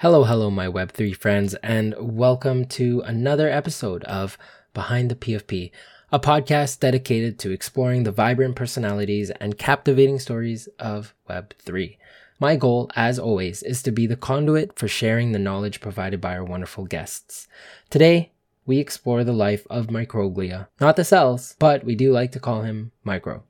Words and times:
Hello, 0.00 0.24
hello, 0.24 0.50
my 0.50 0.66
Web3 0.66 1.16
friends, 1.16 1.54
and 1.62 1.94
welcome 1.98 2.66
to 2.66 3.00
another 3.06 3.48
episode 3.48 4.04
of 4.04 4.36
Behind 4.74 5.10
the 5.10 5.14
PFP, 5.14 5.70
a 6.12 6.20
podcast 6.20 6.80
dedicated 6.80 7.38
to 7.38 7.50
exploring 7.50 8.02
the 8.02 8.12
vibrant 8.12 8.56
personalities 8.56 9.30
and 9.40 9.56
captivating 9.56 10.18
stories 10.18 10.68
of 10.78 11.14
Web3. 11.30 11.96
My 12.38 12.56
goal, 12.56 12.90
as 12.94 13.18
always, 13.18 13.62
is 13.62 13.82
to 13.84 13.90
be 13.90 14.06
the 14.06 14.16
conduit 14.16 14.78
for 14.78 14.86
sharing 14.86 15.32
the 15.32 15.38
knowledge 15.38 15.80
provided 15.80 16.20
by 16.20 16.36
our 16.36 16.44
wonderful 16.44 16.84
guests. 16.84 17.48
Today, 17.88 18.32
we 18.66 18.76
explore 18.76 19.24
the 19.24 19.32
life 19.32 19.66
of 19.70 19.86
Microglia. 19.86 20.68
Not 20.78 20.96
the 20.96 21.06
cells, 21.06 21.56
but 21.58 21.84
we 21.84 21.94
do 21.94 22.12
like 22.12 22.32
to 22.32 22.38
call 22.38 22.60
him 22.60 22.92
Micro. 23.02 23.44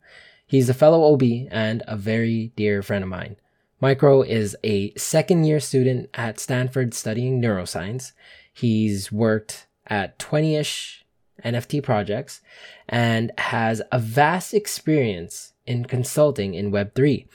He's 0.47 0.69
a 0.69 0.75
fellow 0.75 1.13
OB 1.13 1.25
and 1.51 1.83
a 1.89 1.97
very 1.97 2.53
dear 2.55 2.85
friend 2.85 3.03
of 3.03 3.11
mine. 3.11 3.35
Micro 3.81 4.23
is 4.23 4.57
a 4.65 4.95
second 4.95 5.45
year 5.45 5.61
student 5.61 6.09
at 6.15 6.41
Stanford 6.41 6.95
studying 6.95 7.43
neuroscience. 7.43 8.13
He's 8.53 9.13
worked 9.13 9.67
at 9.87 10.19
20 10.19 10.57
ish 10.57 11.05
NFT 11.45 11.83
projects 11.83 12.41
and 12.89 13.33
has 13.37 13.83
a 13.93 13.99
vast 13.99 14.55
experience 14.55 15.53
in 15.67 15.85
consulting 15.85 16.55
in 16.55 16.73
Web3. 16.73 17.27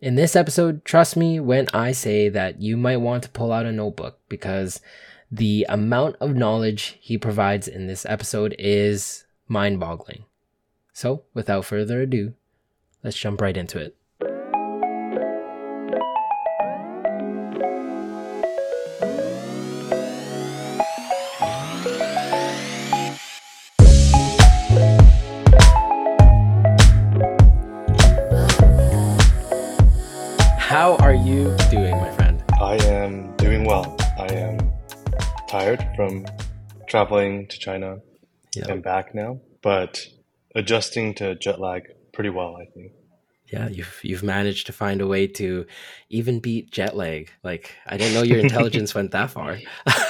In 0.00 0.14
this 0.14 0.36
episode, 0.36 0.84
trust 0.84 1.16
me 1.16 1.40
when 1.40 1.66
I 1.74 1.90
say 1.90 2.28
that 2.28 2.62
you 2.62 2.76
might 2.76 2.98
want 2.98 3.24
to 3.24 3.30
pull 3.30 3.50
out 3.50 3.66
a 3.66 3.72
notebook 3.72 4.20
because 4.28 4.80
the 5.32 5.66
amount 5.68 6.14
of 6.20 6.36
knowledge 6.36 6.96
he 7.00 7.18
provides 7.18 7.66
in 7.66 7.88
this 7.88 8.06
episode 8.06 8.54
is 8.58 9.24
mind 9.48 9.80
boggling. 9.80 10.24
So, 10.92 11.24
without 11.34 11.64
further 11.64 12.02
ado, 12.02 12.34
let's 13.02 13.16
jump 13.16 13.40
right 13.40 13.56
into 13.56 13.80
it. 13.80 13.96
From 35.98 36.24
traveling 36.86 37.48
to 37.48 37.58
China 37.58 37.98
Yeah. 38.54 38.70
and 38.70 38.84
back 38.84 39.16
now, 39.16 39.40
but 39.62 40.06
adjusting 40.54 41.12
to 41.14 41.34
jet 41.34 41.60
lag 41.60 41.82
pretty 42.12 42.30
well, 42.30 42.56
I 42.56 42.66
think. 42.66 42.92
Yeah, 43.52 43.66
you've 43.68 43.98
you've 44.04 44.22
managed 44.22 44.66
to 44.68 44.72
find 44.72 45.00
a 45.00 45.08
way 45.08 45.26
to 45.40 45.66
even 46.08 46.38
beat 46.38 46.70
jet 46.70 46.94
lag. 46.96 47.30
Like 47.42 47.74
I 47.84 47.96
didn't 47.96 48.14
know 48.14 48.22
your 48.22 48.38
intelligence 48.38 48.94
went 48.94 49.10
that 49.10 49.30
far. 49.30 49.58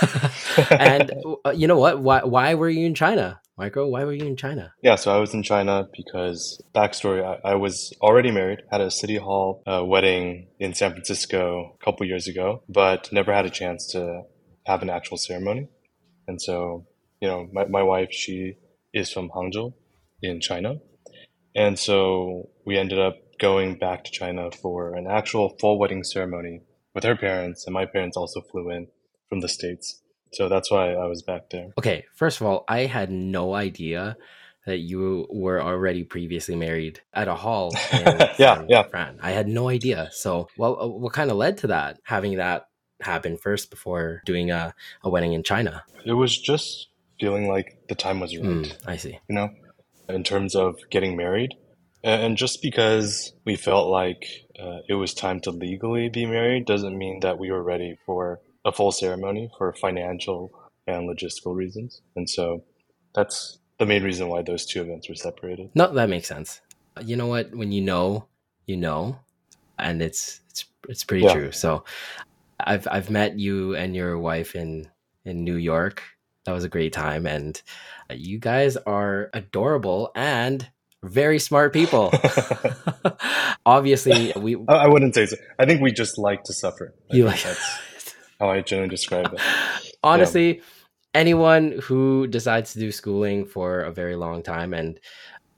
and 0.70 1.11
uh, 1.47 1.53
you 1.53 1.66
know 1.66 1.78
what? 1.78 2.03
Why 2.03 2.22
why 2.25 2.55
were 2.55 2.69
you 2.69 2.84
in 2.84 2.94
China, 2.94 3.41
Micro? 3.56 3.89
Why 3.89 4.05
were 4.05 4.12
you 4.12 4.27
in 4.27 4.36
China? 4.36 4.75
Yeah, 4.83 4.97
so 4.97 5.16
I 5.16 5.19
was 5.20 5.33
in 5.33 5.42
China 5.42 5.89
because 5.97 6.61
backstory, 6.75 7.25
I, 7.25 7.53
I 7.53 7.55
was 7.55 7.94
already 8.03 8.31
married, 8.31 8.61
had 8.70 8.83
a 8.83 8.91
city 8.91 9.16
hall 9.16 9.62
uh, 9.66 9.83
wedding 9.86 10.48
in 10.59 10.75
San 10.75 10.91
Francisco 10.91 11.77
a 11.81 11.84
couple 11.84 12.05
years 12.06 12.27
ago, 12.28 12.62
but 12.69 13.11
never 13.11 13.33
had 13.33 13.47
a 13.47 13.50
chance 13.50 13.86
to 13.92 14.25
have 14.66 14.83
an 14.83 14.91
actual 14.91 15.16
ceremony. 15.16 15.69
And 16.28 16.40
so, 16.40 16.86
you 17.20 17.26
know, 17.26 17.48
my, 17.52 17.64
my 17.66 17.82
wife, 17.82 18.12
she 18.12 18.54
is 18.94 19.10
from 19.10 19.30
Hangzhou 19.30 19.72
in 20.22 20.40
China. 20.40 20.76
And 21.56 21.78
so 21.78 22.50
we 22.64 22.78
ended 22.78 23.00
up 23.00 23.16
going 23.40 23.76
back 23.78 24.04
to 24.04 24.10
China 24.10 24.50
for 24.50 24.94
an 24.94 25.06
actual 25.08 25.56
full 25.58 25.78
wedding 25.78 26.04
ceremony 26.04 26.60
with 26.94 27.04
her 27.04 27.16
parents, 27.16 27.66
and 27.66 27.74
my 27.74 27.86
parents 27.86 28.16
also 28.16 28.40
flew 28.40 28.70
in 28.70 28.88
from 29.28 29.40
the 29.40 29.48
States. 29.48 30.02
So 30.32 30.48
that's 30.48 30.70
why 30.70 30.92
I 30.92 31.06
was 31.06 31.22
back 31.22 31.50
there. 31.50 31.70
Okay, 31.78 32.04
first 32.14 32.40
of 32.40 32.46
all, 32.46 32.64
I 32.68 32.80
had 32.80 33.10
no 33.10 33.54
idea 33.54 34.16
that 34.66 34.78
you 34.78 35.26
were 35.30 35.62
already 35.62 36.04
previously 36.04 36.54
married 36.54 37.00
at 37.14 37.26
a 37.26 37.34
hall 37.34 37.72
in 37.92 38.04
Yeah, 38.38 38.64
yeah. 38.69 38.82
Fran. 38.82 39.19
I 39.22 39.30
had 39.30 39.48
no 39.48 39.69
idea. 39.69 40.10
So, 40.12 40.48
well, 40.58 40.78
uh, 40.80 40.86
what 40.86 41.14
kind 41.14 41.30
of 41.30 41.38
led 41.38 41.58
to 41.58 41.69
that? 41.69 42.00
Having 42.04 42.36
that 42.36 42.67
happen 43.03 43.36
first 43.36 43.70
before 43.70 44.22
doing 44.26 44.50
a, 44.50 44.75
a 45.03 45.10
wedding 45.10 45.32
in 45.32 45.42
China. 45.42 45.84
It 46.04 46.12
was 46.12 46.36
just 46.36 46.88
feeling 47.20 47.48
like 47.48 47.78
the 47.88 47.94
time 47.94 48.20
was 48.20 48.36
right. 48.36 48.44
Mm, 48.47 48.76
I 48.86 48.97
see. 48.97 49.19
you 49.28 49.34
know, 49.34 49.50
in 50.09 50.25
terms 50.25 50.54
of 50.54 50.76
getting 50.91 51.16
married. 51.16 51.54
And 52.04 52.22
and 52.22 52.36
just 52.36 52.62
because 52.62 53.32
we 53.44 53.56
felt 53.56 53.88
like 53.88 54.25
uh, 54.59 54.78
it 54.88 54.94
was 54.94 55.14
time 55.14 55.41
to 55.41 55.50
legally 55.50 56.09
be 56.09 56.26
married 56.26 56.66
doesn't 56.66 56.97
mean 56.97 57.20
that 57.20 57.38
we 57.38 57.50
were 57.50 57.62
ready 57.62 57.97
for 58.06 58.41
a 58.64 58.72
full 58.72 58.92
ceremony 58.92 59.50
for 59.59 59.72
financial 59.72 60.50
and 60.86 61.09
logistical 61.09 61.54
reasons. 61.56 62.00
And 62.16 62.28
so 62.30 62.62
that's 63.15 63.59
the 63.78 63.86
main 63.86 64.03
reason 64.04 64.28
why 64.28 64.42
those 64.42 64.65
two 64.66 64.82
events 64.82 65.09
were 65.09 65.15
separated. 65.15 65.70
No, 65.75 65.92
that 65.92 66.09
makes 66.09 66.28
sense. 66.28 66.60
You 67.03 67.16
know 67.16 67.26
what? 67.26 67.54
When 67.54 67.70
you 67.72 67.80
know, 67.80 68.26
you 68.66 68.76
know, 68.76 69.19
and 69.78 70.00
it's 70.03 70.41
it's 70.50 70.65
it's 70.88 71.04
pretty 71.04 71.25
Yeah. 71.25 71.32
true. 71.32 71.53
So, 71.53 71.84
I've 72.60 72.86
I've 72.91 73.10
met 73.10 73.38
you 73.38 73.74
and 73.74 73.94
your 73.94 74.19
wife 74.19 74.54
in 74.54 74.88
in 75.24 75.44
New 75.44 75.56
York. 75.56 76.02
That 76.44 76.52
was 76.52 76.64
a 76.64 76.69
great 76.69 76.92
time, 76.92 77.26
and 77.26 77.60
you 78.10 78.38
guys 78.38 78.76
are 78.76 79.30
adorable 79.34 80.10
and 80.14 80.68
very 81.02 81.38
smart 81.38 81.72
people. 81.72 82.12
Obviously, 83.66 84.32
we 84.36 84.56
I, 84.68 84.88
wouldn't 84.88 85.14
say 85.14 85.26
so. 85.26 85.36
I 85.58 85.66
think 85.66 85.80
we 85.80 85.92
just 85.92 86.18
like 86.18 86.44
to 86.44 86.52
suffer. 86.52 86.94
I 87.12 87.16
you 87.16 87.24
like. 87.24 87.42
that's 87.42 88.14
how 88.41 88.50
I 88.50 88.60
generally 88.62 88.88
describe 88.88 89.32
it. 89.32 89.41
Honestly, 90.02 90.62
anyone 91.14 91.78
who 91.82 92.26
decides 92.26 92.72
to 92.72 92.78
do 92.78 92.91
schooling 92.92 93.44
for 93.44 93.80
a 93.80 93.92
very 93.92 94.16
long 94.16 94.42
time 94.42 94.72
and 94.72 94.98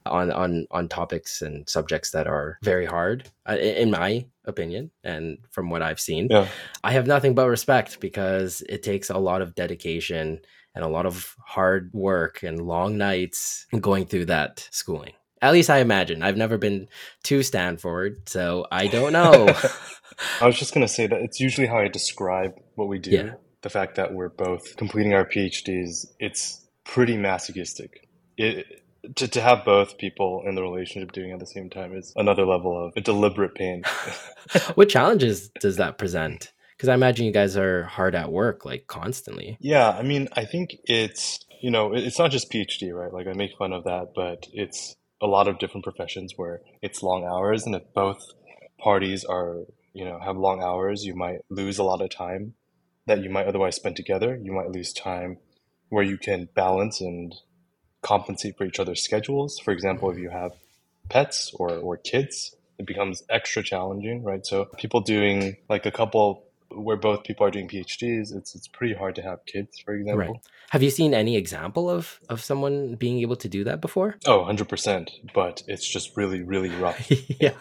on 0.07 0.33
on 0.33 0.67
on 0.71 0.89
topics 0.89 1.43
and 1.43 1.69
subjects 1.69 2.11
that 2.13 2.27
are 2.27 2.59
very 2.63 2.87
hard, 2.87 3.31
uh, 3.49 3.57
in 3.57 3.91
my 3.91 4.27
opinion, 4.51 4.91
and 5.03 5.39
from 5.51 5.71
what 5.71 5.81
I've 5.81 6.01
seen, 6.01 6.29
Yeah. 6.31 6.47
I 6.85 6.93
have 6.93 7.07
nothing 7.07 7.35
but 7.35 7.49
respect 7.49 8.01
because 8.01 8.63
it 8.69 8.83
takes 8.83 9.09
a 9.09 9.17
lot 9.19 9.41
of 9.41 9.55
dedication 9.55 10.41
and 10.75 10.85
a 10.85 10.89
lot 10.89 11.07
of 11.07 11.35
hard 11.45 11.91
work 11.95 12.43
and 12.43 12.61
long 12.61 12.99
nights 12.99 13.67
going 13.81 14.05
through 14.07 14.27
that 14.27 14.69
schooling. 14.71 15.15
At 15.43 15.53
least 15.55 15.71
I 15.71 15.79
imagine. 15.79 16.23
I've 16.23 16.37
never 16.37 16.59
been 16.59 16.89
to 17.25 17.43
Stanford, 17.43 18.29
so 18.29 18.67
I 18.71 18.89
don't 18.89 19.15
know. 19.15 19.49
I 20.41 20.47
was 20.47 20.59
just 20.59 20.75
going 20.75 20.87
to 20.87 20.93
say 20.93 21.07
that 21.07 21.21
it's 21.23 21.41
usually 21.41 21.67
how 21.67 21.79
I 21.79 21.89
describe 21.89 22.53
what 22.75 22.89
we 22.89 22.99
do. 22.99 23.11
Yeah. 23.11 23.35
The 23.63 23.71
fact 23.71 23.95
that 23.97 24.13
we're 24.13 24.29
both 24.29 24.77
completing 24.77 25.15
our 25.15 25.25
PhDs, 25.25 26.07
it's 26.19 26.67
pretty 26.85 27.17
masochistic. 27.17 28.07
It, 28.37 28.67
to, 29.17 29.29
to 29.29 29.41
have 29.41 29.65
both 29.65 29.99
people 29.99 30.43
in 30.47 30.55
the 30.55 30.63
relationship 30.63 31.13
doing 31.13 31.33
at 31.33 31.39
the 31.39 31.47
same 31.47 31.71
time 31.71 31.97
is 31.97 32.13
another 32.17 32.47
level 32.47 32.93
of 32.97 33.03
deliberate 33.03 33.55
pain. 33.55 33.83
what 34.75 34.89
challenges 34.89 35.51
does 35.61 35.77
that 35.77 35.99
present? 35.99 36.53
Because 36.77 36.89
I 36.89 36.95
imagine 36.95 37.27
you 37.27 37.33
guys 37.33 37.57
are 37.57 37.85
hard 37.85 38.15
at 38.15 38.33
work, 38.33 38.65
like 38.65 38.87
constantly. 38.87 39.59
yeah, 39.61 39.91
I 39.91 40.03
mean, 40.03 40.29
I 40.33 40.47
think 40.47 40.77
it's, 40.85 41.41
you 41.61 41.71
know, 41.71 41.93
it's 41.93 42.19
not 42.19 42.31
just 42.31 42.51
PhD, 42.51 42.93
right? 42.93 43.13
Like 43.13 43.27
I 43.27 43.35
make 43.35 43.51
fun 43.59 43.73
of 43.73 43.85
that, 43.85 44.13
but 44.15 44.47
it's 44.53 44.97
a 45.21 45.27
lot 45.27 45.47
of 45.47 45.59
different 45.59 45.85
professions 45.85 46.33
where 46.37 46.63
it's 46.81 47.03
long 47.03 47.25
hours. 47.25 47.67
And 47.67 47.75
if 47.75 47.83
both 47.95 48.19
parties 48.79 49.25
are, 49.25 49.65
you 49.93 50.07
know, 50.07 50.19
have 50.25 50.39
long 50.39 50.63
hours, 50.63 51.05
you 51.05 51.15
might 51.15 51.41
lose 51.51 51.79
a 51.79 51.85
lot 51.85 52.01
of 52.01 52.11
time 52.11 52.55
that 53.07 53.23
you 53.23 53.29
might 53.29 53.47
otherwise 53.47 53.77
spend 53.77 53.97
together. 53.97 54.39
You 54.43 54.53
might 54.53 54.71
lose 54.71 54.93
time 54.93 55.39
where 55.91 56.05
you 56.05 56.17
can 56.17 56.49
balance 56.55 57.01
and 57.01 57.35
compensate 58.03 58.57
for 58.57 58.65
each 58.65 58.81
other's 58.81 59.03
schedules. 59.03 59.59
For 59.59 59.73
example, 59.73 60.11
if 60.11 60.19
you 60.19 60.31
have 60.31 60.53
pets 61.09 61.53
or, 61.55 61.71
or 61.71 61.97
kids, 61.97 62.55
it 62.79 62.87
becomes 62.87 63.23
extra 63.29 63.63
challenging, 63.63 64.23
right? 64.23 64.45
So 64.47 64.67
people 64.79 65.01
doing 65.01 65.57
like 65.69 65.87
a 65.87 65.91
couple 65.91 66.45
where 66.73 66.97
both 66.97 67.25
people 67.25 67.45
are 67.47 67.51
doing 67.51 67.69
PhDs, 67.69 68.35
it's 68.35 68.55
it's 68.55 68.69
pretty 68.69 68.95
hard 68.95 69.17
to 69.17 69.23
have 69.23 69.45
kids, 69.45 69.81
for 69.85 69.93
example. 69.93 70.35
Right. 70.35 70.43
Have 70.71 70.85
you 70.85 70.91
seen 70.91 71.15
any 71.15 71.37
example 71.37 71.91
of 71.91 72.21
of 72.29 72.41
someone 72.41 72.95
being 72.95 73.19
able 73.19 73.37
to 73.37 73.49
do 73.49 73.65
that 73.65 73.81
before? 73.81 74.17
Oh, 74.25 74.45
100%. 74.45 75.09
But 75.35 75.65
it's 75.67 75.87
just 75.87 76.17
really, 76.17 76.43
really 76.43 76.71
rough. 76.71 77.11
yeah, 77.41 77.55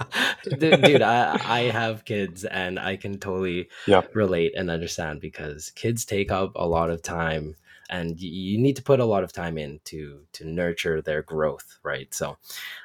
dude, 0.43 0.83
dude 0.83 1.01
I, 1.01 1.39
I 1.43 1.59
have 1.71 2.05
kids 2.05 2.45
and 2.45 2.77
I 2.79 2.97
can 2.97 3.17
totally 3.17 3.69
Yeah. 3.87 4.03
relate 4.13 4.53
and 4.55 4.69
understand 4.69 5.21
because 5.21 5.71
kids 5.71 6.05
take 6.05 6.31
up 6.31 6.51
a 6.55 6.67
lot 6.67 6.91
of 6.91 7.01
time 7.01 7.55
and 7.89 8.19
you 8.19 8.57
need 8.57 8.75
to 8.75 8.83
put 8.83 8.99
a 8.99 9.05
lot 9.05 9.23
of 9.23 9.31
time 9.33 9.57
in 9.57 9.79
to 9.85 10.21
to 10.33 10.45
nurture 10.45 11.01
their 11.01 11.21
growth 11.23 11.79
right? 11.83 12.13
So 12.13 12.37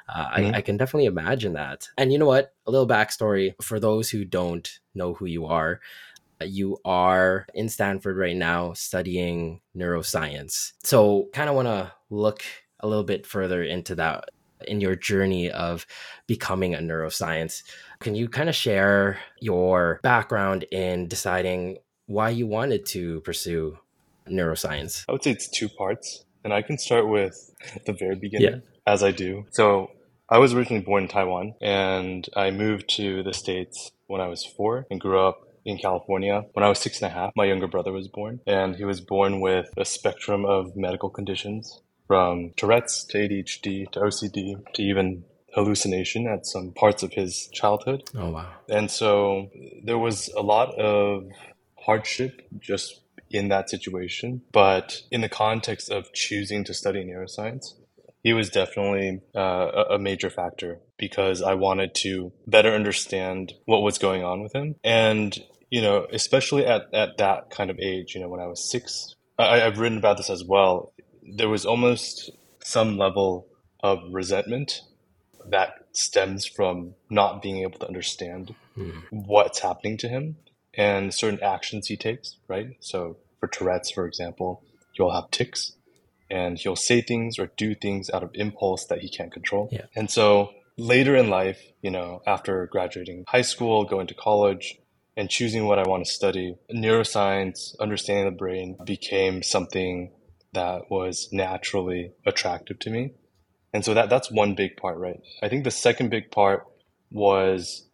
uh, 0.09 0.27
Mhm. 0.37 0.53
I, 0.53 0.57
I 0.57 0.61
can 0.61 0.77
definitely 0.77 1.05
imagine 1.05 1.53
that. 1.53 1.87
And 1.97 2.11
you 2.11 2.19
know 2.19 2.25
what? 2.25 2.53
A 2.65 2.71
little 2.71 2.87
backstory 2.87 3.53
for 3.61 3.79
those 3.79 4.09
who 4.09 4.25
don't 4.25 4.79
know 4.93 5.13
who 5.13 5.25
you 5.25 5.45
are. 5.45 5.79
You 6.41 6.77
are 6.83 7.47
in 7.53 7.69
stanford 7.69 8.17
right 8.17 8.35
now 8.35 8.73
studying 8.73 9.61
neuroscience. 9.75 10.73
So 10.83 11.29
kind 11.33 11.49
of 11.49 11.55
want 11.55 11.67
to 11.67 11.91
look 12.09 12.43
a 12.81 12.87
little 12.87 13.03
bit 13.05 13.25
further 13.25 13.63
into 13.63 13.95
that 13.95 14.29
in 14.67 14.81
your 14.81 14.95
journey 14.95 15.49
of 15.51 15.85
becoming 16.27 16.75
a 16.75 16.79
neuroscience. 16.79 17.63
Can 17.99 18.15
you 18.15 18.27
kind 18.27 18.49
of 18.49 18.55
share 18.55 19.19
your 19.39 19.99
background 20.03 20.65
in 20.71 21.07
deciding 21.07 21.77
why 22.07 22.29
you 22.29 22.47
wanted 22.47 22.85
to 22.87 23.21
pursue 23.21 23.77
neuroscience? 24.29 25.05
I 25.07 25.11
would 25.11 25.23
say 25.23 25.31
it's 25.31 25.47
two 25.47 25.69
parts. 25.69 26.23
And 26.43 26.53
I 26.53 26.61
can 26.61 26.77
start 26.77 27.07
with 27.07 27.51
the 27.87 27.93
very 27.93 28.15
beginning, 28.15 28.61
yeah. 28.63 28.93
as 28.93 29.01
I 29.01 29.09
do. 29.09 29.45
So 29.49 29.89
I 30.29 30.37
was 30.37 30.53
originally 30.53 30.83
born 30.83 31.03
in 31.03 31.09
Taiwan 31.09 31.55
and 31.59 32.29
I 32.35 32.51
moved 32.51 32.87
to 32.97 33.23
the 33.23 33.33
States 33.33 33.89
when 34.05 34.21
I 34.21 34.27
was 34.27 34.45
four 34.45 34.85
and 34.91 35.01
grew 35.01 35.19
up 35.19 35.41
in 35.65 35.77
California. 35.77 36.45
When 36.53 36.63
I 36.63 36.69
was 36.69 36.79
six 36.79 37.01
and 37.01 37.11
a 37.11 37.13
half, 37.13 37.31
my 37.35 37.45
younger 37.45 37.67
brother 37.67 37.91
was 37.91 38.07
born, 38.07 38.39
and 38.45 38.75
he 38.75 38.85
was 38.85 39.01
born 39.01 39.41
with 39.41 39.69
a 39.77 39.85
spectrum 39.85 40.45
of 40.45 40.75
medical 40.75 41.09
conditions 41.09 41.81
from 42.07 42.51
Tourette's 42.55 43.03
to 43.05 43.17
ADHD 43.17 43.91
to 43.91 43.99
OCD 43.99 44.63
to 44.73 44.81
even 44.83 45.23
hallucination 45.55 46.27
at 46.27 46.45
some 46.45 46.71
parts 46.73 47.01
of 47.01 47.13
his 47.13 47.47
childhood. 47.51 48.03
Oh, 48.15 48.29
wow. 48.29 48.51
And 48.69 48.91
so 48.91 49.49
there 49.83 49.97
was 49.97 50.29
a 50.37 50.41
lot 50.41 50.75
of 50.75 51.27
hardship 51.77 52.47
just 52.59 53.01
in 53.35 53.49
that 53.49 53.69
situation. 53.69 54.41
But 54.51 55.01
in 55.11 55.21
the 55.21 55.29
context 55.29 55.89
of 55.89 56.13
choosing 56.13 56.63
to 56.65 56.73
study 56.73 57.03
neuroscience, 57.03 57.73
he 58.23 58.33
was 58.33 58.49
definitely 58.49 59.21
uh, 59.35 59.83
a 59.91 59.99
major 59.99 60.29
factor 60.29 60.79
because 60.97 61.43
I 61.43 61.53
wanted 61.53 61.93
to 61.95 62.31
better 62.47 62.71
understand 62.71 63.53
what 63.65 63.83
was 63.83 63.99
going 63.99 64.23
on 64.23 64.41
with 64.41 64.53
him. 64.53 64.75
And, 64.83 65.37
you 65.69 65.81
know, 65.81 66.07
especially 66.11 66.65
at, 66.65 66.91
at 66.93 67.17
that 67.17 67.51
kind 67.51 67.69
of 67.69 67.77
age, 67.79 68.15
you 68.15 68.21
know, 68.21 68.29
when 68.29 68.39
I 68.39 68.47
was 68.47 68.67
six, 68.67 69.13
I, 69.37 69.61
I've 69.61 69.77
written 69.77 69.99
about 69.99 70.17
this 70.17 70.31
as 70.31 70.43
well. 70.43 70.93
There 71.21 71.49
was 71.49 71.65
almost 71.65 72.31
some 72.63 72.97
level 72.97 73.47
of 73.83 73.99
resentment 74.11 74.81
that 75.47 75.75
stems 75.91 76.47
from 76.47 76.95
not 77.11 77.41
being 77.41 77.57
able 77.57 77.77
to 77.79 77.87
understand 77.87 78.55
mm. 78.75 79.03
what's 79.11 79.59
happening 79.59 79.97
to 79.99 80.07
him 80.07 80.37
and 80.73 81.13
certain 81.13 81.41
actions 81.43 81.87
he 81.87 81.95
takes, 81.95 82.37
right? 82.47 82.69
So 82.79 83.17
for 83.45 83.57
Tourette's, 83.57 83.91
for 83.91 84.07
example, 84.07 84.63
he'll 84.93 85.11
have 85.11 85.29
tics 85.31 85.73
and 86.29 86.57
he'll 86.57 86.75
say 86.75 87.01
things 87.01 87.37
or 87.37 87.51
do 87.57 87.75
things 87.75 88.09
out 88.09 88.23
of 88.23 88.31
impulse 88.33 88.85
that 88.85 88.99
he 88.99 89.09
can't 89.09 89.31
control. 89.31 89.69
Yeah. 89.71 89.85
And 89.95 90.09
so 90.09 90.51
later 90.77 91.15
in 91.15 91.29
life, 91.29 91.61
you 91.81 91.91
know, 91.91 92.21
after 92.25 92.67
graduating 92.67 93.25
high 93.27 93.43
school, 93.43 93.85
going 93.85 94.07
to 94.07 94.13
college, 94.13 94.79
and 95.17 95.29
choosing 95.29 95.65
what 95.65 95.79
I 95.79 95.87
want 95.87 96.05
to 96.05 96.11
study, 96.11 96.57
neuroscience, 96.73 97.79
understanding 97.79 98.25
the 98.25 98.31
brain 98.37 98.75
became 98.83 99.43
something 99.43 100.11
that 100.51 100.89
was 100.89 101.29
naturally 101.31 102.11
attractive 102.25 102.79
to 102.79 102.89
me. 102.89 103.13
And 103.73 103.85
so 103.85 103.93
that 103.93 104.09
that's 104.09 104.31
one 104.31 104.55
big 104.55 104.75
part, 104.75 104.97
right? 104.97 105.21
I 105.41 105.47
think 105.47 105.63
the 105.63 105.71
second 105.71 106.09
big 106.09 106.31
part 106.31 106.65
was 107.11 107.87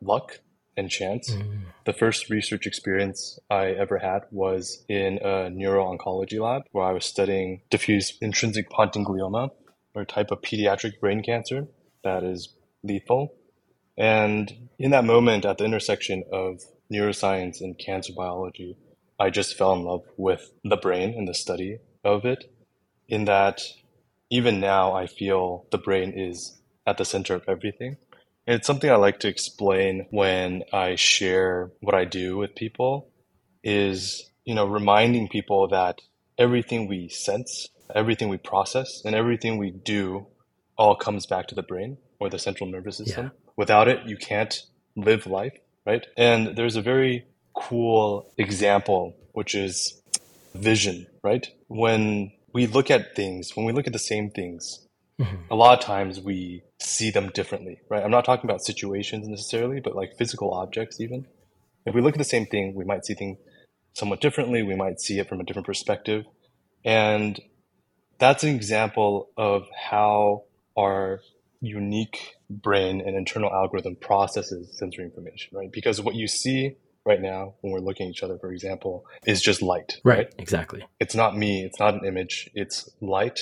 luck 0.00 0.38
and 0.80 0.90
chance. 0.90 1.30
Mm. 1.30 1.60
The 1.86 1.92
first 1.92 2.28
research 2.28 2.66
experience 2.66 3.38
I 3.48 3.66
ever 3.66 3.98
had 3.98 4.22
was 4.32 4.84
in 4.88 5.18
a 5.22 5.48
neuro-oncology 5.50 6.40
lab 6.40 6.62
where 6.72 6.86
I 6.86 6.92
was 6.92 7.04
studying 7.04 7.62
diffuse 7.70 8.18
intrinsic 8.20 8.68
pontine 8.70 9.04
glioma, 9.04 9.50
or 9.94 10.02
a 10.02 10.06
type 10.06 10.30
of 10.32 10.40
pediatric 10.40 10.98
brain 11.00 11.22
cancer 11.22 11.68
that 12.02 12.24
is 12.24 12.54
lethal. 12.82 13.34
And 13.96 14.68
in 14.78 14.90
that 14.90 15.04
moment, 15.04 15.44
at 15.44 15.58
the 15.58 15.64
intersection 15.64 16.24
of 16.32 16.62
neuroscience 16.92 17.60
and 17.60 17.78
cancer 17.78 18.12
biology, 18.16 18.76
I 19.18 19.30
just 19.30 19.56
fell 19.56 19.74
in 19.74 19.82
love 19.82 20.04
with 20.16 20.52
the 20.64 20.76
brain 20.76 21.14
and 21.16 21.28
the 21.28 21.34
study 21.34 21.78
of 22.02 22.24
it. 22.24 22.50
In 23.08 23.26
that, 23.26 23.60
even 24.30 24.60
now, 24.60 24.94
I 24.94 25.06
feel 25.06 25.66
the 25.70 25.78
brain 25.78 26.12
is 26.16 26.60
at 26.86 26.96
the 26.96 27.04
center 27.04 27.34
of 27.34 27.44
everything. 27.46 27.96
It's 28.50 28.66
something 28.66 28.90
I 28.90 28.96
like 28.96 29.20
to 29.20 29.28
explain 29.28 30.08
when 30.10 30.64
I 30.72 30.96
share 30.96 31.70
what 31.78 31.94
I 31.94 32.04
do 32.04 32.36
with 32.36 32.56
people 32.56 33.08
is, 33.62 34.28
you 34.44 34.56
know, 34.56 34.66
reminding 34.66 35.28
people 35.28 35.68
that 35.68 36.00
everything 36.36 36.88
we 36.88 37.08
sense, 37.10 37.68
everything 37.94 38.28
we 38.28 38.38
process, 38.38 39.02
and 39.04 39.14
everything 39.14 39.56
we 39.56 39.70
do 39.70 40.26
all 40.76 40.96
comes 40.96 41.26
back 41.26 41.46
to 41.46 41.54
the 41.54 41.62
brain 41.62 41.98
or 42.18 42.28
the 42.28 42.40
central 42.40 42.68
nervous 42.68 42.96
system. 42.96 43.26
Yeah. 43.26 43.52
Without 43.54 43.86
it, 43.86 44.04
you 44.06 44.16
can't 44.16 44.60
live 44.96 45.28
life, 45.28 45.56
right? 45.86 46.04
And 46.16 46.56
there's 46.56 46.74
a 46.74 46.82
very 46.82 47.26
cool 47.54 48.32
example, 48.36 49.14
which 49.30 49.54
is 49.54 50.02
vision, 50.56 51.06
right? 51.22 51.46
When 51.68 52.32
we 52.52 52.66
look 52.66 52.90
at 52.90 53.14
things, 53.14 53.54
when 53.54 53.64
we 53.64 53.72
look 53.72 53.86
at 53.86 53.92
the 53.92 54.00
same 54.00 54.28
things, 54.28 54.88
mm-hmm. 55.20 55.52
a 55.52 55.54
lot 55.54 55.78
of 55.78 55.84
times 55.84 56.20
we 56.20 56.62
see 56.80 57.10
them 57.10 57.30
differently, 57.34 57.80
right? 57.88 58.02
I'm 58.02 58.10
not 58.10 58.24
talking 58.24 58.48
about 58.48 58.64
situations 58.64 59.28
necessarily, 59.28 59.80
but 59.80 59.94
like 59.94 60.16
physical 60.16 60.52
objects, 60.52 61.00
even. 61.00 61.26
If 61.86 61.94
we 61.94 62.00
look 62.00 62.14
at 62.14 62.18
the 62.18 62.24
same 62.24 62.46
thing, 62.46 62.74
we 62.74 62.84
might 62.84 63.04
see 63.04 63.14
things 63.14 63.38
somewhat 63.94 64.20
differently. 64.20 64.62
We 64.62 64.74
might 64.74 65.00
see 65.00 65.18
it 65.18 65.28
from 65.28 65.40
a 65.40 65.44
different 65.44 65.66
perspective. 65.66 66.24
And 66.84 67.40
that's 68.18 68.42
an 68.44 68.54
example 68.54 69.30
of 69.36 69.66
how 69.74 70.44
our 70.78 71.20
unique 71.60 72.36
brain 72.48 73.00
and 73.00 73.16
internal 73.16 73.52
algorithm 73.52 73.96
processes 73.96 74.76
sensory 74.78 75.04
information, 75.04 75.56
right? 75.56 75.70
Because 75.70 76.00
what 76.00 76.14
you 76.14 76.26
see 76.26 76.76
right 77.04 77.20
now 77.20 77.54
when 77.60 77.72
we're 77.72 77.80
looking 77.80 78.06
at 78.06 78.10
each 78.10 78.22
other, 78.22 78.38
for 78.38 78.52
example, 78.52 79.04
is 79.26 79.40
just 79.42 79.62
light. 79.62 80.00
Right, 80.04 80.18
right? 80.18 80.34
exactly. 80.38 80.86
It's 80.98 81.14
not 81.14 81.36
me, 81.36 81.64
it's 81.64 81.78
not 81.78 81.94
an 81.94 82.04
image, 82.04 82.50
it's 82.54 82.90
light 83.00 83.40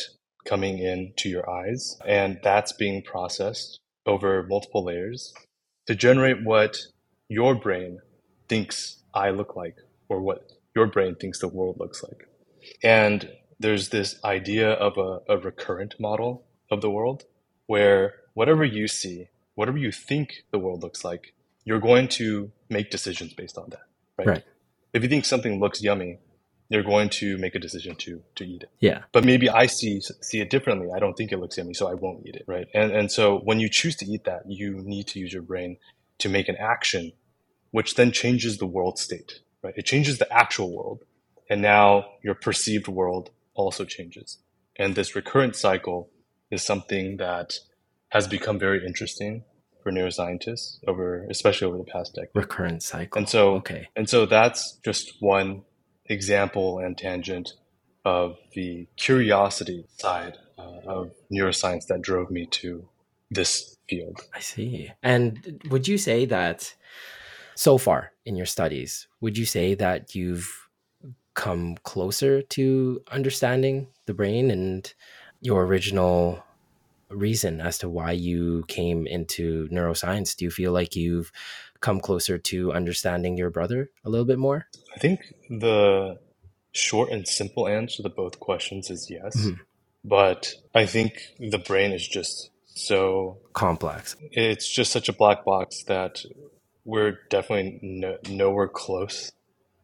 coming 0.49 0.79
in 0.79 1.13
to 1.17 1.29
your 1.29 1.49
eyes, 1.49 1.99
and 2.07 2.41
that's 2.43 2.73
being 2.73 3.03
processed 3.03 3.81
over 4.07 4.43
multiple 4.43 4.83
layers 4.85 5.35
to 5.87 5.95
generate 5.95 6.43
what 6.43 6.79
your 7.29 7.55
brain 7.55 8.01
thinks 8.49 9.03
I 9.13 9.31
look 9.31 9.55
like 9.55 9.77
or 10.09 10.21
what 10.21 10.53
your 10.75 10.87
brain 10.87 11.15
thinks 11.15 11.41
the 11.41 11.49
world 11.49 11.79
looks 11.79 12.03
like. 12.03 12.29
And 12.83 13.31
there's 13.61 13.91
this 13.91 14.23
idea 14.25 14.71
of 14.71 14.97
a, 14.97 15.21
a 15.33 15.39
recurrent 15.39 15.99
model 16.01 16.47
of 16.71 16.81
the 16.81 16.91
world 16.91 17.25
where 17.67 18.15
whatever 18.35 18.65
you 18.65 18.89
see, 18.89 19.29
whatever 19.55 19.79
you 19.79 19.93
think 19.93 20.45
the 20.51 20.59
world 20.59 20.83
looks 20.83 21.05
like, 21.05 21.35
you're 21.65 21.81
going 21.81 22.09
to 22.09 22.51
make 22.71 22.91
decisions 22.91 23.35
based 23.35 23.59
on 23.59 23.71
that. 23.71 23.83
Right. 24.17 24.29
right. 24.29 24.45
If 24.95 25.03
you 25.03 25.09
think 25.09 25.27
something 25.27 25.61
looks 25.61 25.83
yummy, 25.83 26.19
you're 26.69 26.83
going 26.83 27.09
to 27.09 27.39
make 27.39 27.55
a 27.55 27.59
decision 27.59 27.97
to 27.97 28.23
to 28.37 28.45
eat 28.45 28.63
it. 28.65 28.71
Yeah. 28.81 29.03
But 29.13 29.25
maybe 29.25 29.49
I 29.49 29.67
see 29.67 30.01
see 30.01 30.41
it 30.41 30.51
differently. 30.51 30.89
I 30.95 30.99
don't 30.99 31.15
think 31.15 31.33
it 31.33 31.39
looks 31.39 31.57
yummy, 31.57 31.75
so 31.75 31.89
I 31.89 31.95
won't 31.95 32.27
eat 32.27 32.37
it. 32.37 32.45
Right. 32.47 32.69
And 32.75 32.93
and 32.93 33.11
so 33.11 33.39
when 33.39 33.61
you 33.61 33.69
choose 33.69 33.97
to 33.97 34.07
eat 34.07 34.25
that, 34.25 34.43
you 34.47 34.81
need 34.85 35.07
to 35.09 35.19
use 35.19 35.33
your 35.33 35.43
brain 35.43 35.79
to 36.19 36.29
make 36.29 36.49
an 36.49 36.57
action, 36.57 37.13
which 37.71 37.95
then 37.95 38.13
changes 38.13 38.59
the 38.59 38.67
world 38.67 38.99
state. 38.99 39.41
Right. 39.63 39.75
It 39.77 39.87
changes 39.87 40.19
the 40.19 40.33
actual 40.33 40.75
world, 40.77 41.05
and 41.49 41.63
now 41.63 42.07
your 42.23 42.35
perceived 42.35 42.89
world 42.89 43.31
also 43.55 43.85
changes. 43.85 44.39
And 44.77 44.95
this 44.95 45.17
recurrent 45.17 45.57
cycle 45.57 46.11
is 46.51 46.65
something 46.65 47.17
that 47.17 47.55
has 48.11 48.29
become 48.29 48.59
very 48.59 48.87
interesting 48.87 49.45
for 49.83 49.93
neuroscientists 49.93 50.79
over, 50.87 51.27
especially 51.31 51.67
over 51.67 51.79
the 51.79 51.85
past 51.85 52.15
decade. 52.15 52.31
Recurrent 52.35 52.83
cycle. 52.83 53.19
And 53.19 53.29
so, 53.29 53.55
okay. 53.57 53.89
And 53.97 54.09
so 54.09 54.27
that's 54.27 54.79
just 54.85 55.15
one 55.21 55.63
example 56.09 56.79
and 56.79 56.97
tangent 56.97 57.55
of 58.05 58.39
the 58.55 58.87
curiosity 58.97 59.85
side 59.97 60.37
uh, 60.59 60.79
of 60.87 61.11
neuroscience 61.33 61.87
that 61.87 62.01
drove 62.01 62.31
me 62.31 62.47
to 62.47 62.89
this 63.31 63.77
field. 63.89 64.21
I 64.35 64.41
see. 64.41 64.91
And 65.03 65.63
would 65.71 65.87
you 65.87 65.99
say 65.99 66.25
that 66.27 66.75
so 67.55 67.77
far 67.79 68.13
in 68.25 68.37
your 68.37 68.47
studies, 68.47 69.09
would 69.21 69.37
you 69.37 69.45
say 69.45 69.75
that 69.75 70.15
you've 70.15 70.69
come 71.35 71.77
closer 71.85 72.43
to 72.43 73.01
understanding 73.11 73.89
the 74.07 74.15
brain 74.15 74.51
and 74.51 74.93
your 75.41 75.65
original 75.65 76.43
reason 77.11 77.61
as 77.61 77.79
to 77.79 77.89
why 77.89 78.13
you 78.13 78.65
came 78.69 79.07
into 79.07 79.69
neuroscience? 79.69 80.37
Do 80.37 80.45
you 80.45 80.51
feel 80.51 80.73
like 80.73 80.97
you've 80.97 81.31
come 81.81 82.01
closer 82.01 82.39
to 82.39 82.73
understanding 82.73 83.37
your 83.37 83.51
brother 83.51 83.91
a 84.05 84.11
little 84.11 84.27
bit 84.27 84.39
more? 84.39 84.67
I 84.95 84.99
think 84.99 85.35
the 85.49 86.19
short 86.73 87.11
and 87.11 87.27
simple 87.27 87.69
answer 87.69 88.03
to 88.03 88.09
both 88.09 88.41
questions 88.41 88.91
is 88.91 89.11
yes. 89.11 89.37
Mm-hmm. 89.37 89.63
But 90.05 90.55
I 90.75 90.87
think 90.87 91.35
the 91.39 91.59
brain 91.59 91.93
is 91.93 92.07
just 92.07 92.51
so 92.67 93.39
complex. 93.53 94.17
It's 94.33 94.69
just 94.69 94.93
such 94.93 95.09
a 95.09 95.13
black 95.13 95.45
box 95.45 95.83
that 95.85 96.25
we're 96.85 97.19
definitely 97.29 97.79
no, 97.83 98.19
nowhere 98.29 98.69
close 98.69 99.33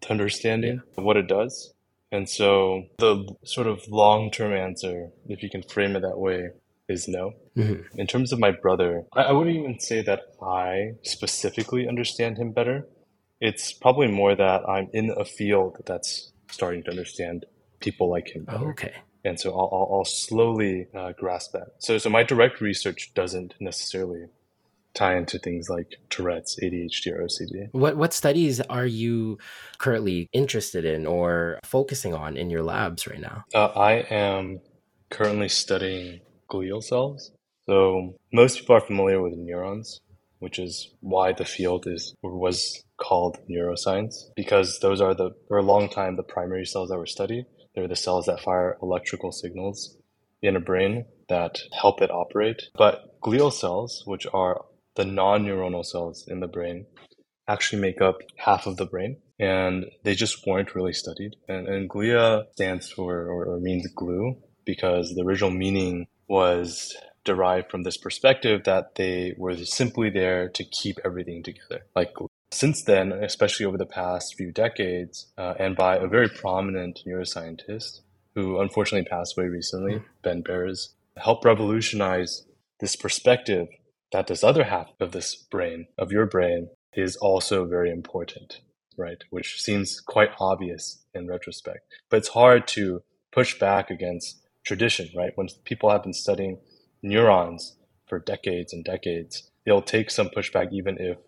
to 0.02 0.10
understanding 0.10 0.80
yeah. 0.96 1.04
what 1.04 1.16
it 1.16 1.26
does. 1.26 1.74
And 2.12 2.28
so 2.28 2.84
the 2.98 3.34
sort 3.44 3.66
of 3.66 3.88
long 3.88 4.30
term 4.30 4.52
answer, 4.52 5.10
if 5.28 5.42
you 5.42 5.50
can 5.50 5.62
frame 5.62 5.96
it 5.96 6.00
that 6.00 6.18
way, 6.18 6.50
is 6.88 7.08
no. 7.08 7.32
Mm-hmm. 7.56 7.98
In 7.98 8.06
terms 8.06 8.32
of 8.32 8.38
my 8.38 8.50
brother, 8.50 9.04
I, 9.12 9.24
I 9.24 9.32
wouldn't 9.32 9.56
even 9.56 9.80
say 9.80 10.02
that 10.02 10.20
I 10.42 10.92
specifically 11.02 11.88
understand 11.88 12.38
him 12.38 12.52
better. 12.52 12.86
It's 13.40 13.72
probably 13.72 14.08
more 14.08 14.34
that 14.34 14.68
I'm 14.68 14.88
in 14.92 15.10
a 15.16 15.24
field 15.24 15.82
that's 15.86 16.32
starting 16.50 16.82
to 16.84 16.90
understand 16.90 17.46
people 17.80 18.10
like 18.10 18.34
him 18.34 18.44
better. 18.44 18.70
Okay. 18.70 18.92
And 19.24 19.40
so 19.40 19.52
I'll, 19.52 19.70
I'll, 19.72 19.96
I'll 19.98 20.04
slowly 20.04 20.86
uh, 20.94 21.12
grasp 21.12 21.52
that. 21.52 21.68
So, 21.78 21.98
so 21.98 22.10
my 22.10 22.22
direct 22.22 22.60
research 22.60 23.12
doesn't 23.14 23.54
necessarily 23.58 24.26
tie 24.94 25.16
into 25.16 25.38
things 25.38 25.68
like 25.68 25.96
Tourette's, 26.08 26.56
ADHD, 26.62 27.12
or 27.12 27.24
OCD. 27.24 27.68
What 27.72 27.96
what 27.96 28.12
studies 28.12 28.60
are 28.60 28.86
you 28.86 29.38
currently 29.78 30.28
interested 30.32 30.84
in 30.84 31.04
or 31.04 31.58
focusing 31.64 32.14
on 32.14 32.36
in 32.36 32.48
your 32.48 32.62
labs 32.62 33.06
right 33.06 33.20
now? 33.20 33.44
Uh, 33.54 33.66
I 33.66 33.92
am 34.10 34.60
currently 35.10 35.48
studying 35.48 36.20
glial 36.54 36.82
cells. 36.82 37.32
So 37.66 38.14
most 38.32 38.60
people 38.60 38.76
are 38.76 38.80
familiar 38.80 39.20
with 39.22 39.34
neurons, 39.36 40.00
which 40.38 40.58
is 40.58 40.94
why 41.00 41.32
the 41.32 41.44
field 41.44 41.86
is 41.86 42.14
or 42.22 42.36
was 42.36 42.82
called 42.96 43.38
neuroscience 43.50 44.14
because 44.36 44.78
those 44.80 45.00
are 45.00 45.14
the 45.14 45.30
for 45.48 45.58
a 45.58 45.62
long 45.62 45.88
time 45.88 46.16
the 46.16 46.22
primary 46.22 46.66
cells 46.66 46.90
that 46.90 46.98
were 46.98 47.06
studied. 47.06 47.46
They're 47.74 47.88
the 47.88 47.96
cells 47.96 48.26
that 48.26 48.40
fire 48.40 48.78
electrical 48.82 49.32
signals 49.32 49.96
in 50.42 50.54
a 50.54 50.60
brain 50.60 51.06
that 51.28 51.60
help 51.72 52.02
it 52.02 52.10
operate. 52.10 52.62
But 52.76 53.20
glial 53.20 53.52
cells, 53.52 54.02
which 54.06 54.26
are 54.32 54.64
the 54.94 55.04
non-neuronal 55.04 55.84
cells 55.84 56.24
in 56.28 56.38
the 56.40 56.46
brain, 56.46 56.86
actually 57.48 57.82
make 57.82 58.00
up 58.00 58.18
half 58.36 58.66
of 58.66 58.76
the 58.76 58.86
brain 58.86 59.16
and 59.40 59.86
they 60.04 60.14
just 60.14 60.46
weren't 60.46 60.74
really 60.74 60.92
studied. 60.92 61.34
And, 61.48 61.66
and 61.66 61.90
glia 61.90 62.44
stands 62.52 62.90
for 62.90 63.26
or, 63.26 63.46
or 63.46 63.60
means 63.60 63.86
glue 63.94 64.36
because 64.64 65.14
the 65.14 65.22
original 65.22 65.50
meaning 65.50 66.06
was 66.28 66.96
derived 67.24 67.70
from 67.70 67.82
this 67.82 67.96
perspective 67.96 68.64
that 68.64 68.96
they 68.96 69.34
were 69.38 69.56
simply 69.56 70.10
there 70.10 70.48
to 70.48 70.64
keep 70.64 70.98
everything 71.04 71.42
together, 71.42 71.86
like 71.96 72.12
since 72.50 72.82
then, 72.82 73.12
especially 73.12 73.66
over 73.66 73.78
the 73.78 73.86
past 73.86 74.36
few 74.36 74.52
decades, 74.52 75.26
uh, 75.36 75.54
and 75.58 75.74
by 75.74 75.96
a 75.96 76.06
very 76.06 76.28
prominent 76.28 77.02
neuroscientist 77.06 78.00
who 78.34 78.60
unfortunately 78.60 79.08
passed 79.08 79.36
away 79.36 79.48
recently, 79.48 79.94
mm. 79.94 80.04
Ben 80.22 80.40
Barres, 80.42 80.94
helped 81.16 81.44
revolutionize 81.44 82.44
this 82.80 82.96
perspective 82.96 83.68
that 84.12 84.26
this 84.26 84.44
other 84.44 84.64
half 84.64 84.88
of 85.00 85.12
this 85.12 85.34
brain, 85.34 85.86
of 85.98 86.12
your 86.12 86.26
brain, 86.26 86.68
is 86.94 87.16
also 87.16 87.66
very 87.66 87.90
important, 87.90 88.60
right? 88.96 89.18
Which 89.30 89.60
seems 89.60 90.00
quite 90.00 90.30
obvious 90.38 91.02
in 91.12 91.26
retrospect. 91.26 91.80
But 92.10 92.18
it's 92.18 92.28
hard 92.28 92.66
to 92.68 93.02
push 93.32 93.58
back 93.58 93.90
against 93.90 94.43
tradition, 94.64 95.08
right? 95.16 95.32
When 95.34 95.48
people 95.64 95.90
have 95.90 96.02
been 96.02 96.12
studying 96.12 96.58
neurons 97.02 97.76
for 98.06 98.18
decades 98.18 98.72
and 98.72 98.84
decades, 98.84 99.50
they'll 99.64 99.82
take 99.82 100.10
some 100.10 100.28
pushback 100.28 100.72
even 100.72 100.96
if 100.98 101.18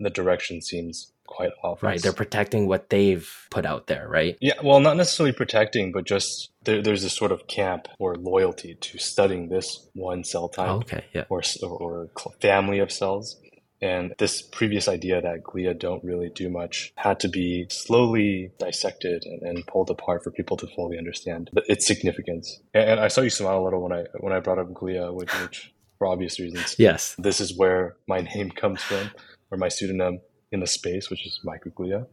the 0.00 0.10
direction 0.10 0.60
seems 0.60 1.12
quite 1.26 1.52
off. 1.62 1.82
Right. 1.82 2.00
They're 2.00 2.12
protecting 2.12 2.66
what 2.68 2.90
they've 2.90 3.28
put 3.50 3.64
out 3.64 3.86
there, 3.86 4.06
right? 4.08 4.36
Yeah. 4.40 4.54
Well, 4.62 4.80
not 4.80 4.96
necessarily 4.96 5.32
protecting, 5.32 5.92
but 5.92 6.04
just 6.04 6.50
there, 6.64 6.82
there's 6.82 7.02
this 7.02 7.14
sort 7.14 7.32
of 7.32 7.46
camp 7.46 7.88
or 7.98 8.16
loyalty 8.16 8.74
to 8.74 8.98
studying 8.98 9.48
this 9.48 9.88
one 9.94 10.24
cell 10.24 10.48
type 10.48 10.68
oh, 10.68 10.76
okay, 10.76 11.04
yeah. 11.12 11.24
or, 11.28 11.42
or, 11.62 12.10
or 12.24 12.32
family 12.40 12.78
of 12.78 12.92
cells. 12.92 13.40
And 13.84 14.14
this 14.18 14.40
previous 14.40 14.88
idea 14.88 15.20
that 15.20 15.42
glia 15.42 15.78
don't 15.78 16.02
really 16.02 16.30
do 16.30 16.48
much 16.48 16.94
had 16.96 17.20
to 17.20 17.28
be 17.28 17.66
slowly 17.68 18.50
dissected 18.58 19.24
and, 19.26 19.42
and 19.42 19.66
pulled 19.66 19.90
apart 19.90 20.24
for 20.24 20.30
people 20.30 20.56
to 20.56 20.66
fully 20.68 20.96
understand 20.96 21.50
its 21.68 21.86
significance. 21.86 22.60
And, 22.72 22.92
and, 22.92 23.00
I 23.00 23.08
saw 23.08 23.20
you 23.20 23.28
smile 23.28 23.58
a 23.58 23.64
little 23.64 23.82
when 23.82 23.92
I 23.92 24.04
when 24.20 24.32
I 24.32 24.40
brought 24.40 24.58
up 24.58 24.72
glia, 24.72 25.12
which, 25.12 25.30
which 25.42 25.74
for 25.98 26.06
obvious 26.06 26.40
reasons. 26.40 26.76
Yes. 26.78 27.14
This 27.18 27.40
is 27.42 27.58
where 27.58 27.96
my 28.08 28.22
name 28.22 28.50
comes 28.50 28.80
from, 28.80 29.10
or 29.50 29.58
my 29.58 29.68
pseudonym 29.68 30.20
in 30.50 30.60
the 30.60 30.66
space, 30.66 31.10
which 31.10 31.26
is 31.26 31.40
microglia. 31.44 32.06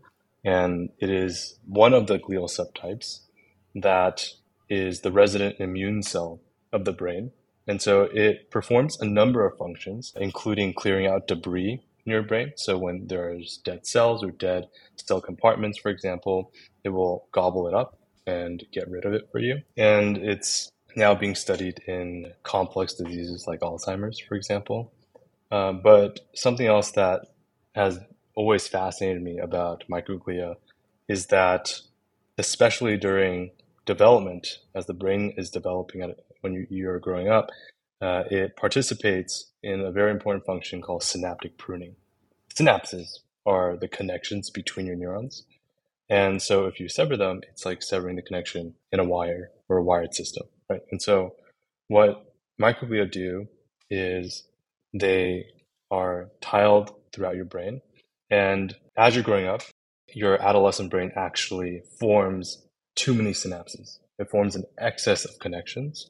And 0.43 0.89
it 0.99 1.09
is 1.09 1.57
one 1.65 1.93
of 1.93 2.07
the 2.07 2.19
glial 2.19 2.49
subtypes 2.49 3.21
that 3.75 4.27
is 4.69 5.01
the 5.01 5.11
resident 5.11 5.55
immune 5.59 6.03
cell 6.03 6.41
of 6.73 6.83
the 6.83 6.93
brain. 6.93 7.31
And 7.71 7.81
so 7.81 8.09
it 8.11 8.51
performs 8.51 8.99
a 8.99 9.05
number 9.05 9.45
of 9.45 9.57
functions, 9.57 10.11
including 10.19 10.73
clearing 10.73 11.07
out 11.07 11.25
debris 11.25 11.81
in 12.05 12.11
your 12.11 12.21
brain. 12.21 12.51
So 12.57 12.77
when 12.77 13.07
there's 13.07 13.61
dead 13.63 13.87
cells 13.87 14.25
or 14.25 14.31
dead 14.31 14.67
cell 14.97 15.21
compartments, 15.21 15.77
for 15.77 15.87
example, 15.87 16.51
it 16.83 16.89
will 16.89 17.29
gobble 17.31 17.69
it 17.69 17.73
up 17.73 17.97
and 18.27 18.61
get 18.73 18.89
rid 18.89 19.05
of 19.05 19.13
it 19.13 19.29
for 19.31 19.39
you. 19.39 19.61
And 19.77 20.17
it's 20.17 20.69
now 20.97 21.15
being 21.15 21.33
studied 21.33 21.79
in 21.87 22.33
complex 22.43 22.95
diseases 22.95 23.45
like 23.47 23.61
Alzheimer's, 23.61 24.19
for 24.19 24.35
example. 24.35 24.91
Um, 25.49 25.79
but 25.81 26.19
something 26.35 26.67
else 26.67 26.91
that 26.91 27.21
has 27.73 28.01
always 28.35 28.67
fascinated 28.67 29.23
me 29.23 29.39
about 29.39 29.85
microglia 29.89 30.55
is 31.07 31.27
that, 31.27 31.79
especially 32.37 32.97
during 32.97 33.51
development, 33.85 34.57
as 34.75 34.87
the 34.87 34.93
brain 34.93 35.33
is 35.37 35.49
developing 35.49 36.01
at, 36.01 36.19
when 36.41 36.53
you, 36.53 36.67
you're 36.69 36.99
growing 36.99 37.29
up, 37.29 37.49
uh, 38.01 38.23
it 38.29 38.55
participates 38.55 39.51
in 39.63 39.81
a 39.81 39.91
very 39.91 40.11
important 40.11 40.45
function 40.45 40.81
called 40.81 41.03
synaptic 41.03 41.57
pruning. 41.57 41.95
Synapses 42.53 43.19
are 43.45 43.77
the 43.77 43.87
connections 43.87 44.49
between 44.49 44.85
your 44.85 44.95
neurons. 44.95 45.45
And 46.09 46.41
so 46.41 46.65
if 46.65 46.79
you 46.79 46.89
sever 46.89 47.15
them, 47.15 47.41
it's 47.49 47.65
like 47.65 47.81
severing 47.81 48.17
the 48.17 48.21
connection 48.21 48.75
in 48.91 48.99
a 48.99 49.05
wire 49.05 49.51
or 49.69 49.77
a 49.77 49.83
wired 49.83 50.13
system, 50.13 50.47
right? 50.69 50.81
And 50.91 51.01
so 51.01 51.35
what 51.87 52.33
microglia 52.61 53.09
do 53.09 53.47
is 53.89 54.43
they 54.93 55.45
are 55.89 56.29
tiled 56.41 56.93
throughout 57.13 57.35
your 57.35 57.45
brain. 57.45 57.81
And 58.29 58.75
as 58.97 59.15
you're 59.15 59.23
growing 59.23 59.47
up, 59.47 59.61
your 60.13 60.41
adolescent 60.41 60.89
brain 60.89 61.11
actually 61.15 61.83
forms 61.99 62.65
too 62.95 63.13
many 63.13 63.31
synapses. 63.31 63.99
It 64.19 64.29
forms 64.29 64.55
an 64.55 64.65
excess 64.77 65.25
of 65.25 65.39
connections. 65.39 66.09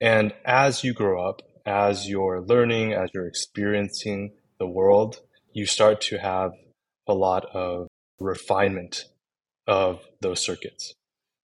And 0.00 0.32
as 0.44 0.82
you 0.82 0.94
grow 0.94 1.28
up, 1.28 1.42
as 1.66 2.08
you're 2.08 2.40
learning, 2.40 2.92
as 2.92 3.10
you're 3.12 3.26
experiencing 3.26 4.32
the 4.58 4.66
world, 4.66 5.20
you 5.52 5.66
start 5.66 6.00
to 6.02 6.18
have 6.18 6.52
a 7.06 7.14
lot 7.14 7.44
of 7.54 7.88
refinement 8.18 9.04
of 9.66 10.00
those 10.20 10.40
circuits. 10.40 10.94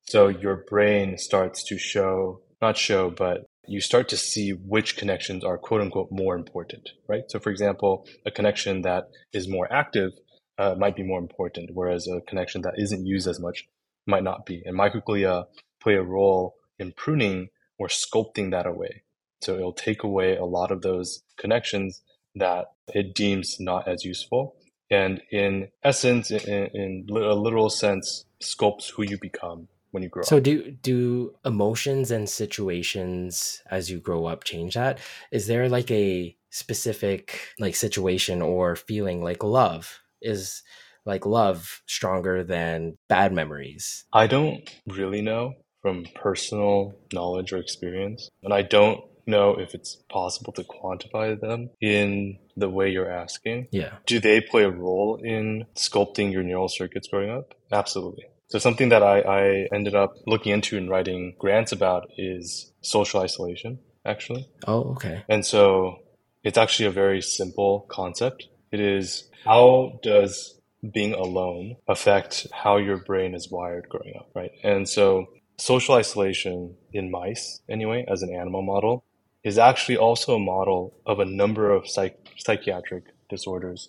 So 0.03 0.29
your 0.29 0.65
brain 0.69 1.19
starts 1.19 1.65
to 1.65 1.79
show, 1.79 2.41
not 2.63 2.77
show, 2.77 3.11
but 3.11 3.45
you 3.67 3.81
start 3.81 4.09
to 4.11 4.17
see 4.17 4.51
which 4.51 4.97
connections 4.97 5.45
are 5.45 5.59
quote 5.59 5.81
unquote 5.81 6.11
more 6.11 6.37
important, 6.37 6.91
right? 7.09 7.25
So, 7.29 7.41
for 7.41 7.51
example, 7.51 8.07
a 8.25 8.31
connection 8.31 8.83
that 8.83 9.09
is 9.33 9.49
more 9.49 9.71
active 9.73 10.13
uh, 10.59 10.75
might 10.79 10.97
be 10.97 11.03
more 11.03 11.19
important, 11.19 11.71
whereas 11.75 12.07
a 12.07 12.21
connection 12.21 12.63
that 12.63 12.75
isn't 12.79 13.05
used 13.05 13.27
as 13.27 13.41
much 13.41 13.67
might 14.07 14.23
not 14.23 14.47
be. 14.47 14.63
And 14.65 14.79
microglia 14.79 15.47
play 15.81 15.95
a 15.95 16.03
role 16.03 16.55
in 16.79 16.93
pruning 16.93 17.49
or 17.79 17.89
sculpting 17.89 18.51
that 18.51 18.67
away. 18.67 19.03
So 19.43 19.57
it'll 19.57 19.73
take 19.73 20.03
away 20.03 20.37
a 20.37 20.45
lot 20.45 20.71
of 20.71 20.83
those 20.83 21.23
connections 21.37 22.03
that 22.35 22.67
it 22.95 23.15
deems 23.15 23.59
not 23.61 23.89
as 23.89 24.05
useful. 24.05 24.57
And 24.91 25.21
in 25.31 25.69
essence, 25.83 26.31
in, 26.31 26.67
in 26.75 27.07
a 27.11 27.35
literal 27.35 27.71
sense, 27.71 28.25
sculpts 28.41 28.91
who 28.91 29.03
you 29.03 29.19
become 29.21 29.69
when 29.91 30.03
you 30.03 30.09
grow 30.09 30.23
so 30.23 30.37
up. 30.37 30.39
So 30.39 30.41
do 30.41 30.71
do 30.71 31.35
emotions 31.45 32.11
and 32.11 32.29
situations 32.29 33.63
as 33.71 33.91
you 33.91 33.99
grow 33.99 34.27
up 34.27 34.45
change 34.45 34.75
that? 34.75 34.99
Is 35.33 35.47
there 35.47 35.69
like 35.69 35.91
a 35.91 36.37
specific 36.51 37.55
like 37.59 37.75
situation 37.75 38.43
or 38.43 38.77
feeling 38.77 39.23
like 39.23 39.43
love 39.43 40.01
is 40.23 40.63
like 41.05 41.27
love 41.27 41.83
stronger 41.87 42.45
than 42.45 42.97
bad 43.09 43.33
memories? 43.33 44.05
I 44.13 44.27
don't 44.27 44.69
really 44.87 45.23
know 45.23 45.55
from 45.87 46.05
personal 46.17 46.99
knowledge 47.13 47.53
or 47.53 47.59
experience, 47.59 48.29
and 48.43 48.53
I 48.53 48.63
don't 48.63 49.05
know 49.25 49.55
if 49.55 49.73
it's 49.73 49.95
possible 50.11 50.53
to 50.55 50.65
quantify 50.65 51.41
them 51.41 51.71
in 51.81 52.41
the 52.57 52.69
way 52.69 52.91
you're 52.91 53.09
asking. 53.09 53.69
Yeah. 53.71 53.93
Do 54.05 54.19
they 54.19 54.41
play 54.41 54.65
a 54.65 54.69
role 54.69 55.21
in 55.23 55.67
sculpting 55.77 56.33
your 56.33 56.43
neural 56.43 56.67
circuits 56.67 57.07
growing 57.07 57.31
up? 57.31 57.55
Absolutely. 57.71 58.25
So 58.49 58.59
something 58.59 58.89
that 58.89 59.05
I, 59.05 59.21
I 59.21 59.69
ended 59.73 59.95
up 59.95 60.15
looking 60.27 60.51
into 60.51 60.77
and 60.77 60.91
writing 60.91 61.37
grants 61.39 61.71
about 61.71 62.11
is 62.19 62.73
social 62.81 63.21
isolation, 63.21 63.79
actually. 64.05 64.49
Oh, 64.67 64.95
okay. 64.95 65.23
And 65.29 65.47
so 65.47 66.01
it's 66.43 66.59
actually 66.59 66.87
a 66.87 66.91
very 66.91 67.23
simple 67.23 67.87
concept. 67.89 68.49
It 68.73 68.81
is 68.81 69.31
how 69.45 70.01
does 70.03 70.61
being 70.93 71.15
alone 71.15 71.77
affect 71.87 72.49
how 72.53 72.77
your 72.77 72.97
brain 72.97 73.37
is 73.37 73.53
wired 73.53 73.89
growing 73.89 74.15
up, 74.17 74.31
right? 74.35 74.51
And 74.65 74.89
so 74.89 75.29
social 75.59 75.95
isolation 75.95 76.77
in 76.93 77.11
mice, 77.11 77.61
anyway, 77.69 78.05
as 78.09 78.23
an 78.23 78.35
animal 78.35 78.63
model, 78.63 79.05
is 79.43 79.59
actually 79.59 79.97
also 79.97 80.37
a 80.37 80.39
model 80.39 80.95
of 81.07 81.21
a 81.21 81.25
number 81.25 81.71
of 81.71 81.89
psych- 81.89 82.19
psychiatric 82.37 83.05
disorders, 83.29 83.89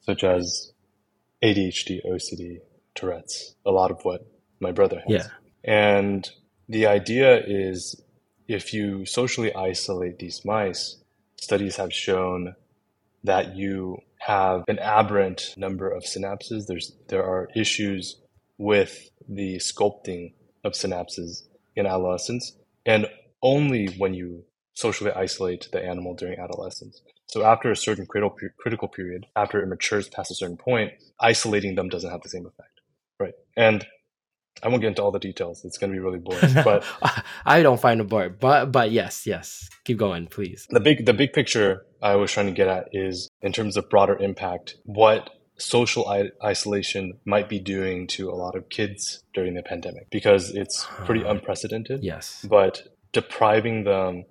such 0.00 0.24
as 0.24 0.72
ADHD, 1.42 2.00
OCD, 2.06 2.60
Tourette's, 2.94 3.54
a 3.64 3.70
lot 3.70 3.90
of 3.90 4.04
what 4.04 4.26
my 4.60 4.72
brother 4.72 5.02
has. 5.06 5.08
Yeah. 5.08 5.26
And 5.64 6.28
the 6.68 6.86
idea 6.86 7.42
is 7.44 8.00
if 8.48 8.72
you 8.72 9.04
socially 9.06 9.54
isolate 9.54 10.18
these 10.18 10.44
mice, 10.44 10.96
studies 11.36 11.76
have 11.76 11.92
shown 11.92 12.54
that 13.24 13.56
you 13.56 13.98
have 14.18 14.64
an 14.68 14.78
aberrant 14.78 15.54
number 15.56 15.88
of 15.88 16.04
synapses. 16.04 16.66
There's 16.66 16.92
there 17.08 17.24
are 17.24 17.48
issues 17.54 18.16
with 18.58 19.10
the 19.28 19.56
sculpting 19.56 20.32
of 20.66 20.72
synapses 20.72 21.44
in 21.74 21.86
adolescence, 21.86 22.56
and 22.84 23.06
only 23.42 23.86
when 23.98 24.14
you 24.14 24.44
socially 24.74 25.10
isolate 25.12 25.68
the 25.72 25.82
animal 25.82 26.14
during 26.14 26.38
adolescence 26.38 27.00
So 27.28 27.44
after 27.44 27.70
a 27.70 27.76
certain 27.76 28.06
critical 28.06 28.36
critical 28.58 28.88
period, 28.88 29.26
after 29.34 29.60
it 29.62 29.66
matures 29.66 30.08
past 30.08 30.30
a 30.30 30.34
certain 30.34 30.56
point, 30.56 30.92
isolating 31.18 31.74
them 31.74 31.88
doesn't 31.88 32.10
have 32.10 32.22
the 32.22 32.28
same 32.28 32.46
effect, 32.46 32.80
right? 33.18 33.34
And 33.56 33.86
I 34.62 34.68
won't 34.68 34.80
get 34.80 34.88
into 34.88 35.02
all 35.02 35.10
the 35.10 35.18
details. 35.18 35.64
It's 35.64 35.78
going 35.78 35.90
to 35.92 35.96
be 35.96 36.00
really 36.00 36.18
boring, 36.18 36.54
but 36.64 36.84
I 37.46 37.62
don't 37.62 37.80
find 37.80 38.00
it 38.00 38.08
boring. 38.08 38.36
But 38.38 38.72
but 38.72 38.90
yes, 38.90 39.26
yes, 39.26 39.68
keep 39.84 39.98
going, 39.98 40.26
please. 40.28 40.66
The 40.70 40.80
big 40.80 41.04
the 41.04 41.14
big 41.14 41.32
picture 41.32 41.84
I 42.02 42.16
was 42.16 42.30
trying 42.30 42.46
to 42.46 42.52
get 42.52 42.68
at 42.68 42.88
is 42.92 43.28
in 43.42 43.52
terms 43.52 43.76
of 43.76 43.90
broader 43.90 44.16
impact, 44.16 44.76
what 44.84 45.30
social 45.58 46.08
I- 46.08 46.32
isolation 46.44 47.18
might 47.24 47.48
be 47.48 47.58
doing 47.58 48.06
to 48.08 48.30
a 48.30 48.34
lot 48.34 48.54
of 48.54 48.68
kids 48.68 49.22
during 49.34 49.54
the 49.54 49.62
pandemic 49.62 50.08
because 50.10 50.50
it's 50.50 50.86
pretty 51.04 51.22
unprecedented. 51.22 52.02
Yes. 52.02 52.44
But 52.48 52.94
depriving 53.12 53.84
them 53.84 54.24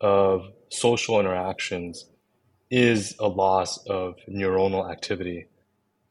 of 0.00 0.52
social 0.70 1.20
interactions 1.20 2.06
is 2.70 3.14
a 3.18 3.28
loss 3.28 3.78
of 3.86 4.16
neuronal 4.28 4.90
activity 4.90 5.46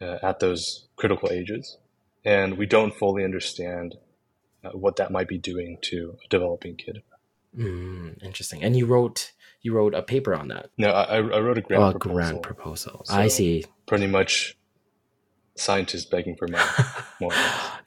uh, 0.02 0.20
at 0.24 0.40
those 0.40 0.88
critical 0.96 1.30
ages. 1.32 1.78
And 2.26 2.58
we 2.58 2.66
don't 2.66 2.96
fully 2.96 3.26
understand 3.26 3.96
uh, 4.64 4.70
what 4.70 4.96
that 4.96 5.12
might 5.12 5.28
be 5.28 5.38
doing 5.38 5.78
to 5.82 6.18
a 6.24 6.28
developing 6.30 6.78
kid. 6.78 7.04
Mm, 7.58 8.24
interesting. 8.24 8.64
And 8.64 8.78
you 8.78 8.86
wrote 8.86 9.34
you 9.64 9.74
wrote 9.74 9.96
a 9.96 10.04
paper 10.04 10.36
on 10.36 10.50
that. 10.50 10.70
No, 10.78 10.92
I, 10.92 11.18
I 11.18 11.40
wrote 11.40 11.58
a 11.58 11.62
grant 11.62 11.84
oh, 11.84 11.92
proposal. 11.92 12.14
grant 12.14 12.42
proposal. 12.44 13.02
So 13.06 13.14
I 13.14 13.28
see. 13.30 13.66
Pretty 13.88 14.08
much 14.08 14.58
scientists 15.56 16.06
begging 16.06 16.36
for 16.36 16.48
money. 16.48 16.64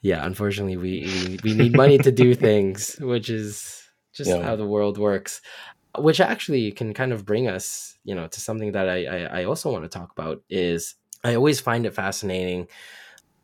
yeah, 0.02 0.24
unfortunately, 0.24 0.76
we, 0.76 1.02
we, 1.28 1.38
we 1.44 1.54
need 1.54 1.76
money 1.76 1.98
to 1.98 2.10
do 2.10 2.34
things, 2.48 2.96
which 3.00 3.30
is 3.30 3.82
just 4.12 4.30
yeah. 4.30 4.42
how 4.42 4.56
the 4.56 4.66
world 4.66 4.98
works. 4.98 5.42
Which 5.98 6.20
actually 6.20 6.72
can 6.72 6.92
kind 6.92 7.12
of 7.12 7.24
bring 7.24 7.48
us, 7.48 7.96
you 8.04 8.14
know, 8.14 8.26
to 8.26 8.40
something 8.40 8.72
that 8.72 8.88
I, 8.88 9.04
I, 9.04 9.40
I 9.40 9.44
also 9.44 9.72
want 9.72 9.84
to 9.84 9.88
talk 9.88 10.12
about 10.12 10.42
is 10.50 10.94
I 11.24 11.34
always 11.34 11.60
find 11.60 11.86
it 11.86 11.94
fascinating 11.94 12.68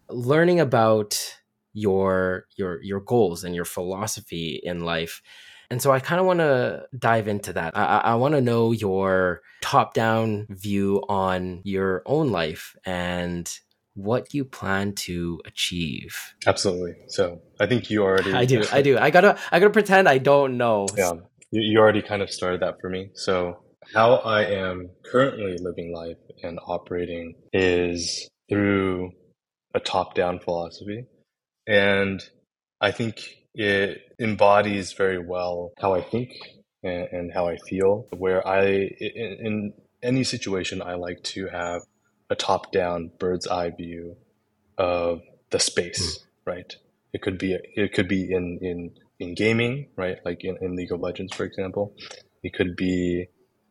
learning 0.08 0.60
about 0.60 1.38
your 1.72 2.46
your 2.56 2.82
your 2.82 3.00
goals 3.00 3.44
and 3.44 3.54
your 3.54 3.64
philosophy 3.64 4.60
in 4.62 4.84
life 4.84 5.22
and 5.72 5.80
so 5.80 5.90
I 5.90 6.00
kind 6.00 6.20
of 6.20 6.26
want 6.26 6.40
to 6.40 6.86
dive 6.96 7.28
into 7.28 7.54
that. 7.54 7.74
I, 7.74 7.98
I 8.04 8.14
want 8.16 8.34
to 8.34 8.42
know 8.42 8.72
your 8.72 9.40
top 9.62 9.94
down 9.94 10.46
view 10.50 11.02
on 11.08 11.62
your 11.64 12.02
own 12.04 12.30
life 12.30 12.76
and 12.84 13.50
what 13.94 14.34
you 14.34 14.44
plan 14.44 14.92
to 14.94 15.40
achieve. 15.46 16.34
Absolutely. 16.46 16.96
So 17.08 17.40
I 17.58 17.64
think 17.64 17.88
you 17.88 18.02
already. 18.02 18.34
I 18.34 18.44
do. 18.44 18.64
I 18.70 18.82
do. 18.88 18.98
I 18.98 19.08
gotta. 19.08 19.38
I 19.50 19.60
gotta 19.60 19.70
pretend 19.70 20.10
I 20.10 20.18
don't 20.18 20.58
know. 20.58 20.88
Yeah, 20.94 21.14
you, 21.50 21.62
you 21.62 21.78
already 21.78 22.02
kind 22.02 22.20
of 22.20 22.30
started 22.30 22.60
that 22.60 22.74
for 22.82 22.90
me. 22.90 23.08
So 23.14 23.56
how 23.94 24.16
I 24.16 24.42
am 24.42 24.90
currently 25.10 25.56
living 25.58 25.94
life 25.94 26.18
and 26.42 26.58
operating 26.66 27.34
is 27.54 28.28
through 28.50 29.12
a 29.74 29.80
top 29.80 30.14
down 30.14 30.38
philosophy, 30.38 31.06
and 31.66 32.22
I 32.78 32.90
think 32.90 33.41
it 33.54 34.00
embodies 34.18 34.92
very 34.92 35.18
well 35.18 35.72
how 35.78 35.94
I 35.94 36.00
think 36.00 36.30
and, 36.82 37.08
and 37.12 37.32
how 37.32 37.48
I 37.48 37.56
feel. 37.68 38.06
Where 38.10 38.46
I, 38.46 38.64
in, 38.64 39.36
in 39.40 39.72
any 40.02 40.24
situation, 40.24 40.82
I 40.82 40.94
like 40.94 41.22
to 41.24 41.48
have 41.48 41.82
a 42.30 42.34
top 42.34 42.72
down 42.72 43.10
bird's 43.18 43.46
eye 43.46 43.70
view 43.70 44.16
of 44.78 45.22
the 45.50 45.60
space, 45.60 46.18
mm. 46.18 46.22
right? 46.46 46.76
It 47.12 47.20
could 47.20 47.38
be 47.38 47.58
it 47.76 47.92
could 47.92 48.08
be 48.08 48.32
in 48.32 48.58
in 48.62 48.90
in 49.18 49.34
gaming, 49.34 49.88
right? 49.96 50.18
Like 50.24 50.44
in, 50.44 50.56
in 50.60 50.74
League 50.74 50.92
of 50.92 51.00
Legends, 51.00 51.34
for 51.34 51.44
example. 51.44 51.94
It 52.42 52.54
could 52.54 52.74
be 52.74 53.28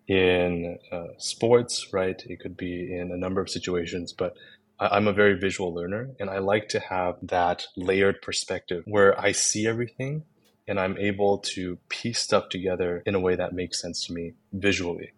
in 0.08 0.78
uh, 0.92 1.08
sports, 1.18 1.88
right? 1.92 2.22
It 2.26 2.40
could 2.40 2.56
be 2.56 2.94
in 2.96 3.12
a 3.12 3.18
number 3.18 3.42
of 3.42 3.50
situations, 3.50 4.14
but 4.14 4.34
I'm 4.82 5.08
a 5.08 5.14
very 5.14 5.38
visual 5.38 5.74
learner 5.74 6.10
and 6.20 6.30
I 6.30 6.40
like 6.40 6.70
to 6.70 6.80
have 6.80 7.18
that 7.22 7.68
layered 7.78 8.22
perspective 8.22 8.84
where 8.88 9.20
I 9.20 9.32
see 9.32 9.68
everything 9.68 10.24
and 10.68 10.80
I'm 10.80 10.98
able 10.98 11.38
to 11.38 11.78
piece 11.88 12.20
stuff 12.20 12.50
together 12.50 13.04
in 13.06 13.14
a 13.14 13.20
way 13.20 13.36
that 13.36 13.54
makes 13.54 13.80
sense 13.80 14.08
to 14.08 14.14
me 14.14 14.34
visually. 14.52 15.12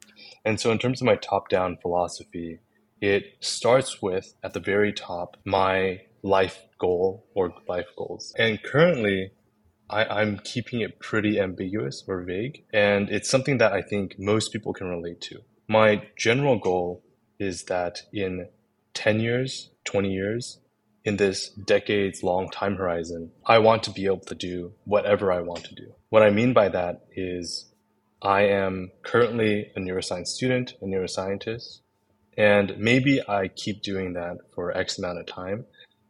And 0.43 0.59
so, 0.59 0.71
in 0.71 0.79
terms 0.79 1.01
of 1.01 1.05
my 1.05 1.15
top 1.15 1.47
down 1.47 1.77
philosophy, 1.81 2.59
it 2.99 3.37
starts 3.39 4.01
with 4.01 4.33
at 4.43 4.53
the 4.53 4.59
very 4.59 4.91
top 4.91 5.37
my 5.45 6.01
life 6.23 6.63
goal 6.79 7.25
or 7.33 7.53
life 7.67 7.87
goals. 7.97 8.33
And 8.37 8.61
currently, 8.63 9.31
I, 9.89 10.21
am 10.21 10.39
keeping 10.39 10.81
it 10.81 10.99
pretty 10.99 11.39
ambiguous 11.39 12.03
or 12.07 12.23
vague. 12.23 12.63
And 12.73 13.09
it's 13.09 13.29
something 13.29 13.57
that 13.59 13.73
I 13.73 13.81
think 13.81 14.15
most 14.17 14.51
people 14.51 14.73
can 14.73 14.87
relate 14.87 15.21
to. 15.21 15.41
My 15.67 16.07
general 16.17 16.57
goal 16.57 17.03
is 17.39 17.63
that 17.65 18.03
in 18.11 18.47
10 18.93 19.19
years, 19.19 19.69
20 19.85 20.11
years, 20.11 20.59
in 21.05 21.17
this 21.17 21.49
decades 21.49 22.23
long 22.23 22.49
time 22.49 22.75
horizon, 22.75 23.31
I 23.45 23.59
want 23.59 23.83
to 23.83 23.91
be 23.91 24.05
able 24.05 24.19
to 24.19 24.35
do 24.35 24.73
whatever 24.85 25.31
I 25.31 25.41
want 25.41 25.65
to 25.65 25.75
do. 25.75 25.93
What 26.09 26.23
I 26.23 26.29
mean 26.29 26.53
by 26.53 26.69
that 26.69 27.05
is 27.15 27.65
I 28.21 28.43
am 28.43 28.91
currently 29.01 29.71
a 29.75 29.79
neuroscience 29.79 30.27
student, 30.27 30.75
a 30.81 30.85
neuroscientist, 30.85 31.81
and 32.37 32.77
maybe 32.77 33.21
I 33.27 33.49
keep 33.49 33.81
doing 33.81 34.13
that 34.13 34.37
for 34.55 34.75
X 34.75 34.97
amount 34.97 35.19
of 35.19 35.25
time. 35.25 35.65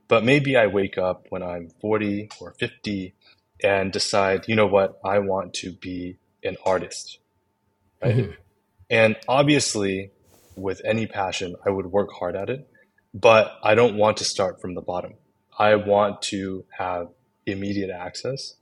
But 0.07 0.23
maybe 0.23 0.55
I 0.55 0.67
wake 0.67 0.97
up 0.97 1.25
when 1.29 1.41
I'm 1.41 1.69
40 1.81 2.29
or 2.39 2.53
50 2.59 3.15
and 3.63 3.91
decide, 3.91 4.47
you 4.47 4.55
know 4.55 4.67
what, 4.67 4.99
I 5.03 5.19
want 5.19 5.53
to 5.55 5.71
be 5.71 6.17
an 6.43 6.57
artist. 6.65 7.17
Right? 8.01 8.15
Mm-hmm. 8.15 8.31
And 8.89 9.15
obviously, 9.27 10.11
with 10.55 10.81
any 10.85 11.07
passion, 11.07 11.55
I 11.65 11.71
would 11.71 11.87
work 11.87 12.11
hard 12.11 12.35
at 12.35 12.49
it 12.49 12.69
but 13.13 13.59
I 13.63 13.75
don't 13.75 13.97
want 13.97 14.17
to 14.17 14.25
start 14.25 14.59
from 14.59 14.73
the 14.73 14.81
bottom. 14.81 15.13
I 15.57 15.75
want 15.75 16.21
to 16.23 16.65
have 16.77 17.09
immediate 17.45 17.91
access 17.91 18.55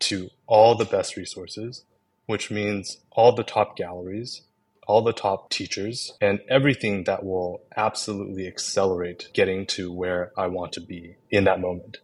to 0.00 0.30
all 0.46 0.74
the 0.74 0.84
best 0.84 1.16
resources, 1.16 1.84
which 2.26 2.50
means 2.50 2.98
all 3.12 3.32
the 3.32 3.44
top 3.44 3.76
galleries, 3.76 4.42
all 4.88 5.02
the 5.02 5.12
top 5.12 5.50
teachers, 5.50 6.12
and 6.20 6.40
everything 6.48 7.04
that 7.04 7.24
will 7.24 7.62
absolutely 7.76 8.46
accelerate 8.46 9.28
getting 9.32 9.66
to 9.66 9.92
where 9.92 10.32
I 10.36 10.48
want 10.48 10.72
to 10.72 10.80
be 10.80 11.16
in 11.30 11.44
that 11.44 11.60
moment. 11.60 11.98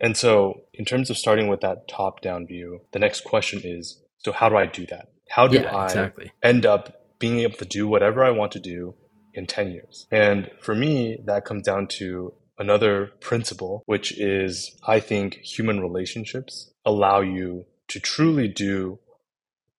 And 0.00 0.16
so, 0.16 0.62
in 0.72 0.84
terms 0.84 1.10
of 1.10 1.18
starting 1.18 1.48
with 1.48 1.60
that 1.60 1.86
top 1.86 2.22
down 2.22 2.46
view, 2.46 2.80
the 2.92 2.98
next 2.98 3.22
question 3.22 3.60
is 3.62 4.00
so, 4.18 4.32
how 4.32 4.48
do 4.48 4.56
I 4.56 4.66
do 4.66 4.86
that? 4.86 5.10
How 5.28 5.46
do 5.46 5.58
yeah, 5.58 5.74
I 5.74 5.84
exactly. 5.84 6.32
end 6.42 6.66
up 6.66 7.18
being 7.18 7.38
able 7.40 7.56
to 7.58 7.64
do 7.64 7.86
whatever 7.86 8.24
I 8.24 8.30
want 8.30 8.52
to 8.52 8.60
do 8.60 8.94
in 9.40 9.46
10 9.46 9.72
years. 9.72 10.06
And 10.12 10.50
for 10.60 10.74
me, 10.74 11.18
that 11.24 11.44
comes 11.44 11.64
down 11.64 11.88
to 11.98 12.34
another 12.58 13.10
principle, 13.20 13.82
which 13.86 14.08
is 14.18 14.76
I 14.86 15.00
think 15.00 15.28
human 15.36 15.80
relationships 15.80 16.70
allow 16.84 17.20
you 17.20 17.64
to 17.88 17.98
truly 17.98 18.48
do 18.48 18.98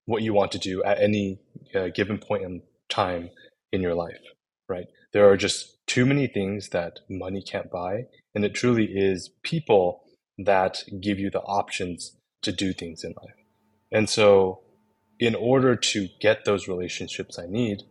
what 0.06 0.24
you 0.24 0.34
want 0.34 0.52
to 0.54 0.58
do 0.58 0.84
at 0.84 1.00
any 1.00 1.40
uh, 1.76 1.90
given 2.00 2.18
point 2.18 2.44
in 2.44 2.64
time 2.90 3.30
in 3.72 3.82
your 3.82 3.94
life, 3.94 4.26
right? 4.68 4.88
There 5.14 5.30
are 5.30 5.38
just 5.38 5.86
too 5.86 6.06
many 6.06 6.26
things 6.28 6.70
that 6.70 7.00
money 7.08 7.42
can't 7.42 7.70
buy. 7.70 8.06
And 8.34 8.44
it 8.44 8.56
truly 8.56 8.86
is 8.86 9.30
people 9.44 10.04
that 10.38 10.84
give 11.00 11.20
you 11.20 11.30
the 11.30 11.42
options 11.42 12.16
to 12.42 12.52
do 12.52 12.74
things 12.74 13.04
in 13.04 13.14
life. 13.22 13.36
And 13.92 14.10
so, 14.10 14.62
in 15.20 15.36
order 15.36 15.76
to 15.76 16.08
get 16.20 16.46
those 16.46 16.68
relationships 16.68 17.38
I 17.38 17.46
need, 17.46 17.84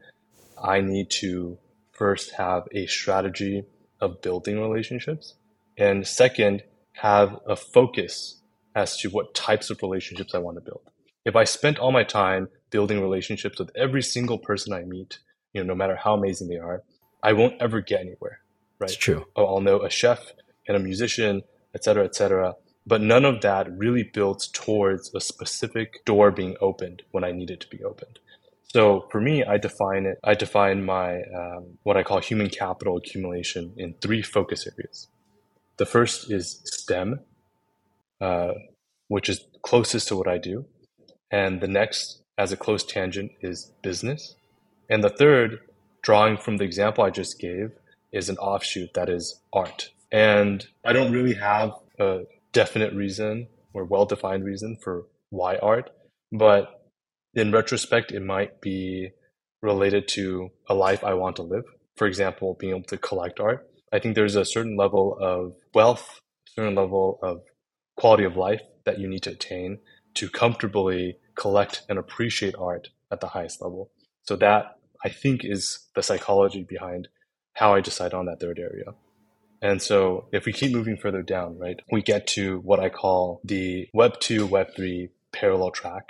I 0.63 0.81
need 0.81 1.11
to 1.11 1.59
first 1.93 2.33
have 2.33 2.65
a 2.73 2.87
strategy 2.87 3.65
of 4.01 4.21
building 4.23 4.61
relationships. 4.61 5.35
And 5.77 6.07
second, 6.07 6.63
have 6.93 7.39
a 7.47 7.57
focus 7.57 8.41
as 8.75 8.97
to 8.99 9.11
what 9.11 9.35
types 9.35 9.71
of 9.71 9.83
relationships 9.83 10.35
I 10.35 10.39
want 10.39 10.57
to 10.57 10.61
build. 10.61 10.83
If 11.25 11.37
I 11.37 11.45
spent 11.45 11.79
all 11.79 11.93
my 11.93 12.05
time 12.05 12.49
building 12.71 13.01
relationships 13.01 13.59
with 13.59 13.71
every 13.77 14.03
single 14.03 14.39
person 14.39 14.73
I 14.73 14.83
meet, 14.83 15.19
you 15.53 15.63
know, 15.63 15.69
no 15.69 15.75
matter 15.75 15.97
how 15.97 16.15
amazing 16.15 16.49
they 16.49 16.59
are, 16.59 16.83
I 17.23 17.33
won't 17.33 17.61
ever 17.61 17.81
get 17.81 18.01
anywhere. 18.01 18.41
Right? 18.79 18.91
It's 18.91 18.99
true. 18.99 19.27
Oh, 19.37 19.47
I'll 19.47 19.61
know 19.61 19.83
a 19.83 19.91
chef 19.91 20.33
and 20.67 20.77
a 20.77 20.81
musician, 20.81 21.43
et 21.75 21.85
cetera, 21.85 22.05
et 22.05 22.15
cetera. 22.15 22.55
But 22.87 23.03
none 23.03 23.25
of 23.25 23.43
that 23.43 23.71
really 23.77 24.03
builds 24.03 24.49
towards 24.49 25.15
a 25.15 25.21
specific 25.21 26.05
door 26.05 26.31
being 26.31 26.57
opened 26.61 27.03
when 27.11 27.25
I 27.25 27.33
need 27.33 27.51
it 27.51 27.61
to 27.61 27.69
be 27.69 27.85
opened. 27.85 28.19
So 28.73 29.09
for 29.11 29.21
me, 29.21 29.43
I 29.43 29.57
define 29.59 30.07
it. 30.07 30.19
I 30.23 30.35
define 30.35 30.85
my 30.85 31.23
um, 31.23 31.79
what 31.83 31.97
I 31.97 32.05
call 32.05 32.21
human 32.21 32.49
capital 32.49 32.97
accumulation 32.97 33.75
in 33.77 33.95
three 34.01 34.23
focus 34.23 34.67
areas. 34.67 35.09
The 35.77 35.87
first 35.87 36.31
is 36.31 36.61
STEM, 36.65 37.21
uh, 38.21 38.53
which 39.09 39.29
is 39.29 39.45
closest 39.63 40.07
to 40.09 40.17
what 40.17 40.29
I 40.29 40.39
do, 40.39 40.67
and 41.33 41.61
the 41.61 41.67
next, 41.67 42.23
as 42.39 42.53
a 42.53 42.57
close 42.57 42.85
tangent, 42.85 43.33
is 43.41 43.73
business, 43.83 44.37
and 44.89 45.03
the 45.03 45.11
third, 45.11 45.59
drawing 46.03 46.37
from 46.37 46.59
the 46.59 46.65
example 46.65 47.03
I 47.03 47.11
just 47.11 47.41
gave, 47.41 47.73
is 48.13 48.29
an 48.29 48.39
offshoot 48.39 48.95
that 48.95 49.09
is 49.09 49.41
art. 49.53 49.91
And 50.13 50.67
I 50.85 50.93
don't 50.93 51.13
really 51.13 51.35
have 51.35 51.73
a 51.99 52.21
definite 52.53 52.93
reason 52.93 53.49
or 53.73 53.85
well-defined 53.85 54.45
reason 54.45 54.77
for 54.83 55.07
why 55.31 55.57
art, 55.57 55.91
but 56.31 56.80
in 57.35 57.53
retrospect, 57.53 58.13
it 58.13 58.23
might 58.23 58.61
be 58.61 59.11
related 59.63 60.09
to 60.09 60.51
a 60.69 60.75
life 60.75 61.05
I 61.05 61.15
want 61.15 61.37
to 61.37 61.43
live. 61.43 61.65
For 61.97 62.07
example, 62.07 62.57
being 62.59 62.75
able 62.75 62.87
to 62.89 62.99
collect 62.99 63.41
art. 63.41 63.69
I 63.93 63.99
think 63.99 64.15
there's 64.15 64.37
a 64.37 64.45
certain 64.45 64.77
level 64.77 65.17
of 65.21 65.55
wealth, 65.75 66.21
certain 66.47 66.75
level 66.75 67.19
of 67.23 67.43
quality 67.97 68.25
of 68.25 68.37
life 68.37 68.63
that 68.85 68.99
you 68.99 69.09
need 69.09 69.23
to 69.25 69.31
attain 69.31 69.79
to 70.15 70.29
comfortably 70.29 71.19
collect 71.35 71.83
and 71.89 71.99
appreciate 71.99 72.55
art 72.59 72.89
at 73.11 73.21
the 73.21 73.29
highest 73.29 73.61
level. 73.61 73.91
So 74.23 74.37
that 74.37 74.77
I 75.05 75.09
think 75.09 75.45
is 75.45 75.89
the 75.95 76.03
psychology 76.03 76.63
behind 76.63 77.09
how 77.55 77.75
I 77.75 77.81
decide 77.81 78.15
on 78.15 78.27
that 78.27 78.41
third 78.41 78.59
area. 78.59 78.95
And 79.63 79.83
so 79.83 80.29
if 80.33 80.47
we 80.47 80.53
keep 80.53 80.73
moving 80.73 80.97
further 80.97 81.23
down, 81.23 81.59
right, 81.59 81.79
we 81.91 82.01
get 82.03 82.27
to 82.29 82.61
what 82.61 82.81
I 82.81 82.89
call 82.89 83.41
the 83.45 83.89
Web 83.93 84.19
2, 84.21 84.47
Web 84.47 84.75
3 84.75 85.11
parallel 85.33 85.71
track 85.71 86.05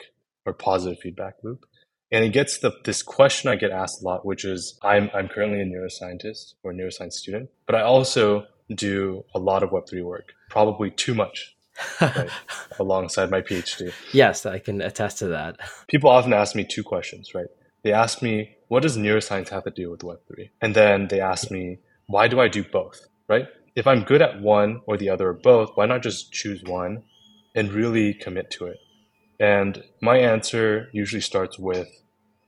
or 0.46 0.52
positive 0.52 0.98
feedback 0.98 1.34
loop. 1.42 1.64
And 2.12 2.24
it 2.24 2.32
gets 2.32 2.58
the 2.58 2.72
this 2.84 3.02
question 3.02 3.50
I 3.50 3.56
get 3.56 3.70
asked 3.70 4.02
a 4.02 4.04
lot, 4.04 4.26
which 4.26 4.44
is 4.44 4.78
I'm 4.82 5.10
I'm 5.14 5.28
currently 5.28 5.60
a 5.60 5.64
neuroscientist 5.64 6.54
or 6.64 6.72
a 6.72 6.74
neuroscience 6.74 7.12
student, 7.12 7.50
but 7.66 7.76
I 7.76 7.82
also 7.82 8.46
do 8.74 9.24
a 9.34 9.38
lot 9.38 9.62
of 9.62 9.70
Web3 9.70 10.02
work, 10.02 10.32
probably 10.48 10.90
too 10.90 11.14
much. 11.14 11.54
right, 12.00 12.28
alongside 12.78 13.30
my 13.30 13.40
PhD. 13.40 13.92
Yes, 14.12 14.44
I 14.44 14.58
can 14.58 14.80
attest 14.82 15.18
to 15.18 15.28
that. 15.28 15.56
People 15.88 16.10
often 16.10 16.32
ask 16.32 16.54
me 16.54 16.64
two 16.64 16.82
questions, 16.82 17.34
right? 17.34 17.46
They 17.82 17.92
ask 17.92 18.20
me, 18.20 18.56
what 18.68 18.82
does 18.82 18.96
neuroscience 18.98 19.48
have 19.48 19.64
to 19.64 19.70
do 19.70 19.90
with 19.90 20.00
Web3? 20.00 20.50
And 20.60 20.74
then 20.74 21.08
they 21.08 21.20
ask 21.20 21.50
me, 21.50 21.78
why 22.06 22.28
do 22.28 22.40
I 22.40 22.48
do 22.48 22.64
both? 22.64 23.00
Right? 23.28 23.46
If 23.74 23.86
I'm 23.86 24.02
good 24.02 24.20
at 24.20 24.40
one 24.40 24.82
or 24.86 24.96
the 24.96 25.08
other 25.08 25.28
or 25.28 25.32
both, 25.32 25.70
why 25.74 25.86
not 25.86 26.02
just 26.02 26.32
choose 26.32 26.62
one 26.64 27.04
and 27.54 27.72
really 27.72 28.12
commit 28.14 28.50
to 28.52 28.66
it? 28.66 28.78
And 29.40 29.82
my 30.02 30.18
answer 30.18 30.90
usually 30.92 31.22
starts 31.22 31.58
with 31.58 31.88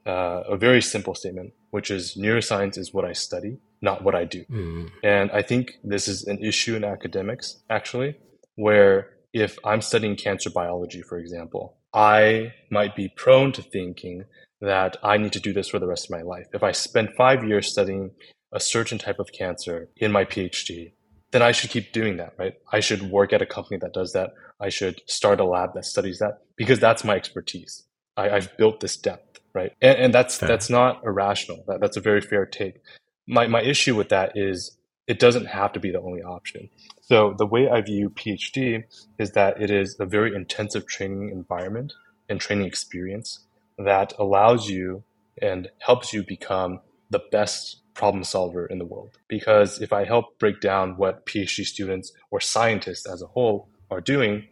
uh, 0.07 0.42
a 0.46 0.57
very 0.57 0.83
simple 0.83 1.14
statement, 1.14 1.55
which 1.70 1.90
is 1.90 2.16
neuroscience 2.16 2.76
is 2.76 2.92
what 2.92 3.07
I 3.07 3.14
study, 3.14 3.59
not 3.81 4.05
what 4.05 4.14
I 4.14 4.24
do. 4.24 4.44
Mm. 4.44 4.90
And 5.02 5.31
I 5.31 5.42
think 5.42 5.78
this 5.83 6.07
is 6.07 6.24
an 6.24 6.38
issue 6.44 6.76
in 6.76 6.85
academics, 6.85 7.62
actually, 7.70 8.16
where 8.57 9.09
if 9.33 9.59
I'm 9.64 9.81
studying 9.81 10.16
cancer 10.16 10.50
biology, 10.50 11.00
for 11.00 11.18
example, 11.18 11.78
I 11.94 12.52
might 12.70 12.94
be 12.94 13.09
prone 13.09 13.52
to 13.52 13.62
thinking 13.62 14.24
that 14.61 14.96
I 15.02 15.16
need 15.16 15.33
to 15.33 15.40
do 15.40 15.52
this 15.55 15.68
for 15.68 15.78
the 15.78 15.87
rest 15.87 16.05
of 16.07 16.11
my 16.11 16.22
life. 16.22 16.46
If 16.52 16.62
I 16.62 16.72
spend 16.72 17.14
five 17.16 17.42
years 17.42 17.70
studying 17.70 18.11
a 18.52 18.61
certain 18.61 18.98
type 18.98 19.18
of 19.18 19.33
cancer 19.33 19.88
in 19.96 20.12
my 20.12 20.24
PhD, 20.24 20.92
then 21.33 21.42
I 21.42 21.53
should 21.53 21.71
keep 21.71 21.92
doing 21.92 22.18
that, 22.18 22.35
right? 22.38 22.55
I 22.71 22.81
should 22.81 23.11
work 23.11 23.33
at 23.33 23.42
a 23.42 23.47
company 23.47 23.79
that 23.79 23.92
does 23.92 24.12
that. 24.12 24.35
I 24.61 24.68
should 24.68 25.01
start 25.07 25.40
a 25.40 25.45
lab 25.45 25.75
that 25.75 25.85
studies 25.85 26.18
that 26.18 26.42
because 26.57 26.79
that's 26.79 27.05
my 27.05 27.16
expertise. 27.16 27.85
I, 28.16 28.29
have 28.29 28.57
built 28.59 28.81
this 28.81 28.97
depth, 28.97 29.40
right? 29.55 29.73
And, 29.81 29.99
and 29.99 30.14
that's 30.14 30.37
fair. 30.37 30.49
that's 30.49 30.68
not 30.68 31.03
irrational. 31.05 31.64
That, 31.66 31.81
that's 31.81 31.97
a 31.97 32.01
very 32.01 32.21
fair 32.21 32.45
take. 32.45 32.83
My 33.27 33.47
my 33.47 33.62
issue 33.62 33.97
with 33.97 34.11
that 34.11 34.33
is 34.37 34.77
it 35.07 35.18
doesn't 35.18 35.47
have 35.47 35.73
to 35.73 35.81
be 35.81 35.90
the 35.90 36.01
only 36.01 36.23
option. 36.23 36.68
So 37.01 37.35
the 37.37 37.47
way 37.47 37.68
I 37.68 37.81
view 37.81 38.11
PhD 38.11 38.85
is 39.18 39.33
that 39.33 39.61
it 39.61 39.71
is 39.71 39.97
a 39.99 40.07
very 40.07 40.35
intensive 40.35 40.87
training 40.87 41.31
environment 41.31 41.95
and 42.29 42.40
training 42.40 42.66
experience 42.66 43.40
that 43.79 44.12
allows 44.18 44.68
you 44.68 45.03
and 45.40 45.71
helps 45.79 46.12
you 46.12 46.23
become 46.23 46.81
the 47.11 47.23
best 47.31 47.82
problem 47.94 48.24
solver 48.24 48.66
in 48.66 48.78
the 48.78 48.85
world. 48.85 49.18
Because 49.28 49.81
if 49.81 49.92
I 49.92 50.05
help 50.05 50.38
break 50.38 50.61
down 50.61 50.96
what 50.96 51.26
PhD 51.26 51.64
students 51.64 52.12
or 52.31 52.40
scientists 52.40 53.07
as 53.07 53.22
a 53.22 53.26
whole 53.26 53.68
are 53.90 54.00
doing, 54.00 54.46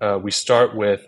uh, 0.00 0.18
we 0.22 0.30
start 0.30 0.76
with 0.76 1.06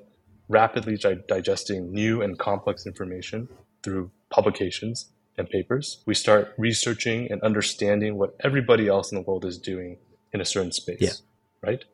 rapidly 0.48 0.96
di- 0.96 1.22
digesting 1.28 1.92
new 1.92 2.22
and 2.22 2.38
complex 2.38 2.86
information 2.86 3.48
through 3.82 4.10
publications 4.30 5.10
and 5.36 5.48
papers. 5.48 6.02
We 6.06 6.14
start 6.14 6.54
researching 6.58 7.30
and 7.30 7.40
understanding 7.42 8.16
what 8.16 8.34
everybody 8.40 8.88
else 8.88 9.12
in 9.12 9.16
the 9.16 9.22
world 9.22 9.44
is 9.44 9.58
doing 9.58 9.98
in 10.32 10.40
a 10.40 10.44
certain 10.44 10.72
space, 10.72 11.00
yeah. 11.00 11.12
right? 11.62 11.84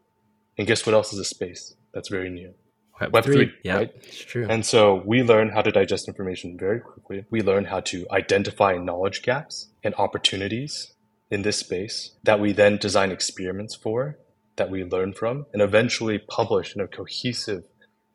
And 0.56 0.66
guess 0.66 0.86
what 0.86 0.94
else 0.94 1.12
is 1.12 1.18
a 1.18 1.24
space 1.24 1.74
that's 1.92 2.08
very 2.08 2.30
new? 2.30 2.54
Web, 3.00 3.12
Web 3.12 3.24
3, 3.24 3.34
3 3.34 3.52
yeah, 3.64 3.76
right? 3.76 3.90
It's 3.96 4.24
true. 4.24 4.46
And 4.48 4.64
so 4.64 5.02
we 5.04 5.22
learn 5.22 5.50
how 5.50 5.62
to 5.62 5.72
digest 5.72 6.06
information 6.06 6.56
very 6.56 6.80
quickly. 6.80 7.24
We 7.30 7.42
learn 7.42 7.64
how 7.64 7.80
to 7.80 8.06
identify 8.10 8.76
knowledge 8.76 9.22
gaps 9.22 9.68
and 9.82 9.94
opportunities 9.96 10.92
in 11.30 11.42
this 11.42 11.58
space 11.58 12.12
that 12.22 12.38
we 12.38 12.52
then 12.52 12.76
design 12.76 13.10
experiments 13.10 13.74
for, 13.74 14.18
that 14.56 14.70
we 14.70 14.84
learn 14.84 15.12
from, 15.12 15.46
and 15.52 15.60
eventually 15.60 16.18
publish 16.18 16.74
in 16.74 16.80
a 16.80 16.86
cohesive 16.86 17.64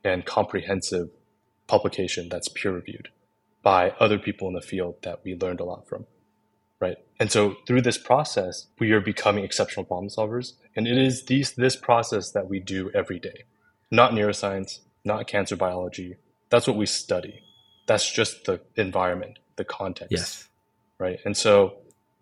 and 0.03 0.25
comprehensive 0.25 1.09
publication 1.67 2.29
that's 2.29 2.47
peer 2.47 2.71
reviewed 2.71 3.09
by 3.61 3.91
other 3.99 4.17
people 4.17 4.47
in 4.47 4.53
the 4.53 4.61
field 4.61 4.95
that 5.03 5.19
we 5.23 5.35
learned 5.35 5.59
a 5.59 5.65
lot 5.65 5.87
from. 5.87 6.05
Right. 6.79 6.95
And 7.19 7.29
so 7.29 7.57
through 7.67 7.81
this 7.81 7.97
process, 7.97 8.67
we 8.79 8.93
are 8.93 9.01
becoming 9.01 9.43
exceptional 9.43 9.83
problem 9.83 10.07
solvers. 10.07 10.53
And 10.77 10.87
it 10.87 10.97
is 10.97 11.25
these, 11.25 11.51
this 11.51 11.75
process 11.75 12.31
that 12.31 12.47
we 12.47 12.61
do 12.61 12.89
every 12.95 13.19
day 13.19 13.43
not 13.91 14.11
neuroscience, 14.11 14.79
not 15.03 15.27
cancer 15.27 15.55
biology. 15.55 16.17
That's 16.49 16.67
what 16.67 16.77
we 16.77 16.85
study. 16.85 17.41
That's 17.87 18.09
just 18.11 18.45
the 18.45 18.61
environment, 18.75 19.39
the 19.55 19.63
context. 19.65 20.11
Yes. 20.11 20.47
Right. 20.99 21.19
And 21.25 21.35
so 21.35 21.77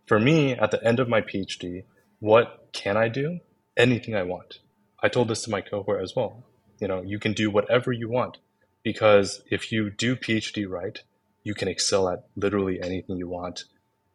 for 0.05 0.19
me, 0.19 0.53
at 0.53 0.71
the 0.71 0.83
end 0.83 0.99
of 0.99 1.09
my 1.09 1.21
PhD, 1.21 1.83
what 2.19 2.69
can 2.73 2.97
I 2.97 3.09
do? 3.09 3.39
Anything 3.75 4.15
I 4.15 4.23
want. 4.23 4.59
I 5.01 5.09
told 5.09 5.27
this 5.27 5.43
to 5.43 5.51
my 5.51 5.61
cohort 5.61 6.01
as 6.01 6.15
well. 6.15 6.43
You 6.79 6.87
know, 6.87 7.01
you 7.01 7.19
can 7.19 7.33
do 7.33 7.49
whatever 7.49 7.91
you 7.91 8.09
want 8.09 8.37
because 8.83 9.41
if 9.49 9.71
you 9.71 9.89
do 9.89 10.15
PhD 10.15 10.67
right, 10.67 11.01
you 11.43 11.53
can 11.53 11.67
excel 11.67 12.09
at 12.09 12.25
literally 12.35 12.81
anything 12.81 13.17
you 13.17 13.27
want 13.27 13.65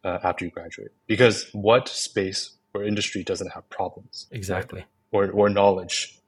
uh, 0.05 0.19
after 0.23 0.45
you 0.45 0.51
graduate. 0.51 0.93
Because 1.07 1.49
what 1.53 1.89
space 1.89 2.57
or 2.75 2.85
industry 2.85 3.23
doesn't 3.23 3.53
have 3.53 3.69
problems? 3.69 4.27
Exactly. 4.31 4.81
Right? 4.81 4.87
Or, 5.13 5.31
or 5.31 5.49
knowledge 5.49 6.19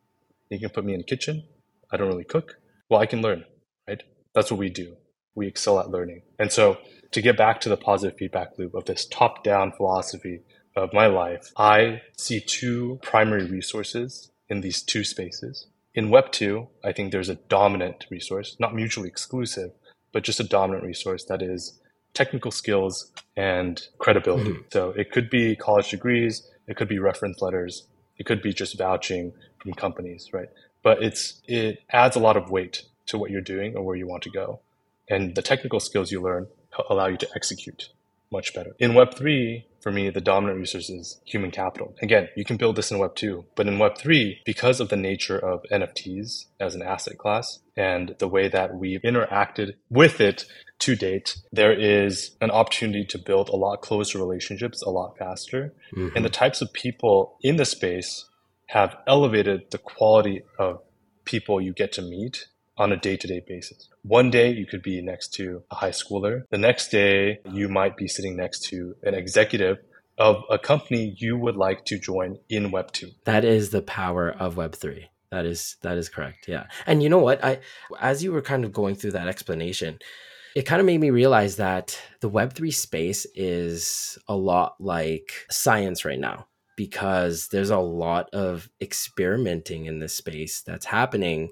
you 0.51 0.59
can 0.59 0.71
put 0.71 0.85
me 0.85 0.93
in 0.93 0.99
the 0.99 1.05
kitchen. 1.05 1.45
I 1.91 1.97
don't 1.97 2.09
really 2.09 2.25
cook. 2.25 2.59
Well, 2.89 3.01
I 3.01 3.07
can 3.07 3.23
learn, 3.23 3.45
right? 3.89 4.03
That's 4.35 4.51
what 4.51 4.59
we 4.59 4.71
do. 4.71 4.97
We 5.35 5.47
excel 5.47 5.79
at 5.79 5.91
learning. 5.91 6.23
And 6.39 6.53
so 6.53 6.79
to 7.13 7.23
get 7.23 7.37
back 7.37 7.61
to 7.63 7.69
the 7.69 7.77
positive 7.77 8.19
feedback 8.19 8.59
loop 8.59 8.75
of 8.75 8.85
this 8.85 9.07
top 9.07 9.45
down 9.45 9.73
philosophy 9.73 10.41
of 10.77 10.93
my 10.93 11.07
life, 11.07 11.53
I 11.57 12.03
see 12.17 12.41
two 12.41 12.99
primary 13.03 13.47
resources 13.47 14.31
in 14.49 14.61
these 14.61 14.83
two 14.83 15.05
spaces. 15.05 15.67
In 15.95 16.11
Web 16.11 16.33
2, 16.33 16.67
I 16.85 16.93
think 16.93 17.13
there's 17.13 17.29
a 17.29 17.37
dominant 17.37 18.07
resource, 18.11 18.57
not 18.59 18.75
mutually 18.75 19.09
exclusive, 19.09 19.71
but 20.13 20.25
just 20.25 20.41
a 20.41 20.45
dominant 20.45 20.85
resource 20.85 21.25
that 21.27 21.41
is 21.41 21.81
technical 22.15 22.51
skills 22.51 23.13
and 23.37 23.81
credibility. 23.99 24.51
Mm-hmm. 24.51 24.63
So 24.73 24.91
it 24.91 25.13
could 25.13 25.31
be 25.31 25.57
college 25.57 25.91
degrees, 25.91 26.49
it 26.67 26.77
could 26.77 26.89
be 26.89 26.99
reference 26.99 27.41
letters, 27.41 27.87
it 28.19 28.27
could 28.27 28.43
be 28.43 28.53
just 28.53 28.79
vouching 28.79 29.33
from 29.65 29.75
companies, 29.75 30.31
right? 30.33 30.49
But 30.85 31.03
it's 31.03 31.43
it 31.49 31.81
adds 31.91 32.15
a 32.15 32.21
lot 32.21 32.37
of 32.37 32.51
weight 32.51 32.85
to 33.07 33.19
what 33.19 33.31
you're 33.31 33.41
doing 33.41 33.77
or 33.77 33.83
where 33.83 33.97
you 33.97 34.07
want 34.07 34.23
to 34.25 34.31
go, 34.31 34.61
and 35.09 35.35
the 35.35 35.43
technical 35.43 35.81
skills 35.81 36.13
you 36.13 36.21
learn 36.23 36.47
allow 36.89 37.07
you 37.07 37.17
to 37.17 37.29
execute 37.35 37.89
much 38.31 38.55
better. 38.55 38.75
In 38.79 38.93
Web3, 38.93 39.65
for 39.81 39.93
me, 39.93 40.11
the 40.11 40.21
dominant 40.21 40.59
resource 40.59 40.91
is 40.91 41.21
human 41.25 41.51
capital. 41.51 41.95
Again, 42.03 42.29
you 42.37 42.45
can 42.45 42.57
build 42.57 42.77
this 42.77 42.91
in 42.91 42.99
Web2, 42.99 43.45
but 43.55 43.69
in 43.69 43.77
Web3, 43.77 44.39
because 44.45 44.81
of 44.81 44.89
the 44.89 44.97
nature 44.97 45.39
of 45.39 45.63
NFTs 45.71 46.47
as 46.59 46.75
an 46.75 46.83
asset 46.83 47.17
class 47.17 47.61
and 47.77 48.17
the 48.19 48.29
way 48.29 48.49
that 48.49 48.75
we've 48.75 49.03
interacted 49.03 49.75
with 49.89 50.21
it 50.21 50.47
to 50.81 50.97
date, 50.97 51.37
there 51.53 51.73
is 51.73 52.37
an 52.41 52.51
opportunity 52.51 53.05
to 53.05 53.19
build 53.19 53.49
a 53.49 53.57
lot 53.57 53.83
closer 53.83 54.19
relationships 54.19 54.83
a 54.83 54.91
lot 54.91 55.17
faster. 55.17 55.73
Mm-hmm. 55.95 56.17
And 56.17 56.25
the 56.25 56.31
types 56.31 56.61
of 56.61 56.73
people 56.73 57.37
in 57.43 57.57
the 57.57 57.65
space 57.65 58.27
have 58.69 58.97
elevated 59.07 59.71
the 59.71 59.79
quality 59.79 60.43
of 60.59 60.81
people 61.25 61.61
you 61.61 61.73
get 61.73 61.93
to 61.93 62.03
meet 62.03 62.47
on 62.77 62.93
a 62.93 62.97
day 62.97 63.17
to 63.17 63.27
day 63.27 63.43
basis. 63.47 63.89
One 64.03 64.31
day 64.31 64.51
you 64.51 64.67
could 64.67 64.83
be 64.83 65.01
next 65.01 65.35
to 65.35 65.63
a 65.71 65.77
high 65.77 65.91
schooler. 65.91 66.43
The 66.51 66.59
next 66.59 66.89
day 66.89 67.41
you 67.51 67.69
might 67.69 67.97
be 67.97 68.09
sitting 68.09 68.37
next 68.37 68.65
to 68.71 68.97
an 69.03 69.15
executive 69.15 69.79
of 70.19 70.43
a 70.51 70.59
company 70.59 71.15
you 71.19 71.37
would 71.37 71.57
like 71.57 71.85
to 71.87 71.99
join 71.99 72.39
in 72.49 72.71
Web 72.71 72.93
2. 72.93 73.11
That 73.25 73.45
is 73.45 73.71
the 73.71 73.83
power 73.83 74.31
of 74.31 74.57
Web 74.57 74.75
3. 74.75 75.09
That 75.31 75.47
is 75.47 75.77
that 75.83 75.99
is 75.99 76.09
correct. 76.09 76.47
Yeah. 76.47 76.67
And 76.87 77.03
you 77.03 77.09
know 77.09 77.19
what? 77.19 77.45
I 77.45 77.61
as 78.01 78.23
you 78.23 78.33
were 78.33 78.43
kind 78.43 78.65
of 78.65 78.73
going 78.73 78.95
through 78.95 79.13
that 79.13 79.29
explanation, 79.29 79.99
it 80.55 80.63
kind 80.63 80.81
of 80.81 80.87
made 80.87 81.01
me 81.01 81.11
realize 81.11 81.57
that 81.57 82.01
the 82.21 82.31
Web3 82.31 82.73
space 82.73 83.27
is 83.35 84.17
a 84.29 84.37
lot 84.37 84.77
like 84.79 85.33
science 85.51 86.05
right 86.05 86.21
now 86.21 86.47
because 86.77 87.49
there's 87.49 87.71
a 87.71 87.79
lot 87.79 88.29
of 88.33 88.69
experimenting 88.81 89.87
in 89.87 89.99
this 89.99 90.15
space 90.15 90.63
that's 90.63 90.87
happening 90.87 91.51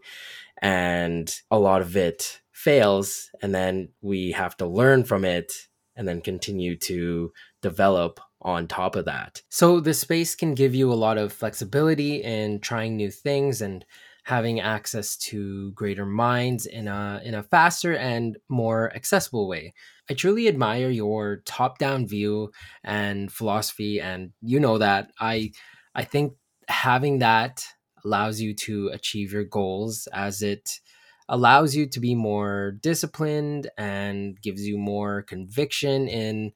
and 0.61 1.40
a 1.50 1.58
lot 1.58 1.82
of 1.82 1.96
it 1.96 2.40
fails 2.52 3.30
and 3.42 3.54
then 3.54 3.88
we 4.00 4.32
have 4.32 4.56
to 4.56 4.66
learn 4.66 5.04
from 5.04 5.24
it 5.24 5.52
and 5.96 6.06
then 6.08 6.20
continue 6.20 6.76
to 6.76 7.32
develop 7.61 8.20
on 8.40 8.66
top 8.66 8.96
of 8.96 9.04
that. 9.04 9.42
So 9.48 9.80
the 9.80 9.94
space 9.94 10.35
can 10.35 10.54
give 10.54 10.74
you 10.74 10.92
a 10.92 10.94
lot 10.94 11.18
of 11.18 11.32
flexibility 11.32 12.22
in 12.22 12.61
trying 12.61 12.96
new 12.96 13.11
things 13.11 13.62
and 13.62 13.85
having 14.24 14.61
access 14.61 15.16
to 15.16 15.72
greater 15.72 16.06
minds 16.06 16.66
in 16.66 16.88
a 16.88 17.20
in 17.24 17.35
a 17.35 17.42
faster 17.42 17.96
and 17.96 18.37
more 18.48 18.94
accessible 18.94 19.48
way. 19.48 19.74
I 20.10 20.14
truly 20.14 20.48
admire 20.48 20.90
your 20.90 21.42
top-down 21.46 22.06
view 22.06 22.50
and 22.84 23.32
philosophy 23.32 24.00
and 24.00 24.32
you 24.40 24.60
know 24.60 24.78
that. 24.78 25.10
I 25.20 25.52
I 25.94 26.04
think 26.04 26.34
having 26.68 27.18
that 27.20 27.64
allows 28.04 28.40
you 28.40 28.54
to 28.54 28.88
achieve 28.88 29.32
your 29.32 29.44
goals 29.44 30.08
as 30.12 30.42
it 30.42 30.80
allows 31.28 31.74
you 31.76 31.86
to 31.88 32.00
be 32.00 32.14
more 32.14 32.72
disciplined 32.82 33.70
and 33.78 34.40
gives 34.42 34.66
you 34.66 34.76
more 34.76 35.22
conviction 35.22 36.08
in 36.08 36.52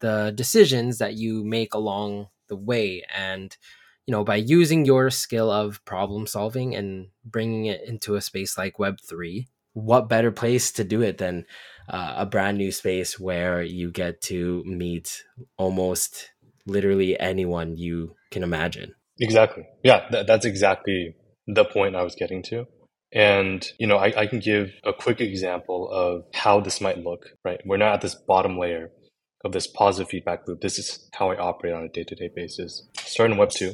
the 0.00 0.32
decisions 0.34 0.98
that 0.98 1.14
you 1.14 1.42
make 1.44 1.74
along 1.74 2.28
the 2.48 2.56
way. 2.56 3.02
And 3.14 3.56
you 4.06 4.12
know 4.12 4.24
by 4.24 4.36
using 4.36 4.84
your 4.84 5.10
skill 5.10 5.50
of 5.50 5.84
problem 5.84 6.26
solving 6.26 6.74
and 6.74 7.08
bringing 7.24 7.66
it 7.66 7.82
into 7.86 8.16
a 8.16 8.20
space 8.20 8.58
like 8.58 8.78
web3 8.78 9.46
what 9.72 10.08
better 10.08 10.30
place 10.30 10.72
to 10.72 10.84
do 10.84 11.02
it 11.02 11.18
than 11.18 11.44
uh, 11.88 12.14
a 12.18 12.26
brand 12.26 12.58
new 12.58 12.72
space 12.72 13.18
where 13.18 13.62
you 13.62 13.90
get 13.90 14.20
to 14.20 14.62
meet 14.64 15.24
almost 15.56 16.30
literally 16.66 17.18
anyone 17.18 17.76
you 17.76 18.14
can 18.30 18.42
imagine 18.42 18.94
exactly 19.18 19.64
yeah 19.82 20.08
th- 20.10 20.26
that's 20.26 20.44
exactly 20.44 21.14
the 21.46 21.64
point 21.64 21.96
i 21.96 22.02
was 22.02 22.14
getting 22.14 22.42
to 22.42 22.66
and, 23.12 23.66
you 23.78 23.86
know, 23.86 23.96
I, 23.96 24.20
I 24.20 24.26
can 24.26 24.38
give 24.38 24.72
a 24.84 24.92
quick 24.92 25.20
example 25.20 25.90
of 25.90 26.24
how 26.32 26.60
this 26.60 26.80
might 26.80 26.98
look, 26.98 27.30
right? 27.44 27.60
We're 27.64 27.76
not 27.76 27.94
at 27.94 28.00
this 28.02 28.14
bottom 28.14 28.56
layer 28.58 28.90
of 29.44 29.52
this 29.52 29.66
positive 29.66 30.08
feedback 30.10 30.46
loop. 30.46 30.60
This 30.60 30.78
is 30.78 31.08
how 31.14 31.30
I 31.30 31.36
operate 31.36 31.74
on 31.74 31.82
a 31.84 31.88
day 31.88 32.04
to 32.04 32.14
day 32.14 32.30
basis. 32.34 32.88
Starting 32.98 33.36
Web 33.36 33.50
2, 33.50 33.72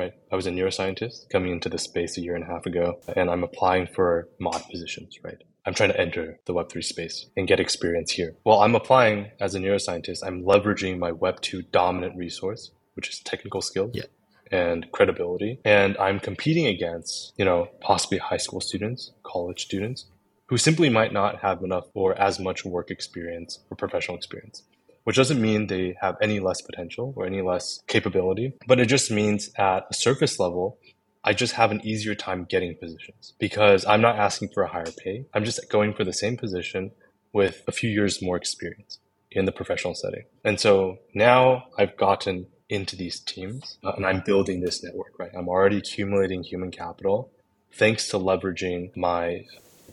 right? 0.00 0.14
I 0.32 0.36
was 0.36 0.46
a 0.46 0.50
neuroscientist 0.50 1.28
coming 1.28 1.52
into 1.52 1.68
this 1.68 1.82
space 1.82 2.16
a 2.16 2.22
year 2.22 2.34
and 2.34 2.44
a 2.44 2.46
half 2.46 2.64
ago, 2.64 3.00
and 3.14 3.30
I'm 3.30 3.44
applying 3.44 3.86
for 3.86 4.28
mod 4.40 4.62
positions, 4.70 5.18
right? 5.22 5.36
I'm 5.66 5.74
trying 5.74 5.90
to 5.90 6.00
enter 6.00 6.38
the 6.46 6.54
Web3 6.54 6.82
space 6.82 7.26
and 7.36 7.46
get 7.46 7.60
experience 7.60 8.12
here. 8.12 8.34
While 8.44 8.60
I'm 8.60 8.74
applying 8.74 9.30
as 9.38 9.54
a 9.54 9.58
neuroscientist, 9.58 10.20
I'm 10.26 10.42
leveraging 10.42 10.98
my 10.98 11.12
Web2 11.12 11.70
dominant 11.70 12.16
resource, 12.16 12.70
which 12.94 13.10
is 13.10 13.18
technical 13.20 13.60
skills. 13.60 13.92
Yeah 13.94 14.04
and 14.52 14.90
credibility. 14.90 15.60
And 15.64 15.96
I'm 15.98 16.18
competing 16.18 16.66
against, 16.66 17.32
you 17.36 17.44
know, 17.44 17.68
possibly 17.80 18.18
high 18.18 18.36
school 18.36 18.60
students, 18.60 19.12
college 19.22 19.62
students, 19.62 20.06
who 20.46 20.58
simply 20.58 20.88
might 20.88 21.12
not 21.12 21.38
have 21.42 21.62
enough 21.62 21.84
or 21.94 22.18
as 22.18 22.40
much 22.40 22.64
work 22.64 22.90
experience 22.90 23.60
or 23.70 23.76
professional 23.76 24.16
experience. 24.16 24.64
Which 25.10 25.16
doesn't 25.16 25.42
mean 25.42 25.66
they 25.66 25.96
have 26.00 26.16
any 26.22 26.38
less 26.38 26.60
potential 26.60 27.12
or 27.16 27.26
any 27.26 27.42
less 27.42 27.80
capability, 27.88 28.52
but 28.68 28.78
it 28.78 28.86
just 28.86 29.10
means 29.10 29.50
at 29.56 29.86
a 29.90 29.92
surface 29.92 30.38
level, 30.38 30.78
I 31.24 31.32
just 31.32 31.54
have 31.54 31.72
an 31.72 31.84
easier 31.84 32.14
time 32.14 32.46
getting 32.48 32.76
positions 32.76 33.34
because 33.40 33.84
I'm 33.84 34.02
not 34.02 34.20
asking 34.20 34.50
for 34.54 34.62
a 34.62 34.68
higher 34.68 34.92
pay. 34.96 35.26
I'm 35.34 35.44
just 35.44 35.68
going 35.68 35.94
for 35.94 36.04
the 36.04 36.12
same 36.12 36.36
position 36.36 36.92
with 37.32 37.64
a 37.66 37.72
few 37.72 37.90
years 37.90 38.22
more 38.22 38.36
experience 38.36 39.00
in 39.32 39.46
the 39.46 39.50
professional 39.50 39.96
setting. 39.96 40.26
And 40.44 40.60
so 40.60 40.98
now 41.12 41.64
I've 41.76 41.96
gotten 41.96 42.46
into 42.68 42.94
these 42.94 43.18
teams 43.18 43.78
uh, 43.82 43.94
and 43.96 44.06
I'm 44.06 44.22
building 44.24 44.60
this 44.60 44.80
network, 44.84 45.18
right? 45.18 45.32
I'm 45.36 45.48
already 45.48 45.78
accumulating 45.78 46.44
human 46.44 46.70
capital 46.70 47.32
thanks 47.72 48.06
to 48.10 48.16
leveraging 48.16 48.96
my 48.96 49.44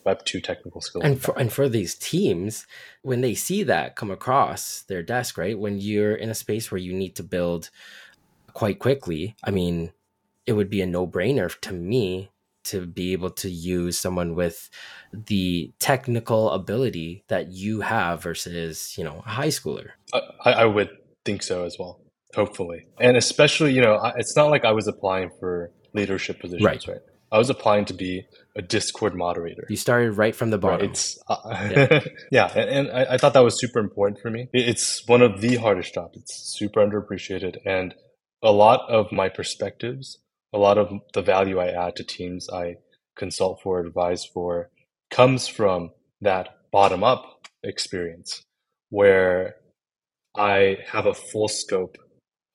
web 0.08 0.24
2 0.24 0.40
technical 0.40 0.80
skills. 0.80 1.04
And 1.04 1.22
for, 1.22 1.38
and 1.38 1.52
for 1.52 1.68
these 1.68 1.94
teams, 1.94 2.66
when 3.02 3.20
they 3.20 3.36
see 3.36 3.62
that 3.64 3.98
come 3.98 4.10
across 4.10 4.84
their 4.88 5.04
desk, 5.04 5.38
right? 5.38 5.60
When 5.60 5.80
you're 5.80 6.16
in 6.16 6.30
a 6.30 6.34
space 6.34 6.72
where 6.72 6.80
you 6.80 6.94
need 6.94 7.14
to 7.18 7.24
build 7.24 7.70
quite 8.54 8.80
quickly, 8.80 9.36
I 9.44 9.52
mean, 9.52 9.92
it 10.46 10.54
would 10.54 10.70
be 10.70 10.82
a 10.82 10.86
no-brainer 10.86 11.60
to 11.60 11.74
me 11.74 12.32
to 12.64 12.86
be 12.86 13.12
able 13.12 13.30
to 13.32 13.50
use 13.50 14.00
someone 14.00 14.34
with 14.34 14.70
the 15.12 15.74
technical 15.80 16.52
ability 16.52 17.26
that 17.28 17.52
you 17.52 17.82
have 17.82 18.24
versus, 18.24 18.98
you 18.98 19.04
know, 19.04 19.24
a 19.26 19.30
high 19.30 19.48
schooler. 19.48 19.90
I, 20.46 20.52
I 20.64 20.66
would 20.66 20.90
think 21.26 21.44
so 21.44 21.66
as 21.66 21.76
well. 21.78 22.00
Hopefully. 22.34 22.88
And 23.00 23.18
especially, 23.18 23.74
you 23.74 23.82
know, 23.82 24.00
it's 24.16 24.36
not 24.36 24.50
like 24.50 24.64
I 24.64 24.72
was 24.72 24.88
applying 24.88 25.32
for 25.40 25.72
leadership 25.94 26.40
positions, 26.40 26.66
right? 26.66 26.88
right? 26.88 27.02
I 27.32 27.38
was 27.38 27.50
applying 27.50 27.86
to 27.86 27.94
be 27.94 28.26
a 28.56 28.62
Discord 28.62 29.16
moderator. 29.16 29.66
You 29.70 29.76
started 29.76 30.12
right 30.14 30.36
from 30.36 30.50
the 30.50 30.58
bottom. 30.58 30.80
Right, 30.80 30.90
it's 30.90 31.20
uh, 31.28 31.70
yeah, 31.76 32.00
yeah 32.32 32.52
and, 32.56 32.70
and 32.70 32.92
I, 32.92 33.14
I, 33.14 33.18
thought 33.18 33.34
that 33.34 33.44
was 33.44 33.60
super 33.60 33.80
important 33.80 34.22
for 34.22 34.30
me. 34.30 34.48
It's 34.54 35.06
one 35.08 35.22
of 35.22 35.42
the 35.42 35.56
hardest 35.58 35.94
jobs. 35.94 36.18
It's 36.18 36.56
super 36.58 36.80
underappreciated, 36.80 37.58
and 37.66 37.94
a 38.42 38.52
lot 38.52 38.90
of 38.90 39.12
my 39.12 39.30
perspectives, 39.30 40.20
a 40.54 40.58
lot 40.58 40.78
of 40.78 40.92
the 41.14 41.22
value 41.22 41.60
I 41.60 41.68
add 41.68 41.96
to 41.98 42.04
teams 42.04 42.48
I 42.50 42.78
consult 43.18 43.62
for, 43.62 43.80
advise 43.80 44.26
for, 44.26 44.70
comes 45.12 45.48
from 45.48 45.92
that 46.22 46.50
bottom 46.72 47.04
up 47.04 47.42
experience, 47.64 48.44
where 48.90 49.56
I 50.36 50.78
have 50.92 51.06
a 51.06 51.14
full 51.14 51.48
scope 51.48 51.98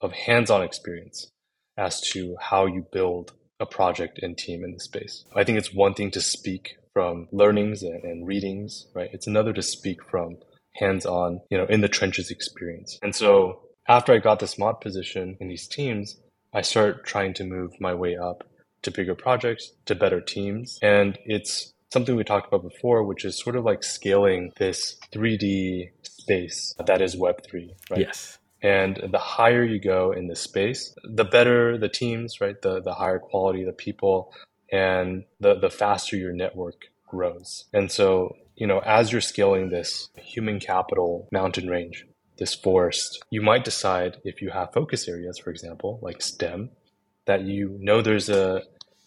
of 0.01 0.13
hands-on 0.13 0.63
experience 0.63 1.29
as 1.77 2.01
to 2.13 2.37
how 2.41 2.67
you 2.67 2.87
build 2.93 3.33
a 3.61 3.67
project 3.67 4.19
and 4.23 4.37
team 4.37 4.65
in 4.65 4.73
the 4.73 4.81
space. 4.81 5.25
I 5.35 5.45
think 5.45 5.59
it's 5.59 5.73
one 5.73 5.95
thing 5.95 6.11
to 6.13 6.21
speak 6.21 6.77
from 6.93 7.29
learnings 7.33 7.83
and, 7.83 8.03
and 8.05 8.27
readings, 8.27 8.87
right? 8.95 9.11
It's 9.13 9.27
another 9.27 9.53
to 9.53 9.63
speak 9.63 9.99
from 10.11 10.39
hands-on, 10.77 11.41
you 11.51 11.59
know, 11.59 11.67
in 11.67 11.81
the 11.81 11.89
trenches 11.89 12.31
experience. 12.31 12.99
And 13.03 13.15
so 13.15 13.61
after 13.89 14.13
I 14.13 14.19
got 14.19 14.41
this 14.41 14.59
mod 14.59 14.81
position 14.81 15.37
in 15.41 15.49
these 15.49 15.69
teams, 15.69 16.17
I 16.55 16.63
start 16.63 17.05
trying 17.05 17.35
to 17.35 17.45
move 17.45 17.73
my 17.81 17.95
way 17.95 18.17
up 18.17 18.45
to 18.83 18.91
bigger 18.91 19.15
projects, 19.15 19.73
to 19.87 19.95
better 19.95 20.21
teams. 20.21 20.79
And 20.83 21.19
it's 21.25 21.73
something 21.93 22.17
we 22.17 22.25
talked 22.25 22.49
about 22.49 22.69
before, 22.69 23.05
which 23.05 23.25
is 23.25 23.39
sort 23.39 23.57
of 23.57 23.65
like 23.65 23.85
scaling 23.85 24.53
this 24.57 24.97
3D 25.15 25.91
space 26.03 26.75
that 26.85 27.01
is 27.03 27.17
Web3, 27.17 27.71
right? 27.91 28.01
Yes. 28.01 28.39
And 28.63 29.01
the 29.11 29.19
higher 29.19 29.65
you 29.65 29.81
go 29.81 30.13
in 30.13 30.29
the 30.29 30.37
space, 30.37 30.95
the 31.03 31.25
better 31.25 31.77
the 31.77 31.89
teams, 31.89 32.41
right? 32.41 32.61
The 32.61 32.81
the 32.81 32.95
higher 32.95 33.19
quality 33.19 33.65
the 33.65 33.73
people, 33.73 34.33
and 34.71 35.25
the 35.41 35.55
the 35.55 35.71
faster 35.71 36.17
your 36.17 36.33
network 36.33 36.87
grows. 37.07 37.65
And 37.73 37.91
so, 37.91 38.37
you 38.57 38.67
know, 38.67 38.79
as 38.81 39.13
you're 39.13 39.21
scaling 39.21 39.69
this 39.69 40.09
human 40.17 40.61
capital 40.61 41.29
mountain 41.33 41.69
range, 41.69 42.07
this 42.39 42.55
forest, 42.55 43.23
you 43.31 43.43
might 43.43 43.65
decide 43.65 44.19
if 44.25 44.41
you 44.41 44.51
have 44.51 44.73
focus 44.73 45.09
areas, 45.09 45.39
for 45.39 45.51
example, 45.51 45.99
like 46.03 46.23
STEM, 46.23 46.71
that 47.27 47.43
you 47.43 47.77
know 47.81 48.01
there's 48.01 48.29
a 48.29 48.63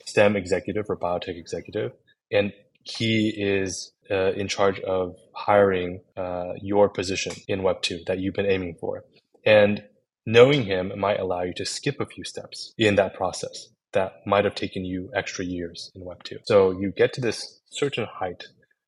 STEM 0.06 0.36
executive 0.36 0.86
or 0.90 0.98
biotech 0.98 1.38
executive, 1.38 1.94
and 2.32 2.54
he 2.84 3.30
is 3.30 3.92
uh, 4.12 4.32
in 4.34 4.48
charge 4.48 4.80
of 4.82 5.16
hiring 5.34 6.02
uh, 6.16 6.54
your 6.62 6.88
position 6.90 7.34
in 7.48 7.64
Web 7.64 7.82
2 7.82 8.04
that 8.06 8.20
you've 8.20 8.36
been 8.36 8.46
aiming 8.46 8.76
for. 8.80 9.04
And 9.46 9.84
knowing 10.26 10.64
him 10.64 10.92
might 10.98 11.20
allow 11.20 11.44
you 11.44 11.54
to 11.54 11.66
skip 11.66 12.00
a 12.00 12.06
few 12.06 12.24
steps 12.24 12.74
in 12.78 12.96
that 12.96 13.14
process 13.14 13.70
that 13.94 14.26
might 14.26 14.44
have 14.44 14.56
taken 14.56 14.84
you 14.84 15.10
extra 15.16 15.46
years 15.46 15.92
in 15.96 16.04
Web 16.04 16.24
2. 16.24 16.40
So 16.44 16.72
you 16.72 16.92
get 16.92 17.14
to 17.14 17.22
this 17.22 17.62
certain 17.72 18.06
height 18.06 18.44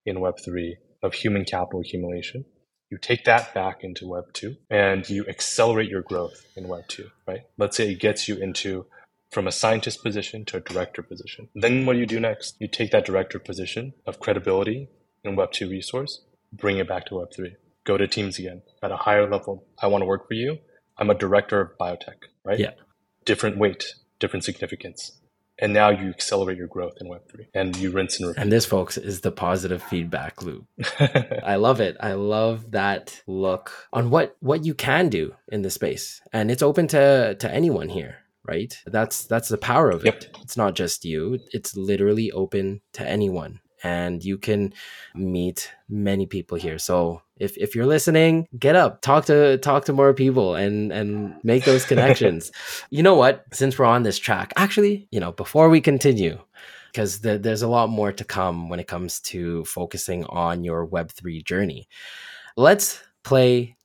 in 0.06 0.20
Web 0.20 0.36
3 0.44 0.78
of 1.04 1.14
human 1.14 1.46
capital 1.46 1.82
accumulation. 1.82 2.46
You 2.90 2.98
take 2.98 3.26
that 3.26 3.54
back 3.54 3.84
into 3.84 4.08
Web 4.08 4.34
2 4.34 4.56
and 4.70 5.08
you 5.10 5.26
accelerate 5.28 5.90
your 5.90 6.02
growth 6.02 6.46
in 6.56 6.68
Web 6.68 6.88
2, 6.88 7.10
right? 7.28 7.42
Let's 7.58 7.78
say 7.78 7.92
it 7.92 8.00
gets 8.00 8.28
you 8.28 8.38
into 8.38 8.86
from 9.32 9.48
a 9.48 9.52
scientist 9.52 10.04
position 10.04 10.46
to 10.46 10.58
a 10.58 10.62
director 10.62 11.04
position. 11.04 11.50
Then 11.54 11.86
what 11.86 11.94
do 11.94 12.00
you 12.00 12.06
do 12.06 12.20
next? 12.20 12.56
You 12.60 12.68
take 12.68 12.92
that 12.92 13.06
director 13.06 13.40
position 13.40 13.94
of 14.06 14.20
credibility 14.20 14.90
in 15.24 15.36
Web 15.36 15.52
2 15.52 15.70
resource, 15.70 16.22
bring 16.52 16.78
it 16.78 16.88
back 16.88 17.06
to 17.08 17.16
Web 17.16 17.34
3 17.34 17.56
go 17.88 17.98
to 17.98 18.08
teams 18.08 18.38
again 18.38 18.62
at 18.84 18.92
a 18.92 18.98
higher 18.98 19.28
level. 19.30 19.66
I 19.82 19.88
want 19.88 20.02
to 20.02 20.06
work 20.06 20.28
for 20.28 20.34
you. 20.34 20.60
I'm 20.98 21.10
a 21.10 21.16
director 21.16 21.62
of 21.62 21.78
biotech, 21.80 22.28
right? 22.44 22.60
Yeah. 22.60 22.72
Different 23.26 23.58
weight, 23.58 23.96
different 24.20 24.44
significance. 24.44 25.20
And 25.60 25.74
now 25.74 25.90
you 25.90 26.10
accelerate 26.10 26.58
your 26.58 26.68
growth 26.68 26.94
in 27.02 27.08
Web3 27.08 27.48
and 27.56 27.76
you 27.78 27.90
rinse 27.90 28.20
and 28.20 28.28
repeat. 28.28 28.42
And 28.42 28.52
this, 28.52 28.66
folks, 28.66 28.96
is 28.96 29.22
the 29.22 29.32
positive 29.32 29.82
feedback 29.82 30.44
loop. 30.44 30.66
I 31.00 31.56
love 31.56 31.80
it. 31.80 31.98
I 32.00 32.14
love 32.14 32.72
that 32.72 33.24
look 33.26 33.72
on 33.92 34.12
what, 34.12 34.36
what 34.40 34.66
you 34.66 34.76
can 34.76 35.10
do 35.10 35.34
in 35.48 35.64
the 35.64 35.72
space. 35.72 36.22
And 36.32 36.52
it's 36.52 36.62
open 36.62 36.88
to, 36.90 37.36
to 37.36 37.52
anyone 37.52 37.90
here 37.90 38.18
right 38.48 38.82
that's 38.86 39.26
that's 39.26 39.50
the 39.50 39.58
power 39.58 39.90
of 39.90 40.06
yep. 40.06 40.16
it 40.16 40.30
it's 40.42 40.56
not 40.56 40.74
just 40.74 41.04
you 41.04 41.38
it's 41.52 41.76
literally 41.76 42.32
open 42.32 42.80
to 42.94 43.06
anyone 43.06 43.60
and 43.84 44.24
you 44.24 44.38
can 44.38 44.74
meet 45.16 45.72
many 45.90 46.26
people 46.26 46.58
here. 46.58 46.80
So 46.80 47.22
if, 47.38 47.58
if 47.58 47.76
you're 47.76 47.86
listening, 47.86 48.48
get 48.58 48.76
up, 48.76 49.02
talk 49.02 49.26
to 49.26 49.58
talk 49.60 49.86
to 49.86 49.94
more 49.94 50.14
people 50.14 50.56
and 50.56 50.92
and 50.92 51.36
make 51.44 51.66
those 51.66 51.86
connections. 51.92 52.52
you 52.90 53.04
know 53.04 53.16
what? 53.16 53.46
Since 53.54 53.78
we're 53.78 53.86
on 53.86 54.04
this 54.04 54.18
track, 54.18 54.54
actually, 54.56 55.08
you 55.12 55.20
know, 55.20 55.32
before 55.32 55.70
we 55.70 55.82
continue, 55.82 56.40
because 56.92 57.20
the, 57.20 57.38
there's 57.38 57.62
a 57.62 57.68
lot 57.68 57.90
more 57.90 58.12
to 58.12 58.24
come 58.24 58.70
when 58.70 58.80
it 58.80 58.88
comes 58.88 59.20
to 59.20 59.64
focusing 59.66 60.26
on 60.26 60.64
your 60.64 60.88
Web3 60.88 61.44
journey. 61.46 61.88
Let's 62.56 63.02
play 63.24 63.78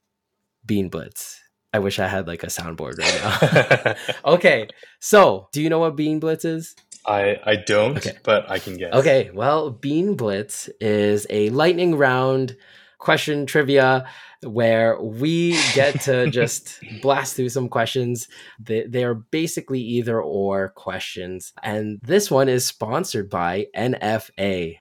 Bean 0.65 0.89
Blitz. 0.89 1.41
I 1.75 1.79
wish 1.79 1.99
I 1.99 2.07
had 2.07 2.27
like 2.27 2.43
a 2.43 2.47
soundboard 2.47 2.99
right 2.99 3.85
now. 3.85 4.15
okay, 4.35 4.69
so 5.01 5.49
do 5.53 5.63
you 5.63 5.69
know 5.71 5.79
what 5.79 5.97
Bean 5.97 6.21
Blitz 6.21 6.45
is? 6.45 6.75
I 7.07 7.39
I 7.45 7.57
don't, 7.57 7.97
Okay. 7.97 8.17
but 8.23 8.51
I 8.51 8.59
can 8.59 8.77
guess. 8.77 8.93
Okay, 8.95 9.31
well, 9.35 9.71
Bean 9.71 10.15
Blitz 10.15 10.69
is 10.81 11.27
a 11.31 11.51
lightning 11.51 11.97
round 11.97 12.57
question 12.99 13.47
trivia 13.47 14.07
where 14.45 15.01
we 15.01 15.57
get 15.75 16.01
to 16.03 16.29
just 16.31 16.79
blast 17.01 17.35
through 17.37 17.49
some 17.49 17.69
questions. 17.69 18.29
They, 18.61 18.87
they 18.87 19.03
are 19.05 19.15
basically 19.15 19.81
either 19.81 20.21
or 20.21 20.69
questions. 20.71 21.53
And 21.63 21.99
this 22.03 22.31
one 22.31 22.49
is 22.49 22.65
sponsored 22.67 23.29
by 23.31 23.67
NFA. 23.77 24.79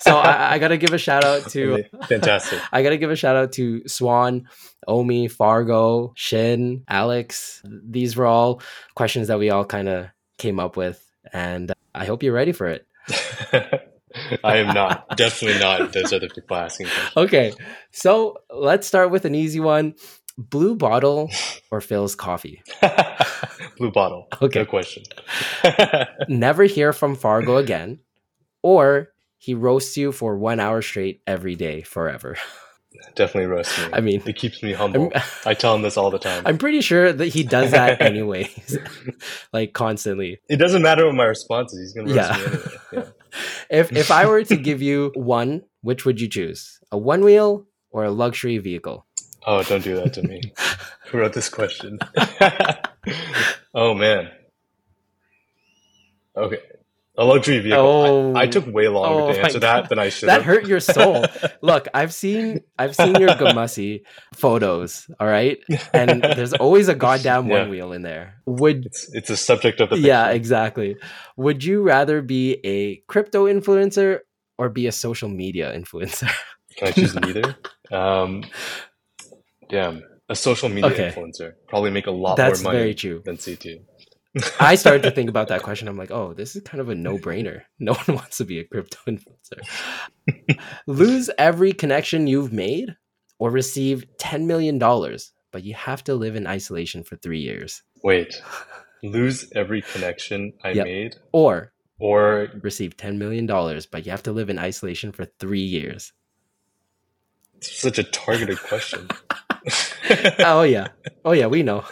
So 0.00 0.16
I, 0.16 0.54
I 0.54 0.58
got 0.58 0.68
to 0.68 0.76
give 0.76 0.92
a 0.92 0.98
shout 0.98 1.24
out 1.24 1.48
to 1.50 1.84
Fantastic. 2.08 2.60
I 2.72 2.82
got 2.82 2.90
to 2.90 2.98
give 2.98 3.10
a 3.10 3.16
shout 3.16 3.36
out 3.36 3.52
to 3.52 3.86
Swan, 3.88 4.48
Omi, 4.86 5.28
Fargo, 5.28 6.12
Shin, 6.16 6.84
Alex. 6.88 7.62
These 7.64 8.16
were 8.16 8.26
all 8.26 8.62
questions 8.94 9.28
that 9.28 9.38
we 9.38 9.50
all 9.50 9.64
kind 9.64 9.88
of 9.88 10.06
came 10.38 10.58
up 10.60 10.76
with. 10.76 11.04
And 11.32 11.72
I 11.94 12.04
hope 12.04 12.22
you're 12.22 12.32
ready 12.32 12.52
for 12.52 12.66
it. 12.66 12.86
I 14.44 14.56
am 14.56 14.74
not. 14.74 15.16
Definitely 15.16 15.60
not. 15.60 15.92
Those 15.92 16.12
other 16.12 16.28
people 16.28 16.56
asking 16.56 16.86
questions. 16.86 17.16
Okay, 17.16 17.52
so 17.92 18.38
let's 18.50 18.86
start 18.86 19.10
with 19.10 19.24
an 19.24 19.34
easy 19.34 19.60
one. 19.60 19.94
Blue 20.36 20.74
bottle 20.74 21.30
or 21.70 21.80
Phil's 21.80 22.14
coffee? 22.14 22.62
Blue 23.78 23.90
bottle. 23.90 24.28
Okay. 24.40 24.60
No 24.60 24.64
question. 24.64 25.02
Never 26.28 26.64
hear 26.64 26.92
from 26.92 27.14
Fargo 27.14 27.56
again, 27.56 28.00
or 28.62 29.12
he 29.38 29.54
roasts 29.54 29.96
you 29.96 30.12
for 30.12 30.36
one 30.36 30.60
hour 30.60 30.82
straight 30.82 31.22
every 31.26 31.56
day 31.56 31.82
forever. 31.82 32.36
Definitely 33.14 33.46
roast 33.46 33.78
me. 33.78 33.84
I 33.92 34.00
mean, 34.00 34.22
it 34.26 34.36
keeps 34.36 34.62
me 34.62 34.72
humble. 34.72 35.10
I'm, 35.14 35.22
I 35.46 35.54
tell 35.54 35.74
him 35.74 35.82
this 35.82 35.96
all 35.96 36.10
the 36.10 36.18
time. 36.18 36.42
I'm 36.46 36.58
pretty 36.58 36.80
sure 36.80 37.12
that 37.12 37.26
he 37.26 37.42
does 37.44 37.70
that 37.70 38.00
anyways, 38.02 38.78
like 39.52 39.72
constantly. 39.72 40.40
it 40.48 40.56
doesn't 40.56 40.82
matter 40.82 41.06
what 41.06 41.14
my 41.14 41.24
response 41.24 41.72
is. 41.72 41.80
He's 41.80 41.92
gonna 41.92 42.14
roast 42.14 42.30
Yeah. 42.30 42.36
me 42.38 42.44
anyway. 42.56 42.68
Yeah. 42.92 43.02
If 43.70 43.92
if 43.92 44.10
I 44.10 44.26
were 44.26 44.42
to 44.42 44.56
give 44.56 44.82
you 44.82 45.12
one, 45.14 45.62
which 45.82 46.04
would 46.04 46.20
you 46.20 46.28
choose? 46.28 46.80
A 46.90 46.98
one 46.98 47.22
wheel 47.22 47.64
or 47.92 48.02
a 48.02 48.10
luxury 48.10 48.58
vehicle? 48.58 49.06
Oh, 49.46 49.62
don't 49.62 49.84
do 49.84 49.94
that 49.96 50.12
to 50.14 50.22
me. 50.22 50.40
Who 51.06 51.18
wrote 51.18 51.32
this 51.32 51.48
question? 51.48 52.00
oh 53.72 53.94
man. 53.94 54.30
Okay. 56.36 56.58
A 57.20 57.24
luxury 57.24 57.58
vehicle. 57.60 57.84
Oh. 57.86 58.32
I, 58.34 58.42
I 58.42 58.46
took 58.46 58.66
way 58.66 58.88
longer 58.88 59.24
Oh 59.30 59.32
to 59.34 59.40
answer 59.44 59.58
that 59.60 59.82
God. 59.82 59.88
than 59.90 59.98
I 59.98 60.08
should 60.08 60.30
That 60.30 60.42
hurt 60.42 60.66
your 60.66 60.80
soul. 60.80 61.26
Look, 61.60 61.86
I've 61.92 62.14
seen 62.14 62.60
I've 62.78 62.96
seen 62.96 63.16
your 63.20 63.28
Gamasi 63.36 64.00
photos, 64.34 65.06
all 65.20 65.26
right? 65.26 65.58
And 65.92 66.22
there's 66.22 66.54
always 66.54 66.88
a 66.88 66.94
goddamn 67.06 67.46
Yeah. 67.46 67.60
one 67.60 67.68
wheel 67.68 67.92
in 67.92 68.00
there. 68.00 68.36
Would 68.46 68.86
It's 68.86 69.14
it's 69.14 69.28
a 69.28 69.36
subject 69.36 69.80
of 69.80 69.90
the 69.90 69.98
Yeah, 69.98 70.30
exactly. 70.30 70.96
Would 71.36 71.62
you 71.62 71.82
rather 71.82 72.22
be 72.22 72.58
a 72.64 72.96
crypto 73.06 73.44
influencer 73.44 74.20
or 74.56 74.70
be 74.70 74.86
a 74.86 74.92
social 74.92 75.28
media 75.28 75.76
influencer? 75.78 76.30
Can 76.78 76.88
I 76.88 76.92
choose 76.92 77.14
neither? 77.14 77.54
Um, 77.92 78.44
damn, 79.68 80.02
a 80.30 80.34
social 80.36 80.70
media 80.70 80.90
Okay. 80.90 81.10
influencer 81.12 81.52
probably 81.68 81.90
make 81.90 82.06
a 82.06 82.10
lot 82.12 82.36
That's 82.36 82.62
more 82.62 82.72
money 82.72 82.82
very 82.84 82.94
true. 82.94 83.20
than 83.26 83.36
C2. 83.36 83.80
I 84.60 84.74
started 84.76 85.02
to 85.02 85.10
think 85.10 85.28
about 85.28 85.48
that 85.48 85.62
question. 85.62 85.88
I'm 85.88 85.96
like, 85.96 86.10
oh, 86.10 86.32
this 86.34 86.54
is 86.56 86.62
kind 86.62 86.80
of 86.80 86.88
a 86.88 86.94
no 86.94 87.18
brainer. 87.18 87.62
No 87.78 87.94
one 87.94 88.16
wants 88.16 88.36
to 88.38 88.44
be 88.44 88.58
a 88.60 88.64
crypto 88.64 88.98
influencer. 89.08 90.58
Lose 90.86 91.30
every 91.38 91.72
connection 91.72 92.26
you've 92.26 92.52
made 92.52 92.96
or 93.38 93.50
receive 93.50 94.04
$10 94.18 94.44
million, 94.44 94.78
but 94.78 95.64
you 95.64 95.74
have 95.74 96.04
to 96.04 96.14
live 96.14 96.36
in 96.36 96.46
isolation 96.46 97.02
for 97.02 97.16
three 97.16 97.40
years. 97.40 97.82
Wait, 98.04 98.40
lose 99.02 99.50
every 99.54 99.82
connection 99.82 100.52
I 100.62 100.70
Yep. 100.72 100.84
made, 100.86 101.16
Or 101.32 101.72
or 101.98 102.48
receive 102.62 102.96
$10 102.96 103.16
million, 103.18 103.46
but 103.46 104.06
you 104.06 104.10
have 104.10 104.22
to 104.22 104.32
live 104.32 104.48
in 104.48 104.58
isolation 104.58 105.12
for 105.12 105.26
three 105.38 105.60
years. 105.64 106.12
such 107.60 107.98
a 107.98 108.04
targeted 108.04 108.58
question. 108.62 109.08
oh, 110.38 110.62
yeah. 110.62 110.88
Oh, 111.26 111.32
yeah, 111.32 111.46
we 111.46 111.62
know. 111.62 111.84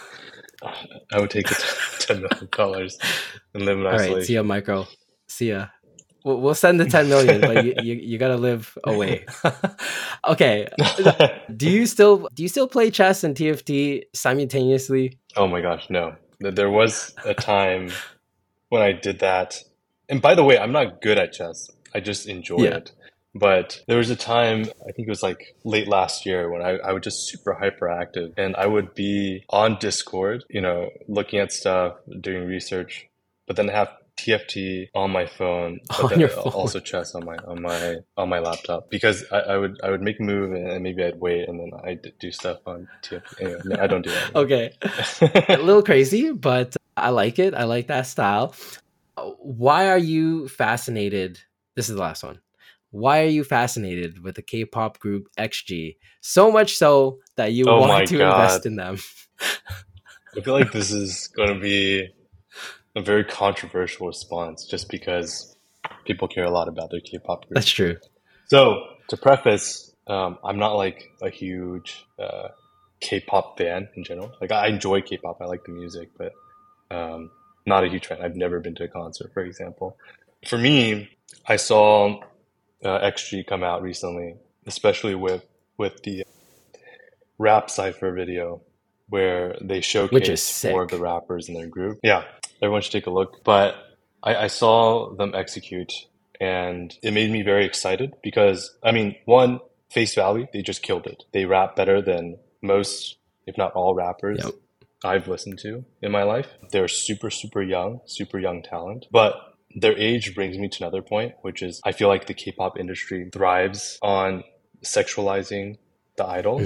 I 0.61 1.19
would 1.19 1.29
take 1.29 1.47
the 1.47 1.55
ten 1.99 2.21
million 2.21 2.47
dollars 2.51 2.97
and 3.53 3.63
live 3.65 3.77
in 3.79 3.85
All 3.85 3.93
right, 3.93 4.23
see 4.23 4.35
ya, 4.35 4.43
Micro. 4.43 4.87
See 5.27 5.49
ya. 5.49 5.67
We'll, 6.25 6.41
we'll 6.41 6.53
send 6.55 6.81
the 6.81 6.85
10 6.85 7.07
million, 7.07 7.39
but 7.39 7.63
you, 7.63 7.75
you, 7.81 7.95
you 7.95 8.17
gotta 8.17 8.35
live 8.35 8.77
away. 8.83 9.25
okay. 10.27 10.67
Do 11.55 11.69
you 11.69 11.85
still 11.85 12.27
do 12.33 12.43
you 12.43 12.49
still 12.49 12.67
play 12.67 12.91
chess 12.91 13.23
and 13.23 13.35
TFT 13.35 14.03
simultaneously? 14.13 15.17
oh 15.37 15.47
my 15.47 15.61
gosh, 15.61 15.89
no. 15.89 16.15
There 16.41 16.69
was 16.69 17.13
a 17.23 17.33
time 17.33 17.91
when 18.67 18.81
I 18.81 18.91
did 18.91 19.19
that. 19.19 19.63
And 20.09 20.21
by 20.21 20.35
the 20.35 20.43
way, 20.43 20.57
I'm 20.57 20.71
not 20.73 21.01
good 21.01 21.17
at 21.17 21.31
chess. 21.31 21.69
I 21.93 22.01
just 22.01 22.27
enjoy 22.27 22.63
Yeah. 22.63 22.75
it. 22.77 22.91
But 23.35 23.81
there 23.87 23.97
was 23.97 24.09
a 24.09 24.15
time, 24.15 24.61
I 24.87 24.91
think 24.91 25.07
it 25.07 25.11
was 25.11 25.21
like 25.23 25.55
late 25.63 25.87
last 25.87 26.25
year, 26.25 26.49
when 26.49 26.61
I, 26.61 26.77
I 26.77 26.93
was 26.93 27.03
just 27.03 27.27
super 27.27 27.57
hyperactive 27.61 28.33
and 28.37 28.55
I 28.55 28.65
would 28.65 28.95
be 28.95 29.45
on 29.49 29.77
Discord, 29.79 30.43
you 30.49 30.61
know, 30.61 30.89
looking 31.07 31.39
at 31.39 31.51
stuff, 31.51 31.97
doing 32.19 32.45
research, 32.47 33.07
but 33.45 33.55
then 33.55 33.67
have 33.67 33.89
TFT 34.17 34.89
on 34.93 35.11
my 35.11 35.25
phone, 35.27 35.79
but 35.87 36.11
On 36.11 36.27
phone. 36.27 36.53
also 36.53 36.79
chess 36.79 37.15
on 37.15 37.23
my 37.23 37.37
on 37.37 37.61
my 37.61 37.97
on 38.17 38.27
my 38.27 38.39
laptop 38.39 38.89
because 38.89 39.23
I, 39.31 39.37
I 39.39 39.57
would 39.57 39.79
I 39.81 39.89
would 39.91 40.01
make 40.01 40.19
a 40.19 40.23
move 40.23 40.51
and 40.51 40.83
maybe 40.83 41.03
I'd 41.03 41.19
wait 41.21 41.47
and 41.47 41.59
then 41.59 41.71
I'd 41.85 42.11
do 42.19 42.31
stuff 42.31 42.57
on 42.65 42.89
TFT. 43.01 43.41
Anyway, 43.41 43.61
no, 43.65 43.81
I 43.81 43.87
don't 43.87 44.01
do 44.01 44.09
that. 44.09 44.35
Okay. 44.35 44.73
A 45.49 45.57
little 45.61 45.83
crazy, 45.83 46.31
but 46.31 46.75
I 46.97 47.11
like 47.11 47.39
it. 47.39 47.53
I 47.53 47.63
like 47.63 47.87
that 47.87 48.07
style. 48.07 48.55
Why 49.15 49.87
are 49.87 49.97
you 49.97 50.47
fascinated? 50.49 51.39
This 51.75 51.87
is 51.89 51.95
the 51.95 52.01
last 52.01 52.23
one. 52.23 52.39
Why 52.91 53.21
are 53.21 53.27
you 53.27 53.43
fascinated 53.43 54.23
with 54.23 54.35
the 54.35 54.41
K-pop 54.41 54.99
group 54.99 55.27
XG 55.37 55.97
so 56.21 56.51
much 56.51 56.75
so 56.75 57.19
that 57.35 57.53
you 57.53 57.65
Oh 57.67 57.79
want 57.79 58.07
to 58.07 58.15
invest 58.15 58.65
in 58.65 58.75
them? 58.75 58.97
I 60.35 60.41
feel 60.41 60.53
like 60.53 60.71
this 60.71 60.91
is 60.91 61.27
going 61.35 61.53
to 61.53 61.59
be 61.59 62.09
a 62.95 63.01
very 63.01 63.23
controversial 63.23 64.07
response 64.07 64.65
just 64.65 64.89
because 64.89 65.55
people 66.05 66.27
care 66.27 66.45
a 66.45 66.49
lot 66.49 66.67
about 66.67 66.91
their 66.91 66.99
K-pop 66.99 67.47
group. 67.47 67.55
That's 67.55 67.69
true. 67.69 67.97
So, 68.47 68.83
to 69.09 69.17
preface, 69.17 69.93
um, 70.07 70.39
I'm 70.43 70.57
not 70.57 70.73
like 70.73 71.11
a 71.21 71.29
huge 71.29 72.05
uh, 72.17 72.49
K-pop 72.99 73.57
fan 73.57 73.89
in 73.95 74.03
general. 74.03 74.31
Like, 74.41 74.51
I 74.51 74.67
enjoy 74.67 75.01
K-pop, 75.01 75.37
I 75.41 75.45
like 75.45 75.63
the 75.65 75.71
music, 75.71 76.09
but 76.17 76.33
um, 76.89 77.29
not 77.65 77.83
a 77.83 77.87
huge 77.87 78.07
fan. 78.07 78.19
I've 78.21 78.35
never 78.35 78.59
been 78.59 78.75
to 78.75 78.85
a 78.85 78.87
concert, 78.87 79.31
for 79.33 79.43
example. 79.43 79.97
For 80.47 80.57
me, 80.57 81.09
I 81.45 81.57
saw 81.57 82.19
uh, 82.83 82.99
XG 82.99 83.45
come 83.45 83.63
out 83.63 83.81
recently, 83.81 84.35
especially 84.65 85.15
with 85.15 85.43
with 85.77 86.01
the 86.03 86.23
rap 87.37 87.69
cipher 87.69 88.11
video 88.13 88.61
where 89.07 89.55
they 89.61 89.81
showcase 89.81 90.61
four 90.61 90.83
of 90.83 90.89
the 90.89 90.99
rappers 90.99 91.49
in 91.49 91.55
their 91.55 91.67
group. 91.67 91.99
Yeah, 92.03 92.23
everyone 92.61 92.81
should 92.81 92.91
take 92.91 93.07
a 93.07 93.11
look. 93.11 93.43
But 93.43 93.75
I, 94.21 94.35
I 94.35 94.47
saw 94.47 95.13
them 95.15 95.33
execute, 95.35 95.91
and 96.39 96.95
it 97.01 97.13
made 97.13 97.31
me 97.31 97.41
very 97.41 97.65
excited 97.65 98.13
because 98.21 98.77
I 98.83 98.91
mean, 98.91 99.15
one 99.25 99.59
face 99.89 100.15
value, 100.15 100.47
they 100.53 100.61
just 100.61 100.83
killed 100.83 101.07
it. 101.07 101.23
They 101.33 101.45
rap 101.45 101.75
better 101.75 102.01
than 102.01 102.37
most, 102.61 103.17
if 103.47 103.57
not 103.57 103.73
all, 103.73 103.95
rappers. 103.95 104.41
Yep. 104.43 104.53
I've 105.03 105.27
listened 105.27 105.59
to 105.59 105.85
in 106.01 106.11
my 106.11 106.23
life. 106.23 106.47
They're 106.71 106.89
super, 106.89 107.29
super 107.29 107.61
young, 107.61 108.01
super 108.05 108.37
young 108.37 108.61
talent. 108.61 109.05
But 109.11 109.33
their 109.75 109.97
age 109.97 110.33
brings 110.35 110.57
me 110.57 110.67
to 110.69 110.83
another 110.83 111.01
point, 111.01 111.33
which 111.41 111.61
is 111.61 111.81
I 111.85 111.91
feel 111.91 112.07
like 112.07 112.27
the 112.27 112.33
K 112.33 112.51
pop 112.51 112.77
industry 112.79 113.29
thrives 113.31 113.97
on 114.01 114.43
sexualizing 114.83 115.77
the 116.17 116.25
idols, 116.25 116.61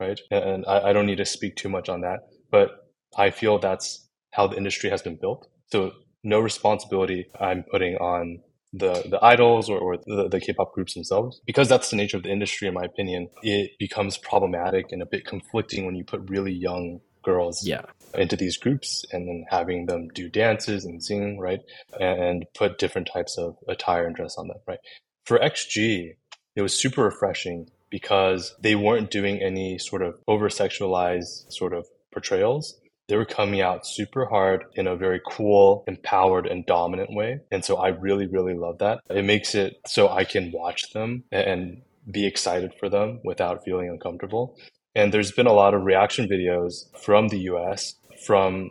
mm-hmm. 0.00 0.04
right? 0.04 0.20
And 0.30 0.64
I, 0.66 0.90
I 0.90 0.92
don't 0.92 1.06
need 1.06 1.18
to 1.18 1.24
speak 1.24 1.56
too 1.56 1.68
much 1.68 1.88
on 1.88 2.00
that, 2.02 2.20
but 2.50 2.88
I 3.16 3.30
feel 3.30 3.58
that's 3.58 4.08
how 4.32 4.46
the 4.46 4.56
industry 4.56 4.90
has 4.90 5.02
been 5.02 5.16
built. 5.16 5.48
So 5.66 5.92
no 6.24 6.40
responsibility 6.40 7.26
I'm 7.40 7.64
putting 7.70 7.96
on 7.96 8.40
the 8.72 9.06
the 9.08 9.18
idols 9.22 9.70
or, 9.70 9.78
or 9.78 9.96
the, 9.96 10.28
the 10.28 10.40
K-pop 10.40 10.74
groups 10.74 10.94
themselves 10.94 11.40
because 11.46 11.68
that's 11.68 11.90
the 11.90 11.96
nature 11.96 12.18
of 12.18 12.22
the 12.22 12.30
industry 12.30 12.68
in 12.68 12.74
my 12.74 12.84
opinion 12.84 13.28
it 13.42 13.70
becomes 13.78 14.18
problematic 14.18 14.86
and 14.90 15.00
a 15.00 15.06
bit 15.06 15.24
conflicting 15.24 15.86
when 15.86 15.94
you 15.94 16.04
put 16.04 16.28
really 16.28 16.52
young 16.52 17.00
girls 17.30 17.66
Yeah. 17.66 17.84
into 18.14 18.36
these 18.36 18.56
groups 18.56 19.04
and 19.12 19.28
then 19.28 19.44
having 19.50 19.86
them 19.86 20.08
do 20.20 20.28
dances 20.28 20.84
and 20.84 21.02
sing, 21.08 21.38
right? 21.38 21.60
And 22.00 22.46
put 22.54 22.78
different 22.78 23.08
types 23.12 23.36
of 23.38 23.56
attire 23.68 24.06
and 24.06 24.16
dress 24.16 24.36
on 24.38 24.48
them, 24.48 24.58
right? 24.66 24.80
For 25.24 25.38
XG, 25.38 26.14
it 26.56 26.62
was 26.62 26.74
super 26.84 27.02
refreshing 27.04 27.70
because 27.90 28.54
they 28.60 28.74
weren't 28.74 29.10
doing 29.10 29.36
any 29.50 29.78
sort 29.78 30.02
of 30.02 30.12
over 30.26 30.48
sexualized 30.48 31.52
sort 31.52 31.72
of 31.72 31.86
portrayals. 32.12 32.64
They 33.08 33.16
were 33.16 33.24
coming 33.40 33.60
out 33.62 33.86
super 33.86 34.26
hard 34.26 34.64
in 34.74 34.86
a 34.86 34.96
very 34.96 35.20
cool, 35.26 35.84
empowered, 35.86 36.46
and 36.46 36.66
dominant 36.66 37.10
way. 37.14 37.40
And 37.50 37.64
so 37.64 37.76
I 37.76 37.88
really, 37.88 38.26
really 38.26 38.54
love 38.54 38.78
that. 38.78 39.00
It 39.08 39.24
makes 39.24 39.54
it 39.54 39.80
so 39.86 40.08
I 40.10 40.24
can 40.24 40.52
watch 40.52 40.92
them 40.92 41.24
and 41.32 41.82
be 42.10 42.26
excited 42.26 42.72
for 42.78 42.88
them 42.88 43.20
without 43.24 43.64
feeling 43.64 43.88
uncomfortable. 43.88 44.56
And 44.98 45.14
there's 45.14 45.30
been 45.30 45.46
a 45.46 45.52
lot 45.52 45.74
of 45.74 45.84
reaction 45.84 46.28
videos 46.28 46.86
from 46.98 47.28
the 47.28 47.38
US, 47.52 47.94
from 48.26 48.70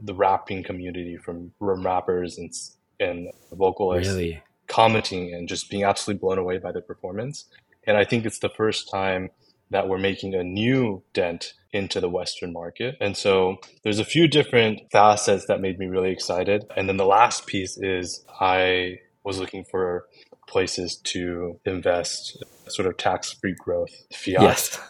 the 0.00 0.14
rapping 0.14 0.62
community, 0.62 1.16
from, 1.16 1.52
from 1.58 1.84
rappers 1.84 2.38
and 2.38 2.52
and 2.98 3.30
vocalists 3.52 4.12
Really? 4.12 4.42
commenting 4.68 5.34
and 5.34 5.48
just 5.48 5.68
being 5.68 5.84
absolutely 5.84 6.20
blown 6.20 6.38
away 6.38 6.58
by 6.58 6.72
the 6.72 6.80
performance. 6.80 7.44
And 7.86 7.96
I 7.96 8.04
think 8.04 8.24
it's 8.24 8.38
the 8.38 8.48
first 8.48 8.88
time 8.90 9.30
that 9.70 9.88
we're 9.88 9.98
making 9.98 10.34
a 10.34 10.44
new 10.44 11.02
dent 11.12 11.52
into 11.72 12.00
the 12.00 12.08
Western 12.08 12.52
market. 12.52 12.96
And 13.00 13.16
so 13.16 13.56
there's 13.82 13.98
a 13.98 14.04
few 14.04 14.28
different 14.28 14.80
facets 14.92 15.46
that 15.46 15.60
made 15.60 15.78
me 15.78 15.86
really 15.86 16.10
excited. 16.10 16.64
And 16.76 16.88
then 16.88 16.96
the 16.96 17.04
last 17.04 17.46
piece 17.46 17.76
is 17.76 18.24
I 18.40 19.00
was 19.24 19.38
looking 19.38 19.64
for 19.64 20.06
places 20.48 20.96
to 20.96 21.58
invest 21.64 22.42
sort 22.68 22.86
of 22.86 22.96
tax 22.96 23.32
free 23.32 23.56
growth 23.58 23.90
fiat. 24.12 24.42
Yes. 24.42 24.80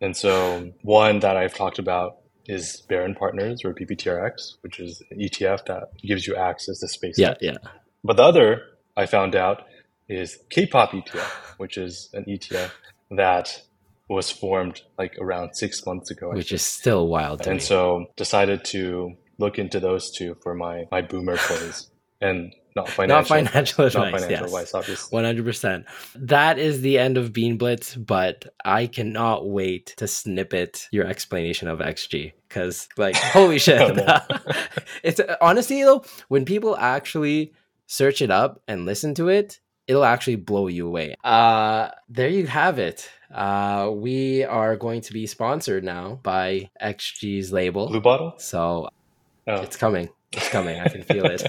And 0.00 0.16
so 0.16 0.72
one 0.82 1.20
that 1.20 1.36
I've 1.36 1.54
talked 1.54 1.78
about 1.78 2.18
is 2.46 2.82
Baron 2.88 3.14
Partners 3.14 3.62
or 3.64 3.74
BPTRX, 3.74 4.56
which 4.62 4.80
is 4.80 5.02
an 5.10 5.18
ETF 5.18 5.66
that 5.66 5.90
gives 6.02 6.26
you 6.26 6.34
access 6.36 6.78
to 6.80 6.88
space. 6.88 7.18
Yeah, 7.18 7.34
yeah. 7.40 7.56
But 8.04 8.16
the 8.16 8.22
other 8.22 8.62
I 8.96 9.06
found 9.06 9.36
out 9.36 9.64
is 10.08 10.38
K-pop 10.50 10.92
ETF, 10.92 11.30
which 11.58 11.76
is 11.76 12.08
an 12.14 12.24
ETF 12.24 12.70
that 13.10 13.62
was 14.08 14.30
formed 14.30 14.80
like 14.96 15.16
around 15.20 15.54
six 15.54 15.84
months 15.84 16.10
ago. 16.10 16.30
I 16.32 16.36
Which 16.36 16.48
think. 16.48 16.56
is 16.56 16.62
still 16.64 17.08
wild 17.08 17.46
and 17.46 17.56
me. 17.56 17.60
so 17.60 18.06
decided 18.16 18.64
to 18.66 19.12
look 19.36 19.58
into 19.58 19.78
those 19.80 20.10
two 20.10 20.36
for 20.42 20.54
my 20.54 20.86
my 20.90 21.02
boomer 21.02 21.36
plays 21.36 21.90
and 22.20 22.54
not 22.76 22.88
financial, 22.88 23.16
Not 23.18 23.26
financial 23.46 23.84
advice. 23.86 23.94
not 23.94 24.04
financial 24.12 24.30
yes. 24.30 24.42
advice, 24.42 24.74
obviously. 24.74 25.16
One 25.16 25.24
hundred 25.24 25.44
percent. 25.44 25.86
That 26.14 26.58
is 26.58 26.80
the 26.82 26.98
end 26.98 27.16
of 27.16 27.32
Bean 27.32 27.56
Blitz, 27.58 27.94
but 27.94 28.46
I 28.64 28.86
cannot 28.86 29.48
wait 29.48 29.94
to 29.96 30.06
snippet 30.06 30.88
your 30.92 31.06
explanation 31.06 31.68
of 31.68 31.80
XG 31.80 32.32
because, 32.48 32.88
like, 32.96 33.16
holy 33.34 33.58
shit! 33.58 33.78
It's 35.02 35.20
honestly 35.40 35.82
though, 35.84 36.04
when 36.28 36.44
people 36.44 36.76
actually 36.76 37.52
search 37.86 38.20
it 38.22 38.30
up 38.30 38.60
and 38.68 38.84
listen 38.84 39.14
to 39.14 39.28
it, 39.28 39.60
it'll 39.86 40.04
actually 40.04 40.36
blow 40.36 40.66
you 40.66 40.86
away. 40.86 41.14
Uh, 41.24 41.88
there 42.08 42.28
you 42.28 42.46
have 42.46 42.78
it. 42.78 43.08
Uh, 43.32 43.90
we 43.94 44.42
are 44.44 44.76
going 44.76 45.00
to 45.02 45.12
be 45.12 45.26
sponsored 45.26 45.84
now 45.84 46.18
by 46.22 46.70
XG's 46.82 47.52
label, 47.52 47.88
Blue 47.88 48.00
bottle. 48.00 48.34
so 48.38 48.88
Oh, 49.46 49.62
it's 49.62 49.76
coming. 49.76 50.08
It's 50.32 50.48
coming. 50.50 50.78
I 50.78 50.88
can 50.88 51.02
feel 51.02 51.24
it. 51.26 51.42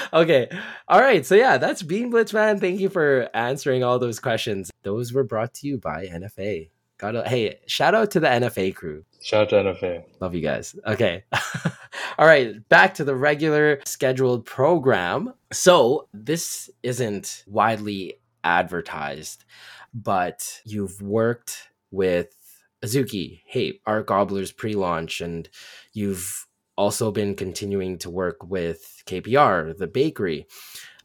okay. 0.12 0.48
All 0.86 1.00
right. 1.00 1.26
So 1.26 1.34
yeah, 1.34 1.58
that's 1.58 1.82
Bean 1.82 2.10
Blitz, 2.10 2.32
man. 2.32 2.60
Thank 2.60 2.78
you 2.80 2.88
for 2.88 3.28
answering 3.34 3.82
all 3.82 3.98
those 3.98 4.20
questions. 4.20 4.70
Those 4.82 5.12
were 5.12 5.24
brought 5.24 5.54
to 5.54 5.66
you 5.66 5.78
by 5.78 6.06
NFA. 6.06 6.70
Got 6.98 7.10
to 7.12 7.28
hey, 7.28 7.58
shout 7.66 7.94
out 7.94 8.12
to 8.12 8.20
the 8.20 8.28
NFA 8.28 8.74
crew. 8.74 9.04
shout 9.20 9.52
out 9.52 9.64
to 9.64 9.70
NFA. 9.70 10.04
Love 10.20 10.34
you 10.34 10.40
guys. 10.40 10.74
Okay. 10.86 11.24
All 12.18 12.26
right, 12.26 12.66
back 12.70 12.94
to 12.94 13.04
the 13.04 13.14
regular 13.14 13.80
scheduled 13.84 14.46
program. 14.46 15.34
So, 15.52 16.08
this 16.14 16.70
isn't 16.82 17.44
widely 17.46 18.14
advertised, 18.44 19.44
but 19.92 20.60
you've 20.64 21.02
worked 21.02 21.68
with 21.90 22.34
Azuki, 22.82 23.42
Hape, 23.46 23.82
Art 23.86 24.06
Gobbler's 24.06 24.52
pre 24.52 24.74
launch, 24.74 25.20
and 25.20 25.48
you've 25.92 26.46
also 26.76 27.10
been 27.10 27.34
continuing 27.34 27.98
to 27.98 28.10
work 28.10 28.44
with 28.44 29.02
KPR, 29.06 29.76
the 29.76 29.86
bakery. 29.86 30.46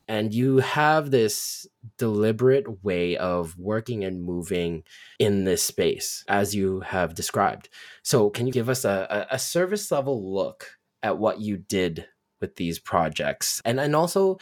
And 0.08 0.34
you 0.34 0.58
have 0.58 1.12
this 1.12 1.68
deliberate 1.98 2.84
way 2.84 3.16
of 3.16 3.58
working 3.58 4.04
and 4.04 4.22
moving 4.22 4.84
in 5.20 5.46
this 5.46 5.64
space, 5.64 6.26
as 6.28 6.54
you 6.54 6.82
have 6.82 7.16
described. 7.16 7.70
So, 8.04 8.30
can 8.30 8.46
you 8.46 8.52
give 8.52 8.68
us 8.68 8.84
a, 8.84 9.28
a, 9.32 9.40
service 9.40 9.90
level 9.90 10.34
look 10.34 10.78
at 11.02 11.18
what 11.18 11.40
you 11.40 11.56
did 11.56 12.08
with 12.42 12.58
these 12.58 12.78
projects? 12.78 13.62
And, 13.64 13.80
and 13.80 13.96
also, 13.96 14.40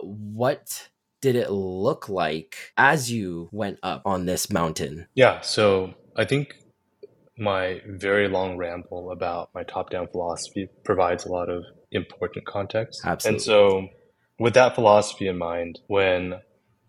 what 0.00 0.88
did 1.20 1.36
it 1.36 1.50
look 1.50 2.08
like 2.08 2.72
as 2.76 3.10
you 3.10 3.48
went 3.52 3.80
up 3.82 4.02
on 4.06 4.24
this 4.24 4.50
mountain? 4.50 5.08
Yeah, 5.14 5.40
so 5.40 5.94
I 6.16 6.24
think 6.24 6.56
my 7.38 7.80
very 7.86 8.28
long 8.28 8.56
ramble 8.56 9.10
about 9.10 9.50
my 9.54 9.64
top 9.64 9.90
down 9.90 10.08
philosophy 10.08 10.68
provides 10.84 11.24
a 11.24 11.28
lot 11.28 11.48
of 11.48 11.64
important 11.90 12.46
context. 12.46 13.02
Absolutely. 13.04 13.36
And 13.36 13.42
so, 13.42 13.88
with 14.38 14.54
that 14.54 14.74
philosophy 14.74 15.26
in 15.26 15.38
mind, 15.38 15.80
when 15.86 16.40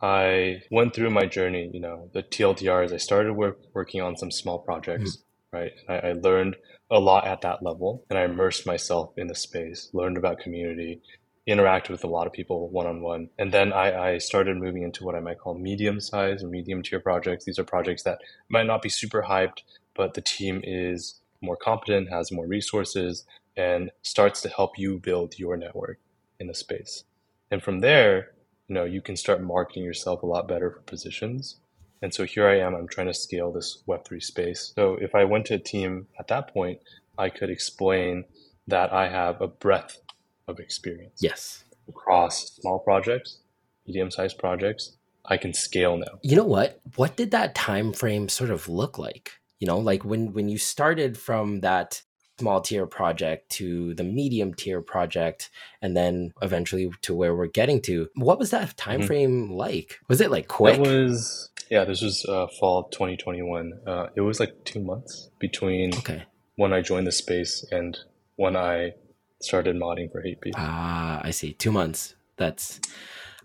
I 0.01 0.61
went 0.71 0.93
through 0.93 1.11
my 1.11 1.25
journey, 1.25 1.69
you 1.73 1.79
know, 1.79 2.09
the 2.13 2.23
TLDRs, 2.23 2.93
I 2.93 2.97
started 2.97 3.33
work, 3.33 3.59
working 3.73 4.01
on 4.01 4.17
some 4.17 4.31
small 4.31 4.59
projects, 4.59 5.17
mm-hmm. 5.17 5.57
right? 5.57 5.71
I, 5.87 6.09
I 6.09 6.13
learned 6.13 6.55
a 6.91 6.99
lot 6.99 7.25
at 7.25 7.41
that 7.41 7.63
level 7.63 8.05
and 8.09 8.19
I 8.19 8.25
immersed 8.25 8.67
myself 8.67 9.13
in 9.17 9.27
the 9.27 9.35
space, 9.35 9.89
learned 9.93 10.17
about 10.17 10.39
community, 10.39 11.01
interacted 11.47 11.89
with 11.89 12.03
a 12.03 12.07
lot 12.07 12.27
of 12.27 12.33
people 12.33 12.69
one 12.69 12.87
on 12.87 13.01
one. 13.01 13.29
And 13.37 13.51
then 13.51 13.73
I, 13.73 14.13
I 14.13 14.17
started 14.17 14.57
moving 14.57 14.83
into 14.83 15.03
what 15.03 15.15
I 15.15 15.19
might 15.19 15.39
call 15.39 15.57
medium 15.57 15.99
size 15.99 16.43
or 16.43 16.47
medium 16.47 16.83
tier 16.83 16.99
projects. 16.99 17.45
These 17.45 17.59
are 17.59 17.63
projects 17.63 18.03
that 18.03 18.19
might 18.49 18.65
not 18.65 18.81
be 18.81 18.89
super 18.89 19.23
hyped, 19.23 19.61
but 19.95 20.13
the 20.13 20.21
team 20.21 20.61
is 20.63 21.15
more 21.41 21.55
competent, 21.55 22.09
has 22.09 22.31
more 22.31 22.47
resources, 22.47 23.25
and 23.57 23.91
starts 24.01 24.41
to 24.41 24.49
help 24.49 24.77
you 24.77 24.99
build 24.99 25.39
your 25.39 25.57
network 25.57 25.99
in 26.39 26.47
the 26.47 26.53
space. 26.55 27.03
And 27.51 27.63
from 27.63 27.79
there, 27.79 28.31
you 28.67 28.75
know, 28.75 28.83
you 28.83 29.01
can 29.01 29.15
start 29.15 29.41
marketing 29.41 29.83
yourself 29.83 30.23
a 30.23 30.25
lot 30.25 30.47
better 30.47 30.71
for 30.71 30.81
positions. 30.81 31.57
And 32.01 32.13
so 32.13 32.25
here 32.25 32.47
I 32.47 32.59
am, 32.59 32.75
I'm 32.75 32.87
trying 32.87 33.07
to 33.07 33.13
scale 33.13 33.51
this 33.51 33.81
Web3 33.87 34.21
space. 34.21 34.73
So 34.75 34.95
if 34.99 35.15
I 35.15 35.23
went 35.23 35.45
to 35.47 35.55
a 35.55 35.59
team 35.59 36.07
at 36.19 36.27
that 36.27 36.53
point, 36.53 36.79
I 37.17 37.29
could 37.29 37.49
explain 37.49 38.25
that 38.67 38.91
I 38.91 39.07
have 39.07 39.41
a 39.41 39.47
breadth 39.47 40.01
of 40.47 40.59
experience 40.59 41.19
Yes. 41.21 41.63
across 41.87 42.55
small 42.55 42.79
projects, 42.79 43.39
medium-sized 43.87 44.37
projects. 44.37 44.97
I 45.27 45.37
can 45.37 45.53
scale 45.53 45.97
now. 45.97 46.19
You 46.21 46.35
know 46.35 46.43
what? 46.43 46.81
What 46.95 47.15
did 47.15 47.31
that 47.31 47.55
time 47.55 47.93
frame 47.93 48.29
sort 48.29 48.51
of 48.51 48.67
look 48.69 48.97
like? 48.99 49.31
You 49.59 49.67
know, 49.67 49.79
like 49.79 50.03
when 50.03 50.33
when 50.33 50.49
you 50.49 50.57
started 50.57 51.17
from 51.17 51.61
that 51.61 52.01
small 52.39 52.61
tier 52.61 52.85
project 52.85 53.49
to 53.49 53.93
the 53.93 54.03
medium 54.03 54.53
tier 54.53 54.81
project 54.81 55.49
and 55.81 55.95
then 55.95 56.33
eventually 56.41 56.89
to 57.01 57.15
where 57.15 57.35
we're 57.35 57.47
getting 57.47 57.81
to. 57.81 58.09
What 58.15 58.39
was 58.39 58.51
that 58.51 58.75
time 58.75 59.01
Mhm. 59.01 59.07
frame 59.07 59.51
like? 59.51 59.99
Was 60.09 60.19
it 60.21 60.31
like 60.31 60.47
quick? 60.47 60.75
That 60.75 60.81
was 60.81 61.49
yeah. 61.69 61.85
This 61.85 62.01
was 62.01 62.25
uh, 62.25 62.47
fall 62.59 62.89
2021. 62.89 63.73
Uh, 63.87 64.07
it 64.15 64.21
was 64.21 64.39
like 64.39 64.65
two 64.65 64.81
months 64.81 65.29
between 65.39 65.95
okay. 65.95 66.23
when 66.57 66.73
I 66.73 66.81
joined 66.81 67.07
the 67.07 67.11
space 67.11 67.65
and 67.71 67.97
when 68.35 68.55
I 68.55 68.93
started 69.41 69.75
modding 69.75 70.11
for 70.11 70.21
Hapebeast. 70.21 70.53
Ah, 70.55 71.21
I 71.23 71.31
see. 71.31 71.53
2 71.53 71.71
months. 71.71 72.15
That's 72.37 72.79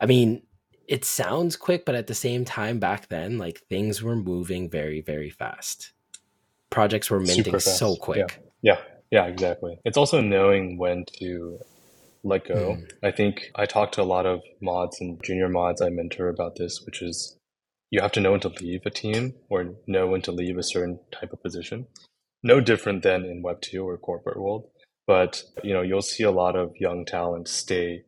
I 0.00 0.06
mean, 0.06 0.42
it 0.88 1.04
sounds 1.04 1.56
quick, 1.56 1.84
but 1.84 1.94
at 1.94 2.08
the 2.08 2.14
same 2.14 2.44
time 2.44 2.80
back 2.80 3.08
then 3.08 3.38
like 3.38 3.60
things 3.68 4.02
were 4.02 4.16
moving 4.16 4.68
very 4.68 5.00
very 5.00 5.30
fast. 5.30 5.92
Projects 6.70 7.10
were 7.10 7.20
minting 7.20 7.58
so 7.60 7.96
quick. 7.96 8.40
Yeah, 8.62 8.78
yeah, 9.10 9.26
exactly. 9.26 9.78
It's 9.84 9.96
also 9.96 10.20
knowing 10.20 10.78
when 10.78 11.04
to 11.18 11.58
let 12.22 12.46
go. 12.46 12.76
Mm. 12.76 12.90
I 13.02 13.10
think 13.10 13.50
I 13.54 13.66
talk 13.66 13.92
to 13.92 14.02
a 14.02 14.04
lot 14.04 14.26
of 14.26 14.42
mods 14.60 15.00
and 15.00 15.22
junior 15.22 15.48
mods 15.48 15.80
I 15.80 15.88
mentor 15.88 16.28
about 16.28 16.56
this, 16.56 16.82
which 16.84 17.02
is 17.02 17.36
you 17.90 18.00
have 18.00 18.12
to 18.12 18.20
know 18.20 18.32
when 18.32 18.40
to 18.40 18.48
leave 18.48 18.82
a 18.86 18.90
team 18.90 19.34
or 19.48 19.74
know 19.86 20.06
when 20.06 20.22
to 20.22 20.32
leave 20.32 20.56
a 20.58 20.62
certain 20.62 21.00
type 21.10 21.32
of 21.32 21.42
position. 21.42 21.86
No 22.42 22.60
different 22.60 23.02
than 23.02 23.24
in 23.24 23.42
Web 23.42 23.60
two 23.60 23.86
or 23.86 23.96
corporate 23.98 24.38
world, 24.38 24.70
but 25.06 25.42
you 25.62 25.74
know 25.74 25.82
you'll 25.82 26.02
see 26.02 26.22
a 26.22 26.30
lot 26.30 26.56
of 26.56 26.72
young 26.78 27.04
talent 27.04 27.48
stay 27.48 28.04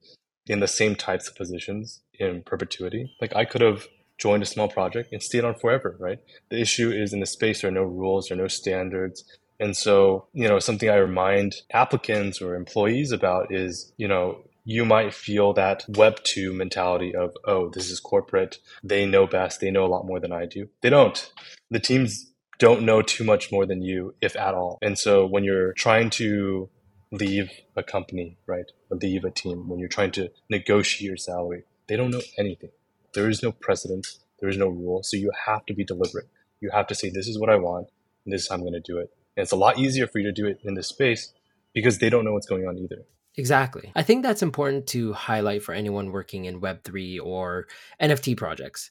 in 0.47 0.61
the 0.61 0.69
same 0.69 0.95
types 0.95 1.29
of 1.29 1.35
positions 1.35 2.01
in 2.15 2.43
perpetuity. 2.43 3.15
Like 3.21 3.35
I 3.35 3.45
could 3.45 3.61
have 3.61 3.87
joined 4.23 4.43
a 4.43 4.47
small 4.47 4.69
project 4.69 5.13
and 5.13 5.21
stayed 5.21 5.45
on 5.45 5.55
forever, 5.57 5.97
right? 5.99 6.21
The 6.49 6.61
issue 6.61 6.93
is 6.93 7.13
in 7.13 7.19
the 7.19 7.27
space 7.27 7.61
there 7.61 7.71
are 7.71 7.75
no 7.75 7.83
rules, 7.83 8.29
there 8.29 8.39
are 8.39 8.43
no 8.43 8.49
standards. 8.49 9.25
And 9.59 9.77
so, 9.77 10.27
you 10.33 10.47
know, 10.49 10.61
something 10.61 10.89
I 10.89 10.97
remind 10.97 11.57
applicants 11.73 12.41
or 12.41 12.55
employees 12.55 13.11
about 13.11 13.53
is, 13.53 13.93
you 13.97 14.07
know, 14.07 14.45
you 14.65 14.85
might 14.85 15.13
feel 15.13 15.53
that 15.55 15.85
Web 15.89 16.23
2 16.23 16.53
mentality 16.53 17.17
of, 17.17 17.35
oh, 17.45 17.69
this 17.71 17.91
is 17.91 17.99
corporate. 17.99 18.59
They 18.85 19.07
know 19.07 19.27
best. 19.27 19.61
They 19.61 19.73
know 19.73 19.85
a 19.85 19.93
lot 19.95 20.07
more 20.07 20.21
than 20.21 20.33
I 20.33 20.47
do. 20.47 20.69
They 20.83 20.91
don't. 20.91 21.33
The 21.71 21.81
teams 21.81 22.31
don't 22.61 22.83
know 22.83 23.03
too 23.03 23.25
much 23.25 23.51
more 23.51 23.67
than 23.67 23.83
you, 23.83 24.15
if 24.21 24.37
at 24.37 24.55
all. 24.55 24.79
And 24.81 24.97
so 24.97 25.27
when 25.27 25.43
you're 25.43 25.73
trying 25.73 26.11
to 26.11 26.71
leave 27.11 27.51
a 27.75 27.83
company, 27.83 28.39
right, 28.47 28.71
leave 28.89 29.25
a 29.25 29.33
team, 29.33 29.69
when 29.69 29.81
you're 29.81 29.89
trying 29.89 30.13
to 30.13 30.31
negotiate 30.49 31.09
your 31.09 31.17
salary, 31.17 31.65
they 31.89 31.97
don't 31.97 32.13
know 32.13 32.23
anything. 32.39 32.71
There 33.15 33.29
is 33.29 33.43
no 33.43 33.53
precedent. 33.53 34.07
There 34.41 34.49
is 34.49 34.57
no 34.57 34.69
rule. 34.69 35.03
So 35.03 35.17
you 35.17 35.31
have 35.47 35.67
to 35.67 35.75
be 35.75 35.85
deliberate. 35.85 36.29
You 36.61 36.71
have 36.71 36.87
to 36.89 36.95
say, 36.95 37.11
this 37.11 37.29
is 37.29 37.39
what 37.39 37.51
I 37.51 37.57
want, 37.57 37.89
and 38.25 38.33
this 38.33 38.43
is 38.43 38.49
how 38.49 38.57
I'm 38.57 38.61
going 38.63 38.73
to 38.73 38.81
do 38.81 38.99
it. 38.99 39.11
And 39.37 39.43
it's 39.43 39.53
a 39.53 39.57
lot 39.57 39.79
easier 39.79 40.07
for 40.07 40.19
you 40.19 40.25
to 40.27 40.33
do 40.33 40.47
it 40.47 40.61
in 40.65 40.75
this 40.75 40.89
space 40.89 41.33
because 41.73 41.99
they 41.99 42.11
don't 42.11 42.25
know 42.25 42.33
what's 42.33 42.47
going 42.47 42.67
on 42.67 42.79
either. 42.79 43.05
Exactly. 43.37 43.93
I 43.97 44.03
think 44.03 44.23
that's 44.23 44.43
important 44.43 44.87
to 44.89 45.13
highlight 45.15 45.63
for 45.63 45.73
anyone 45.73 46.13
working 46.13 46.45
in 46.45 46.61
Web3 46.61 47.19
or 47.23 47.67
NFT 48.01 48.37
projects. 48.37 48.91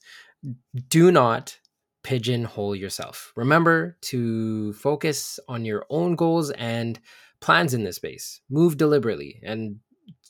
Do 0.90 1.12
not 1.12 1.60
pigeonhole 2.04 2.76
yourself. 2.76 3.32
Remember 3.36 3.98
to 4.02 4.74
focus 4.74 5.40
on 5.48 5.66
your 5.66 5.86
own 5.90 6.16
goals 6.16 6.50
and 6.52 7.00
plans 7.40 7.76
in 7.76 7.84
this 7.84 7.98
space. 7.98 8.42
Move 8.50 8.78
deliberately 8.78 9.40
and 9.44 9.80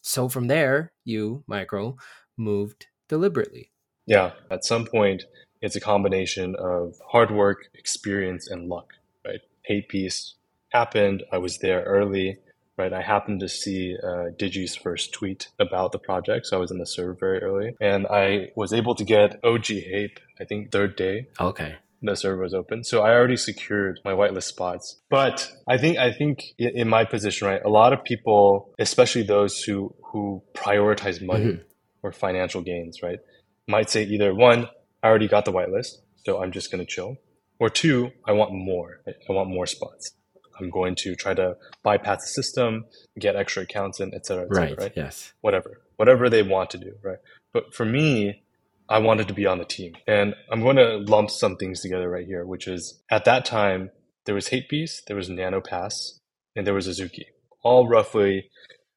So 0.02 0.28
from 0.28 0.48
there, 0.48 0.92
you, 1.06 1.44
Micro, 1.48 1.96
moved 2.38 2.88
deliberately. 3.08 3.72
Yeah. 4.06 4.32
At 4.50 4.66
some 4.66 4.86
point, 4.86 5.24
it's 5.62 5.76
a 5.76 5.82
combination 5.82 6.56
of 6.56 6.96
hard 7.12 7.32
work, 7.32 7.70
experience, 7.76 8.50
and 8.50 8.68
luck, 8.68 8.94
right? 9.26 9.42
Hapebeast 9.70 10.34
happened. 10.70 11.24
I 11.32 11.38
was 11.38 11.60
there 11.60 11.84
early, 11.84 12.38
right? 12.78 12.92
I 12.92 13.02
happened 13.02 13.42
to 13.42 13.50
see 13.50 13.96
uh, 14.02 14.32
Digi's 14.38 14.76
first 14.76 15.14
tweet 15.14 15.50
about 15.60 15.92
the 15.92 16.00
project. 16.00 16.48
So 16.48 16.58
I 16.58 16.60
was 16.60 16.72
in 16.72 16.80
the 16.80 16.86
server 16.86 17.14
very 17.14 17.40
early. 17.40 17.76
And 17.80 18.08
I 18.08 18.52
was 18.56 18.74
able 18.74 18.96
to 18.96 19.04
get 19.04 19.40
OG 19.44 19.68
Hate, 19.68 20.20
I 20.40 20.46
think, 20.46 20.72
third 20.72 20.96
day. 20.96 21.28
Okay 21.40 21.76
the 22.02 22.16
server 22.16 22.42
was 22.42 22.54
open. 22.54 22.84
So 22.84 23.02
I 23.02 23.12
already 23.12 23.38
secured 23.38 24.00
my 24.04 24.12
whitelist 24.12 24.44
spots. 24.44 25.02
But 25.10 25.50
I 25.68 25.78
think 25.78 25.98
I 25.98 26.12
think 26.12 26.44
in 26.58 26.90
my 26.90 27.06
position, 27.06 27.48
right, 27.48 27.62
a 27.64 27.70
lot 27.70 27.94
of 27.94 28.04
people, 28.04 28.74
especially 28.80 29.24
those 29.24 29.64
who 29.64 29.94
who 30.04 30.42
prioritize 30.54 31.22
money 31.22 31.46
mm-hmm. 31.46 31.62
or 32.04 32.12
financial 32.12 32.62
gains, 32.62 33.02
right, 33.04 33.20
might 33.68 33.90
say 33.90 34.04
either 34.04 34.34
one, 34.34 34.68
I 35.04 35.08
already 35.08 35.28
got 35.28 35.46
the 35.46 35.52
whitelist, 35.52 35.98
so 36.26 36.42
I'm 36.42 36.52
just 36.52 36.72
gonna 36.72 36.86
chill, 36.86 37.18
or 37.60 37.70
two, 37.70 38.12
I 38.26 38.32
want 38.34 38.54
more. 38.54 39.02
I 39.08 39.34
want 39.34 39.50
more 39.50 39.66
spots. 39.66 40.12
I'm 40.60 40.70
going 40.70 40.96
to 40.96 41.16
try 41.16 41.34
to 41.34 41.58
bypass 41.84 42.22
the 42.22 42.28
system, 42.28 42.86
get 43.20 43.36
extra 43.36 43.64
accounts 43.64 44.00
in, 44.00 44.14
et 44.14 44.26
cetera, 44.26 44.46
et 44.46 44.54
cetera, 44.54 44.68
right, 44.68 44.78
right? 44.78 44.94
Yes. 44.96 45.34
Whatever. 45.42 45.82
Whatever 45.96 46.30
they 46.30 46.44
want 46.44 46.70
to 46.72 46.78
do, 46.78 46.94
right? 47.02 47.18
But 47.54 47.74
for 47.74 47.86
me, 47.86 48.44
I 48.88 49.00
wanted 49.00 49.28
to 49.30 49.34
be 49.34 49.46
on 49.46 49.58
the 49.58 49.66
team. 49.66 49.94
And 50.08 50.36
I'm 50.52 50.62
going 50.62 50.76
to 50.76 50.98
lump 50.98 51.32
some 51.32 51.56
things 51.56 51.82
together 51.82 52.10
right 52.10 52.26
here, 52.26 52.46
which 52.46 52.68
is 52.68 53.02
at 53.10 53.26
that 53.26 53.46
time, 53.46 53.90
there 54.26 54.36
was 54.36 54.50
Hapebeast, 54.50 55.06
there 55.08 55.16
was 55.16 55.30
NanoPass, 55.30 56.20
and 56.56 56.68
there 56.68 56.74
was 56.74 56.88
Azuki, 56.88 57.26
all 57.64 57.88
roughly 57.88 58.50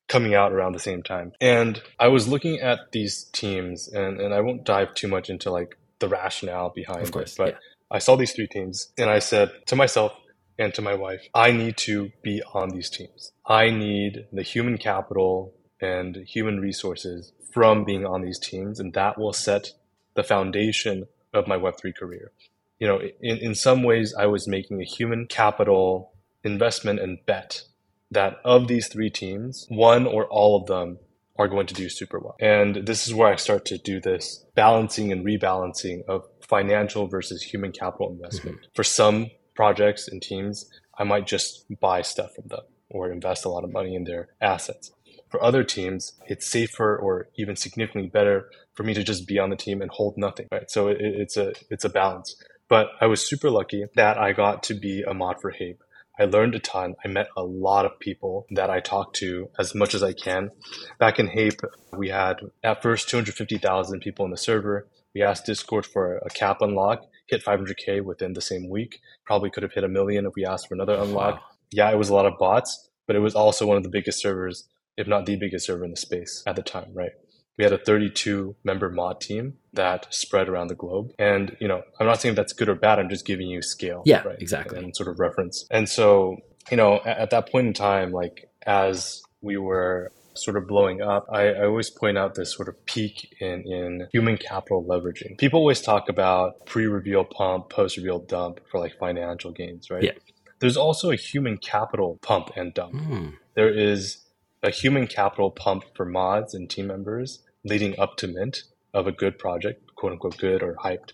coming 0.09 0.35
out 0.35 0.53
around 0.53 0.73
the 0.73 0.79
same 0.79 1.03
time. 1.03 1.33
And 1.41 1.83
I 1.99 2.09
was 2.09 2.29
looking 2.29 2.61
at 2.61 2.93
these 2.93 3.25
teams, 3.25 3.89
and, 3.89 4.21
and 4.21 4.35
I 4.35 4.41
won't 4.41 4.65
dive 4.65 4.95
too 4.95 5.09
much 5.09 5.31
into 5.31 5.51
like 5.51 5.79
the 5.99 6.09
rationale 6.09 6.71
behind 6.71 7.11
course, 7.13 7.33
it, 7.33 7.39
but 7.39 7.49
yeah. 7.49 7.59
I 7.91 7.99
saw 7.99 8.17
these 8.17 8.33
three 8.33 8.47
teams, 8.47 8.93
and 8.99 9.09
I 9.09 9.19
said 9.19 9.51
to 9.67 9.77
myself 9.77 10.13
and 10.59 10.73
to 10.75 10.83
my 10.83 10.95
wife, 10.95 11.23
I 11.35 11.53
need 11.53 11.77
to 11.79 12.13
be 12.23 12.43
on 12.53 12.71
these 12.71 12.91
teams. 12.91 13.33
I 13.47 13.71
need 13.71 14.27
the 14.33 14.43
human 14.43 14.79
capital 14.79 15.55
and 15.81 16.17
human 16.17 16.61
resources 16.61 17.33
from 17.53 17.85
being 17.85 18.05
on 18.05 18.23
these 18.23 18.39
teams, 18.39 18.81
and 18.81 18.93
that 18.95 19.19
will 19.19 19.33
set 19.33 19.73
the 20.15 20.25
foundation 20.25 21.07
of 21.33 21.47
my 21.47 21.57
Web3 21.57 21.95
career. 21.95 22.33
You 22.79 22.87
know, 22.87 23.01
in, 23.21 23.39
in 23.39 23.55
some 23.55 23.83
ways, 23.83 24.15
I 24.19 24.27
was 24.27 24.47
making 24.47 24.81
a 24.81 24.85
human 24.85 25.27
capital 25.27 26.13
investment 26.43 27.01
and 27.01 27.19
bet 27.27 27.63
that 28.11 28.37
of 28.45 28.69
these 28.69 28.89
three 28.89 29.11
teams, 29.11 29.67
one 29.69 30.07
or 30.07 30.27
all 30.27 30.61
of 30.61 30.67
them 30.67 30.99
are 31.37 31.49
going 31.49 31.67
to 31.67 31.75
do 31.75 31.89
super 31.89 32.19
well. 32.19 32.37
And 32.41 32.87
this 32.87 33.07
is 33.07 33.15
where 33.15 33.33
I 33.33 33.37
start 33.37 33.65
to 33.67 33.79
do 33.79 34.01
this 34.01 34.45
balancing 34.55 35.11
and 35.11 35.25
rebalancing 35.25 36.05
of 36.09 36.25
financial 36.41 37.07
versus 37.09 37.43
human 37.43 37.73
capital 37.73 38.11
investment. 38.11 38.59
Mm-hmm. 38.59 38.71
For 38.75 38.85
some 38.85 39.31
projects 39.57 40.07
and 40.09 40.23
teams, 40.23 40.71
I 40.97 41.05
might 41.05 41.27
just 41.27 41.67
buy 41.81 42.03
stuff 42.03 42.35
from 42.35 42.49
them 42.49 42.65
or 42.91 43.11
invest 43.11 43.45
a 43.45 43.49
lot 43.49 43.65
of 43.65 43.73
money 43.73 43.95
in 43.95 44.05
their 44.05 44.29
assets. 44.41 44.93
For 45.29 45.43
other 45.43 45.65
teams, 45.65 46.13
it's 46.27 46.47
safer 46.47 46.97
or 46.97 47.29
even 47.37 47.57
significantly 47.57 48.09
better 48.09 48.51
for 48.75 48.85
me 48.85 48.95
to 48.95 49.03
just 49.03 49.27
be 49.27 49.39
on 49.39 49.51
the 49.51 49.57
team 49.57 49.83
and 49.83 49.91
hold 49.91 50.17
nothing, 50.17 50.47
right? 50.53 50.71
So 50.71 50.89
it, 50.89 50.99
it's 51.01 51.37
a 51.37 51.55
it's 51.71 51.85
a 51.85 51.89
balance. 51.89 52.37
But 52.69 52.91
I 53.01 53.07
was 53.07 53.27
super 53.27 53.51
lucky 53.51 53.85
that 53.97 54.17
I 54.17 54.33
got 54.33 54.63
to 54.65 54.75
be 54.75 55.03
a 55.03 55.13
mod 55.13 55.41
for 55.41 55.51
Hape. 55.51 55.83
I 56.19 56.25
learned 56.25 56.55
a 56.55 56.61
ton. 56.61 56.95
I 57.05 57.09
met 57.09 57.29
a 57.37 57.43
lot 57.43 57.85
of 57.85 57.99
people 57.99 58.47
that 58.51 58.71
I 58.71 58.81
talked 58.81 59.17
to 59.17 59.51
as 59.59 59.75
much 59.75 59.95
as 59.95 60.03
I 60.03 60.13
can. 60.13 60.51
Back 60.99 61.19
in 61.19 61.29
Hape, 61.29 61.61
we 61.97 62.09
had 62.09 62.37
at 62.63 62.83
first 62.83 63.09
250,000 63.09 64.01
people 64.01 64.25
in 64.25 64.31
the 64.31 64.37
server. 64.37 64.87
We 65.15 65.23
asked 65.23 65.47
Discord 65.47 65.87
for 65.87 66.19
a 66.19 66.31
cap 66.31 66.59
unlock, 66.61 67.03
hit 67.27 67.45
500k 67.45 68.05
within 68.05 68.35
the 68.35 68.41
same 68.41 68.69
week. 68.69 69.01
Probably 69.25 69.51
could 69.51 69.63
have 69.63 69.73
hit 69.73 69.85
a 69.85 69.89
million 69.89 70.27
if 70.27 70.33
we 70.37 70.45
asked 70.45 70.69
for 70.69 70.75
another 70.75 70.95
unlock. 70.95 71.37
Wow. 71.37 71.43
Yeah, 71.73 71.91
it 71.91 71.99
was 71.99 72.09
a 72.09 72.15
lot 72.15 72.27
of 72.27 72.39
bots, 72.39 72.89
but 73.07 73.17
it 73.17 73.21
was 73.21 73.35
also 73.35 73.67
one 73.67 73.77
of 73.77 73.83
the 73.83 73.89
biggest 73.89 74.21
servers, 74.21 74.69
if 74.97 75.09
not 75.09 75.27
the 75.27 75.37
biggest 75.37 75.67
server 75.67 75.85
in 75.85 75.91
the 75.91 75.97
space 75.97 76.43
at 76.47 76.55
the 76.55 76.63
time, 76.63 76.91
right? 76.95 77.13
We 77.57 77.65
had 77.65 77.73
a 77.73 77.79
32 77.79 78.57
member 78.65 78.91
mod 78.91 79.21
team 79.21 79.55
that 79.73 80.13
spread 80.13 80.49
around 80.49 80.69
the 80.69 80.75
globe. 80.75 81.13
And, 81.19 81.57
you 81.61 81.69
know, 81.69 81.83
I'm 82.01 82.07
not 82.07 82.21
saying 82.21 82.35
that's 82.35 82.53
good 82.53 82.69
or 82.69 82.75
bad. 82.75 82.99
I'm 82.99 83.09
just 83.09 83.25
giving 83.25 83.49
you 83.49 83.63
scale. 83.63 84.03
Yeah, 84.05 84.23
right? 84.23 84.41
exactly. 84.41 84.79
And 84.79 84.95
sort 84.95 85.09
of 85.09 85.19
reference. 85.21 85.67
And 85.71 85.89
so, 85.89 86.39
you 86.71 86.77
know, 86.77 87.01
at, 87.05 87.19
at 87.19 87.31
that 87.31 87.51
point 87.51 87.69
in 87.69 87.73
time, 87.73 88.11
like 88.13 88.51
as 88.67 89.23
we 89.41 89.57
were 89.57 90.11
sort 90.35 90.57
of 90.57 90.67
blowing 90.67 91.01
up, 91.01 91.27
I, 91.31 91.49
I, 91.49 91.67
always 91.67 91.91
point 91.91 92.19
out 92.19 92.35
this 92.35 92.53
sort 92.53 92.69
of 92.69 92.85
peak 92.87 93.37
in, 93.41 93.63
in 93.67 94.09
human 94.11 94.37
capital 94.37 94.85
leveraging. 94.85 95.39
People 95.39 95.61
always 95.61 95.81
talk 95.81 96.09
about 96.09 96.67
pre-reveal 96.67 97.25
pump, 97.25 97.71
post-reveal 97.71 98.21
dump 98.21 98.59
for 98.69 98.81
like 98.81 98.99
financial 98.99 99.53
gains, 99.53 99.91
right? 99.91 100.03
Yeah. 100.03 100.13
There's 100.59 100.77
also 100.77 101.13
a 101.13 101.17
human 101.17 101.59
capital 101.59 102.19
pump 102.21 102.51
and 102.57 102.75
dump. 102.75 102.95
Mm. 102.95 103.35
There 103.55 103.73
is 103.73 104.25
a 104.65 104.71
human 104.71 105.07
capital 105.07 105.51
pump 105.51 105.85
for 105.95 106.05
mods 106.05 106.55
and 106.55 106.69
team 106.69 106.89
members 106.89 107.44
leading 107.65 107.99
up 107.99 108.17
to 108.19 108.29
mint 108.29 108.65
of 108.93 109.07
a 109.07 109.13
good 109.13 109.39
project, 109.39 109.95
quote 109.97 110.13
unquote 110.13 110.39
good 110.39 110.63
or 110.63 110.77
hyped. 110.77 111.13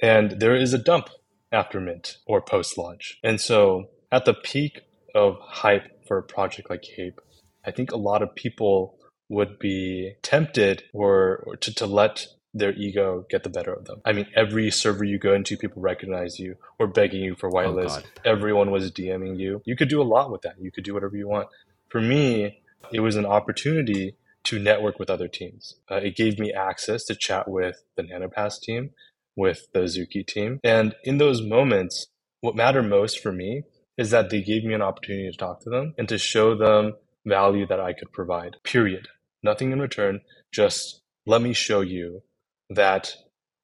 And 0.00 0.40
there 0.40 0.56
is 0.56 0.72
a 0.72 0.78
dump 0.78 1.08
after 1.50 1.80
mint 1.80 2.18
or 2.26 2.40
post 2.40 2.78
launch. 2.78 3.18
And 3.22 3.40
so 3.40 3.90
at 4.10 4.24
the 4.24 4.34
peak 4.34 4.80
of 5.14 5.36
hype 5.40 6.06
for 6.06 6.18
a 6.18 6.22
project 6.22 6.70
like 6.70 6.84
Hape, 6.84 7.20
I 7.64 7.70
think 7.70 7.92
a 7.92 7.96
lot 7.96 8.22
of 8.22 8.34
people 8.34 8.98
would 9.28 9.58
be 9.58 10.14
tempted 10.22 10.84
or, 10.92 11.42
or 11.46 11.56
to, 11.56 11.74
to 11.74 11.86
let 11.86 12.26
their 12.54 12.72
ego 12.72 13.24
get 13.30 13.44
the 13.44 13.48
better 13.48 13.72
of 13.72 13.86
them. 13.86 14.02
I 14.04 14.12
mean, 14.12 14.26
every 14.36 14.70
server 14.70 15.04
you 15.04 15.18
go 15.18 15.32
into, 15.32 15.56
people 15.56 15.80
recognize 15.80 16.38
you 16.38 16.56
or 16.78 16.86
begging 16.86 17.22
you 17.22 17.34
for 17.34 17.50
whitelist. 17.50 18.02
Oh 18.04 18.30
Everyone 18.30 18.70
was 18.70 18.90
DMing 18.90 19.38
you. 19.38 19.62
You 19.64 19.76
could 19.76 19.88
do 19.88 20.02
a 20.02 20.04
lot 20.04 20.30
with 20.30 20.42
that. 20.42 20.56
You 20.60 20.70
could 20.70 20.84
do 20.84 20.92
whatever 20.92 21.16
you 21.16 21.28
want. 21.28 21.48
For 21.88 22.00
me, 22.00 22.60
it 22.92 23.00
was 23.00 23.16
an 23.16 23.24
opportunity 23.24 24.16
to 24.44 24.58
network 24.58 24.98
with 24.98 25.10
other 25.10 25.28
teams. 25.28 25.76
Uh, 25.90 25.96
it 25.96 26.16
gave 26.16 26.38
me 26.38 26.52
access 26.52 27.04
to 27.04 27.14
chat 27.14 27.48
with 27.48 27.84
the 27.96 28.02
NanoPass 28.02 28.60
team, 28.60 28.90
with 29.36 29.66
the 29.72 29.80
Zuki 29.80 30.26
team. 30.26 30.58
And 30.64 30.94
in 31.04 31.18
those 31.18 31.42
moments, 31.42 32.08
what 32.40 32.56
mattered 32.56 32.88
most 32.88 33.20
for 33.20 33.32
me 33.32 33.62
is 33.96 34.10
that 34.10 34.30
they 34.30 34.42
gave 34.42 34.64
me 34.64 34.74
an 34.74 34.82
opportunity 34.82 35.30
to 35.30 35.36
talk 35.36 35.60
to 35.62 35.70
them 35.70 35.94
and 35.96 36.08
to 36.08 36.18
show 36.18 36.56
them 36.56 36.94
value 37.24 37.66
that 37.66 37.80
I 37.80 37.92
could 37.92 38.12
provide, 38.12 38.56
period. 38.64 39.08
Nothing 39.42 39.72
in 39.72 39.80
return, 39.80 40.20
just 40.52 41.02
let 41.26 41.42
me 41.42 41.52
show 41.52 41.80
you 41.80 42.22
that 42.70 43.14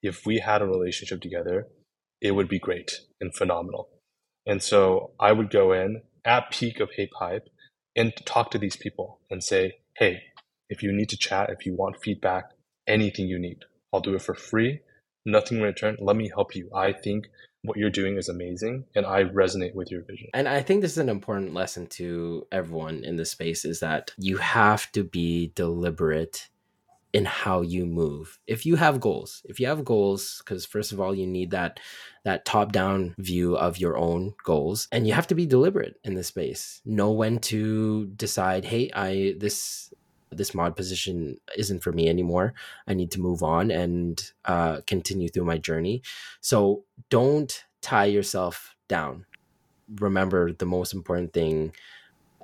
if 0.02 0.26
we 0.26 0.38
had 0.38 0.62
a 0.62 0.66
relationship 0.66 1.20
together, 1.20 1.66
it 2.20 2.32
would 2.32 2.48
be 2.48 2.58
great 2.58 3.00
and 3.20 3.34
phenomenal. 3.34 3.88
And 4.46 4.62
so 4.62 5.12
I 5.18 5.32
would 5.32 5.50
go 5.50 5.72
in 5.72 6.02
at 6.24 6.50
peak 6.50 6.80
of 6.80 6.90
Hape 6.96 7.12
Hype 7.18 7.48
and 7.96 8.12
talk 8.24 8.50
to 8.52 8.58
these 8.58 8.76
people 8.76 9.20
and 9.30 9.42
say, 9.42 9.78
hey, 9.96 10.22
if 10.68 10.82
you 10.82 10.92
need 10.92 11.08
to 11.10 11.16
chat, 11.16 11.50
if 11.50 11.66
you 11.66 11.74
want 11.74 12.00
feedback, 12.00 12.50
anything 12.86 13.26
you 13.28 13.38
need, 13.38 13.64
I'll 13.92 14.00
do 14.00 14.14
it 14.14 14.22
for 14.22 14.34
free. 14.34 14.80
Nothing 15.24 15.58
in 15.58 15.64
return. 15.64 15.96
Let 16.00 16.16
me 16.16 16.30
help 16.34 16.54
you. 16.54 16.70
I 16.74 16.92
think 16.92 17.28
what 17.62 17.76
you're 17.76 17.90
doing 17.90 18.16
is 18.16 18.28
amazing 18.28 18.84
and 18.94 19.04
I 19.04 19.24
resonate 19.24 19.74
with 19.74 19.90
your 19.90 20.02
vision. 20.02 20.28
And 20.32 20.48
I 20.48 20.62
think 20.62 20.80
this 20.80 20.92
is 20.92 20.98
an 20.98 21.08
important 21.08 21.54
lesson 21.54 21.86
to 21.88 22.46
everyone 22.52 23.04
in 23.04 23.16
this 23.16 23.32
space 23.32 23.64
is 23.64 23.80
that 23.80 24.12
you 24.16 24.36
have 24.38 24.90
to 24.92 25.02
be 25.04 25.52
deliberate 25.54 26.48
in 27.12 27.24
how 27.24 27.62
you 27.62 27.86
move. 27.86 28.38
If 28.46 28.64
you 28.66 28.76
have 28.76 29.00
goals, 29.00 29.42
if 29.46 29.58
you 29.58 29.66
have 29.66 29.84
goals 29.84 30.42
cuz 30.44 30.66
first 30.66 30.92
of 30.92 31.00
all 31.00 31.14
you 31.14 31.26
need 31.26 31.50
that 31.50 31.80
that 32.24 32.44
top-down 32.44 33.14
view 33.18 33.56
of 33.56 33.78
your 33.78 33.96
own 33.96 34.34
goals 34.44 34.88
and 34.92 35.06
you 35.06 35.14
have 35.14 35.26
to 35.28 35.34
be 35.34 35.46
deliberate 35.46 35.96
in 36.04 36.14
this 36.14 36.28
space. 36.28 36.82
Know 36.84 37.10
when 37.10 37.38
to 37.52 38.06
decide, 38.08 38.66
"Hey, 38.66 38.90
I 38.94 39.34
this 39.38 39.92
this 40.38 40.54
mod 40.54 40.76
position 40.76 41.38
isn't 41.56 41.82
for 41.82 41.92
me 41.92 42.08
anymore. 42.08 42.54
I 42.86 42.94
need 42.94 43.10
to 43.12 43.20
move 43.20 43.42
on 43.42 43.70
and 43.70 44.32
uh, 44.44 44.80
continue 44.86 45.28
through 45.28 45.44
my 45.44 45.58
journey. 45.58 46.02
So 46.40 46.84
don't 47.10 47.64
tie 47.82 48.06
yourself 48.06 48.74
down. 48.88 49.26
Remember, 50.00 50.52
the 50.52 50.66
most 50.66 50.94
important 50.94 51.32
thing 51.32 51.72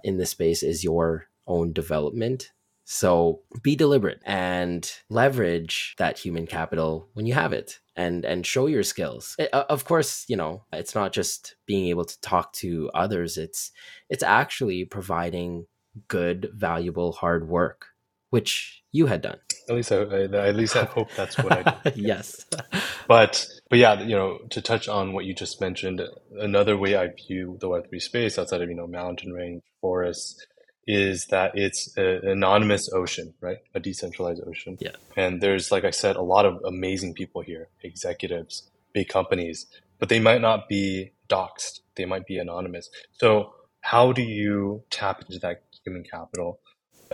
in 0.03 0.18
this 0.18 0.30
space 0.30 0.62
is 0.62 0.84
your 0.84 1.28
own 1.47 1.72
development. 1.72 2.53
So 2.84 3.40
be 3.62 3.76
deliberate 3.76 4.20
and 4.26 4.90
leverage 5.09 5.95
that 5.97 6.18
human 6.18 6.47
capital 6.47 7.09
when 7.14 7.24
you 7.24 7.32
have 7.32 7.55
it 7.55 7.80
and 7.97 8.24
and 8.26 8.45
show 8.45 8.66
your 8.66 8.82
skills. 8.82 9.36
It, 9.38 9.49
of 9.53 9.84
course, 9.86 10.26
you 10.28 10.36
know, 10.36 10.64
it's 10.72 10.95
not 10.95 11.12
just 11.12 11.57
being 11.66 11.88
able 11.88 12.05
to 12.05 12.20
talk 12.20 12.53
to 12.55 12.90
others. 12.95 13.38
It's 13.38 13.72
it's 14.11 14.22
actually 14.22 14.84
providing 14.84 15.66
good, 16.09 16.51
valuable, 16.55 17.12
hard 17.12 17.49
work, 17.49 17.86
which 18.30 18.82
you 18.92 19.07
had 19.07 19.22
done. 19.22 19.38
At 19.68 19.74
least 19.74 19.92
I, 19.92 19.97
I 19.97 20.49
at 20.49 20.57
least 20.57 20.76
I 20.76 20.84
hope 20.84 21.09
that's 21.16 21.38
what 21.38 21.53
I 21.53 21.80
did. 21.84 21.97
yes. 21.97 22.45
but 23.09 23.47
but 23.70 23.78
yeah, 23.78 24.01
you 24.01 24.14
know, 24.14 24.38
to 24.51 24.61
touch 24.61 24.88
on 24.88 25.12
what 25.12 25.24
you 25.24 25.34
just 25.34 25.61
mentioned, 25.61 26.03
another 26.38 26.76
way 26.76 26.97
I 26.97 27.09
view 27.09 27.57
the 27.61 27.68
Web 27.68 27.88
three 27.88 28.01
space 28.01 28.38
outside 28.38 28.62
of 28.62 28.68
you 28.68 28.74
know 28.74 28.86
mountain 28.86 29.32
range, 29.32 29.62
forests, 29.80 30.45
is 30.86 31.26
that 31.26 31.53
it's 31.55 31.97
an 31.97 32.26
anonymous 32.26 32.92
ocean, 32.92 33.34
right? 33.40 33.59
A 33.74 33.80
decentralized 33.80 34.42
ocean. 34.47 34.76
Yeah. 34.80 34.97
And 35.16 35.40
there's, 35.40 35.70
like 35.72 35.84
I 35.84 35.90
said, 35.90 36.16
a 36.16 36.22
lot 36.22 36.45
of 36.45 36.61
amazing 36.64 37.14
people 37.14 37.40
here, 37.40 37.68
executives, 37.82 38.70
big 38.92 39.09
companies, 39.09 39.66
but 39.99 40.09
they 40.09 40.20
might 40.20 40.40
not 40.40 40.68
be 40.68 41.12
doxxed. 41.28 41.80
They 41.97 42.05
might 42.05 42.26
be 42.26 42.38
anonymous. 42.38 42.90
So 43.12 43.55
how 43.80 44.12
do 44.12 44.22
you 44.22 44.82
tap 44.90 45.22
into 45.22 45.38
that 45.40 45.64
human 45.85 46.05
capital? 46.05 46.61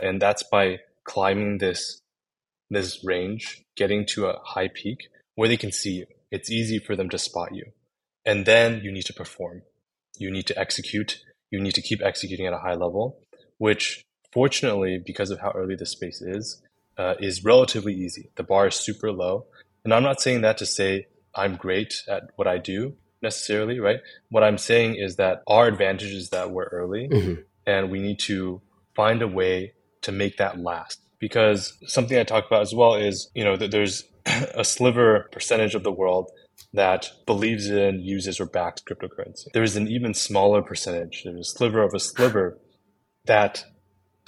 And 0.01 0.21
that's 0.21 0.43
by 0.43 0.81
climbing 1.05 1.59
this 1.59 2.01
this 2.71 3.05
range, 3.05 3.65
getting 3.77 4.07
to 4.07 4.27
a 4.27 4.39
high 4.45 4.69
peak 4.69 5.09
where 5.35 5.49
they 5.49 5.57
can 5.57 5.73
see 5.73 5.91
you. 5.91 6.07
It's 6.31 6.51
easy 6.51 6.79
for 6.79 6.95
them 6.95 7.09
to 7.09 7.19
spot 7.19 7.53
you. 7.53 7.73
And 8.25 8.47
then 8.47 8.81
you 8.85 8.93
need 8.93 9.07
to 9.07 9.13
perform. 9.13 9.63
You 10.19 10.31
need 10.31 10.47
to 10.47 10.59
execute. 10.59 11.19
You 11.51 11.61
need 11.61 11.75
to 11.75 11.83
keep 11.83 12.01
executing 12.01 12.47
at 12.47 12.53
a 12.53 12.59
high 12.59 12.75
level, 12.75 13.19
which 13.59 14.05
fortunately, 14.33 15.03
because 15.05 15.31
of 15.31 15.41
how 15.41 15.51
early 15.51 15.75
the 15.75 15.87
space 15.87 16.23
is, 16.23 16.63
uh, 16.97 17.15
is 17.19 17.45
relatively 17.45 17.95
easy. 17.95 18.31
The 18.37 18.45
bar 18.45 18.69
is 18.69 18.77
super 18.77 19.11
low. 19.11 19.47
And 19.85 19.93
I'm 19.93 20.03
not 20.03 20.21
saying 20.21 20.43
that 20.43 20.59
to 20.59 20.67
say 20.67 21.07
I'm 21.35 21.57
great 21.57 22.05
at 22.09 22.25
what 22.37 22.47
I 22.47 22.59
do 22.59 22.95
necessarily, 23.23 23.81
right? 23.81 24.01
What 24.29 24.45
I'm 24.45 24.59
saying 24.59 24.97
is 24.97 25.17
that 25.17 25.43
our 25.47 25.67
advantage 25.67 26.13
is 26.13 26.31
that 26.31 26.51
we're 26.51 26.65
early 26.65 27.09
mm-hmm. 27.09 27.41
And 27.67 27.91
we 27.91 28.01
need 28.01 28.19
to 28.21 28.61
find 28.95 29.23
a 29.23 29.29
way 29.29 29.73
to 30.03 30.13
make 30.13 30.37
that 30.39 30.59
last. 30.59 31.01
Because 31.19 31.77
something 31.87 32.19
I 32.19 32.25
talk 32.25 32.47
about 32.47 32.63
as 32.63 32.75
well 32.75 32.95
is, 32.95 33.31
you 33.35 33.45
know, 33.45 33.57
that 33.57 33.71
there's 33.71 34.05
a 34.27 34.65
sliver 34.65 35.29
percentage 35.33 35.75
of 35.75 35.83
the 35.83 35.93
world 35.93 36.31
that 36.73 37.11
believes 37.27 37.69
in, 37.69 38.01
uses, 38.01 38.41
or 38.41 38.47
backs 38.47 38.83
cryptocurrency. 38.83 39.47
There 39.53 39.63
is 39.63 39.77
an 39.77 39.89
even 39.89 40.15
smaller 40.15 40.63
percentage, 40.63 41.23
there's 41.25 41.49
a 41.49 41.57
sliver 41.57 41.83
of 41.83 41.95
a 41.95 42.01
sliver 42.01 42.59
that 43.27 43.65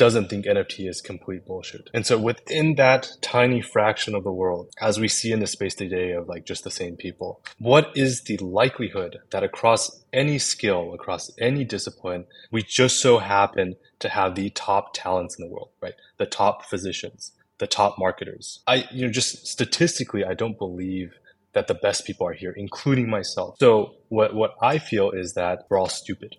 doesn't 0.03 0.29
think 0.29 0.47
NFT 0.47 0.89
is 0.89 1.01
complete 1.01 1.47
bullshit. 1.47 1.89
And 1.95 2.05
so 2.05 2.19
within 2.19 2.75
that 2.75 3.09
tiny 3.21 3.63
fraction 3.63 4.17
of 4.17 4.25
the 4.25 4.33
world, 4.33 4.75
as 4.81 4.99
we 4.99 5.07
see 5.07 5.31
in 5.31 5.39
the 5.39 5.47
space 5.47 5.77
today 5.77 6.11
of 6.11 6.27
like 6.27 6.45
just 6.45 6.65
the 6.65 6.73
same 6.73 6.97
people, 6.97 7.41
what 7.61 7.93
is 7.95 8.23
the 8.23 8.37
likelihood 8.39 9.19
that 9.31 9.45
across 9.45 10.03
any 10.13 10.41
skill, 10.41 10.93
across 10.93 11.31
any 11.39 11.65
discipline, 11.65 12.25
we 12.51 12.65
just 12.65 13.01
so 13.01 13.19
happen 13.19 13.77
to 14.01 14.09
have 14.09 14.35
the 14.35 14.51
top 14.51 14.93
talents 14.93 15.39
in 15.39 15.47
the 15.47 15.53
world, 15.53 15.71
right? 15.81 15.95
The 16.17 16.27
top 16.27 16.65
physicians, 16.65 17.31
the 17.59 17.69
top 17.69 17.97
marketers. 17.97 18.59
I, 18.67 18.89
you 18.91 19.07
know, 19.07 19.13
just 19.13 19.47
statistically, 19.47 20.25
I 20.25 20.35
don't 20.35 20.59
believe 20.59 21.13
that 21.53 21.69
the 21.69 21.75
best 21.75 22.05
people 22.07 22.27
are 22.27 22.33
here, 22.33 22.51
including 22.57 23.09
myself. 23.09 23.55
So 23.61 23.95
what, 24.09 24.35
what 24.35 24.55
I 24.61 24.79
feel 24.79 25.13
is 25.13 25.35
that 25.35 25.61
we're 25.69 25.79
all 25.79 25.89
stupid 25.89 26.35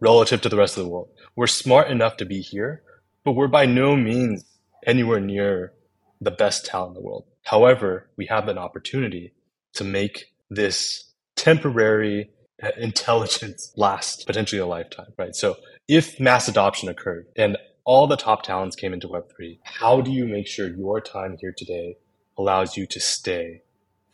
relative 0.00 0.40
to 0.42 0.48
the 0.48 0.56
rest 0.56 0.76
of 0.76 0.84
the 0.84 0.90
world. 0.90 1.08
We're 1.36 1.46
smart 1.46 1.90
enough 1.90 2.16
to 2.18 2.24
be 2.24 2.40
here, 2.40 2.82
but 3.24 3.32
we're 3.32 3.48
by 3.48 3.66
no 3.66 3.96
means 3.96 4.44
anywhere 4.86 5.20
near 5.20 5.72
the 6.20 6.30
best 6.30 6.66
talent 6.66 6.96
in 6.96 7.02
the 7.02 7.06
world. 7.06 7.24
However, 7.42 8.08
we 8.16 8.26
have 8.26 8.48
an 8.48 8.58
opportunity 8.58 9.32
to 9.74 9.84
make 9.84 10.32
this 10.50 11.12
temporary 11.36 12.30
uh, 12.62 12.68
intelligence 12.76 13.72
last 13.76 14.26
potentially 14.26 14.60
a 14.60 14.66
lifetime, 14.66 15.12
right? 15.18 15.34
So 15.34 15.56
if 15.88 16.18
mass 16.20 16.48
adoption 16.48 16.88
occurred 16.88 17.26
and 17.36 17.56
all 17.84 18.06
the 18.06 18.16
top 18.16 18.42
talents 18.42 18.76
came 18.76 18.94
into 18.94 19.08
Web3, 19.08 19.58
how 19.62 20.00
do 20.00 20.10
you 20.10 20.26
make 20.26 20.46
sure 20.46 20.68
your 20.68 21.00
time 21.00 21.36
here 21.38 21.54
today 21.56 21.96
allows 22.36 22.76
you 22.76 22.86
to 22.86 23.00
stay 23.00 23.62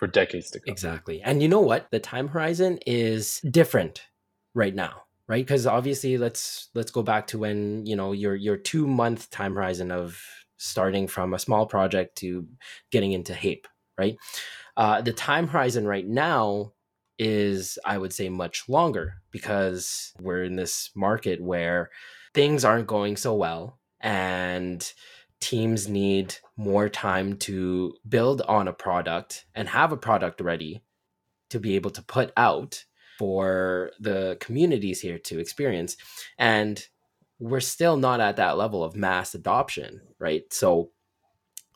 for 0.01 0.07
decades 0.07 0.51
to 0.51 0.61
come. 0.61 0.73
Exactly. 0.73 1.23
And 1.23 1.43
you 1.43 1.49
know 1.49 1.61
what? 1.61 1.87
The 1.91 2.01
time 2.01 2.29
horizon 2.29 2.79
is 2.87 3.41
different 3.41 4.07
right 4.55 4.75
now, 4.75 5.03
right? 5.31 5.47
Because 5.47 5.65
obviously 5.65 6.19
let's 6.19 6.71
let's 6.75 6.91
go 6.91 7.03
back 7.03 7.29
to 7.29 7.39
when, 7.39 7.87
you 7.87 7.95
know, 7.95 8.11
your 8.11 8.35
your 8.35 8.57
2 8.57 8.87
month 8.87 9.31
time 9.31 9.55
horizon 9.55 9.93
of 9.93 10.21
starting 10.57 11.07
from 11.07 11.33
a 11.33 11.39
small 11.39 11.67
project 11.67 12.19
to 12.19 12.47
getting 12.91 13.13
into 13.13 13.33
Hape, 13.33 13.69
right? 13.97 14.17
Uh, 14.77 15.01
the 15.01 15.13
time 15.13 15.47
horizon 15.47 15.87
right 15.87 16.07
now 16.07 16.73
is 17.19 17.79
I 17.85 17.97
would 17.97 18.13
say 18.13 18.29
much 18.29 18.69
longer 18.69 19.23
because 19.31 20.13
we're 20.21 20.43
in 20.43 20.57
this 20.57 20.91
market 20.97 21.41
where 21.41 21.91
things 22.35 22.65
aren't 22.65 22.89
going 22.89 23.17
so 23.17 23.35
well 23.35 23.79
and 24.01 24.93
teams 25.41 25.89
need 25.89 26.35
more 26.57 26.89
time 26.89 27.37
to 27.37 27.95
build 28.09 28.43
on 28.43 28.67
a 28.67 28.73
product 28.73 29.45
and 29.55 29.69
have 29.69 29.93
a 29.93 29.97
product 29.97 30.41
ready 30.41 30.83
to 31.51 31.61
be 31.61 31.77
able 31.77 31.91
to 31.91 32.03
put 32.03 32.33
out 32.37 32.85
for 33.21 33.91
the 34.01 34.39
communities 34.41 34.99
here 34.99 35.19
to 35.19 35.39
experience. 35.39 35.99
And 36.39 36.83
we're 37.39 37.61
still 37.61 37.99
not 37.99 38.21
at 38.21 38.37
that 38.37 38.57
level 38.57 38.83
of 38.83 38.97
mass 38.97 39.35
adoption 39.35 40.01
right? 40.21 40.45
So 40.53 40.91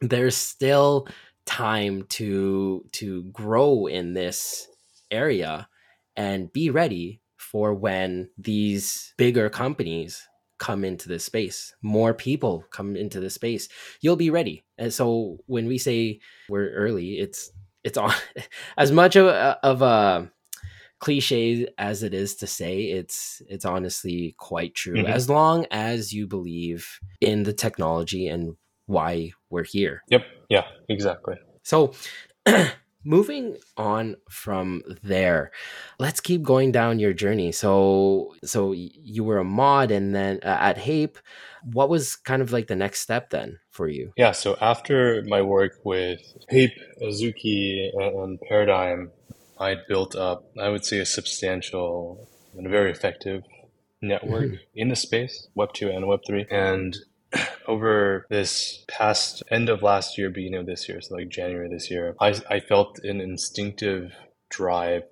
there's 0.01 0.37
still 0.37 1.09
time 1.47 2.05
to 2.09 2.87
to 2.93 3.25
grow 3.25 3.87
in 3.87 4.15
this 4.15 4.69
area 5.11 5.69
and 6.17 6.53
be 6.53 6.71
ready 6.71 7.21
for 7.37 7.75
when 7.75 8.31
these 8.39 9.13
bigger 9.17 9.51
companies 9.51 10.27
come 10.59 10.85
into 10.85 11.09
this 11.09 11.25
space 11.25 11.75
more 11.83 12.15
people 12.15 12.65
come 12.71 12.97
into 12.97 13.21
this 13.21 13.35
space. 13.35 13.69
You'll 14.01 14.17
be 14.17 14.31
ready. 14.31 14.65
And 14.79 14.93
so 14.93 15.39
when 15.47 15.67
we 15.67 15.79
say 15.79 16.21
we're 16.49 16.71
early 16.71 17.19
it's 17.19 17.51
it's 17.83 17.99
on 17.99 18.13
as 18.79 18.93
much 18.93 19.17
of 19.17 19.27
a, 19.27 19.59
of 19.63 19.83
a 19.83 20.31
cliche 21.05 21.67
as 21.77 22.03
it 22.03 22.15
is 22.15 22.35
to 22.35 22.47
say 22.47 22.85
it's 22.85 23.43
it's 23.47 23.67
honestly 23.67 24.35
quite 24.39 24.75
true 24.75 24.97
mm-hmm. 24.97 25.13
as 25.13 25.29
long 25.29 25.67
as 25.71 26.15
you 26.15 26.27
believe 26.27 26.99
in 27.21 27.43
the 27.43 27.53
technology 27.53 28.27
and 28.27 28.57
why 28.87 29.31
we're 29.51 29.65
here. 29.65 30.03
Yep. 30.09 30.23
Yeah 30.49 30.65
exactly. 30.89 31.35
So 31.63 31.93
moving 33.05 33.59
on 33.77 34.17
from 34.31 34.81
there 35.03 35.53
let's 35.99 36.21
keep 36.21 36.43
going 36.43 36.73
down 36.73 36.99
your 36.99 37.13
journey. 37.13 37.53
So 37.53 38.35
so 38.43 38.73
you 38.73 39.25
were 39.25 39.37
a 39.37 39.45
mod 39.45 39.91
and 39.91 40.15
then 40.15 40.41
uh, 40.43 40.57
at 40.59 40.79
hape. 40.79 41.19
What 41.65 41.91
was 41.91 42.17
kind 42.17 42.41
of 42.41 42.51
like 42.51 42.67
the 42.67 42.77
next 42.77 43.01
step 43.01 43.29
then 43.29 43.59
for 43.69 43.89
you? 43.89 44.15
Yeah 44.17 44.33
so 44.33 44.57
after 44.63 45.23
my 45.27 45.43
work 45.43 45.81
with 45.85 46.23
hape 46.49 46.79
azuki 47.03 47.91
and 47.95 48.41
paradigm 48.41 49.11
i 49.59 49.75
built 49.89 50.15
up 50.15 50.45
i 50.61 50.69
would 50.69 50.85
say 50.85 50.99
a 50.99 51.07
substantial 51.07 52.29
and 52.57 52.69
very 52.69 52.91
effective 52.91 53.43
network 54.01 54.45
mm-hmm. 54.45 54.55
in 54.75 54.89
the 54.89 54.97
space 54.97 55.49
web 55.55 55.73
2 55.73 55.91
and 55.91 56.07
web 56.07 56.21
3 56.27 56.47
and 56.51 56.97
over 57.67 58.27
this 58.31 58.85
past 58.89 59.43
end 59.51 59.69
of 59.69 59.83
last 59.83 60.19
year, 60.19 60.31
beginning 60.31 60.61
of 60.61 60.67
this 60.67 60.89
year, 60.89 61.01
so 61.01 61.15
like 61.15 61.29
January 61.29 61.69
this 61.69 61.91
year, 61.91 62.15
I, 62.21 62.35
I 62.49 62.61
felt 62.61 63.01
an 63.03 63.21
instinctive 63.21 64.13
drive 64.51 65.03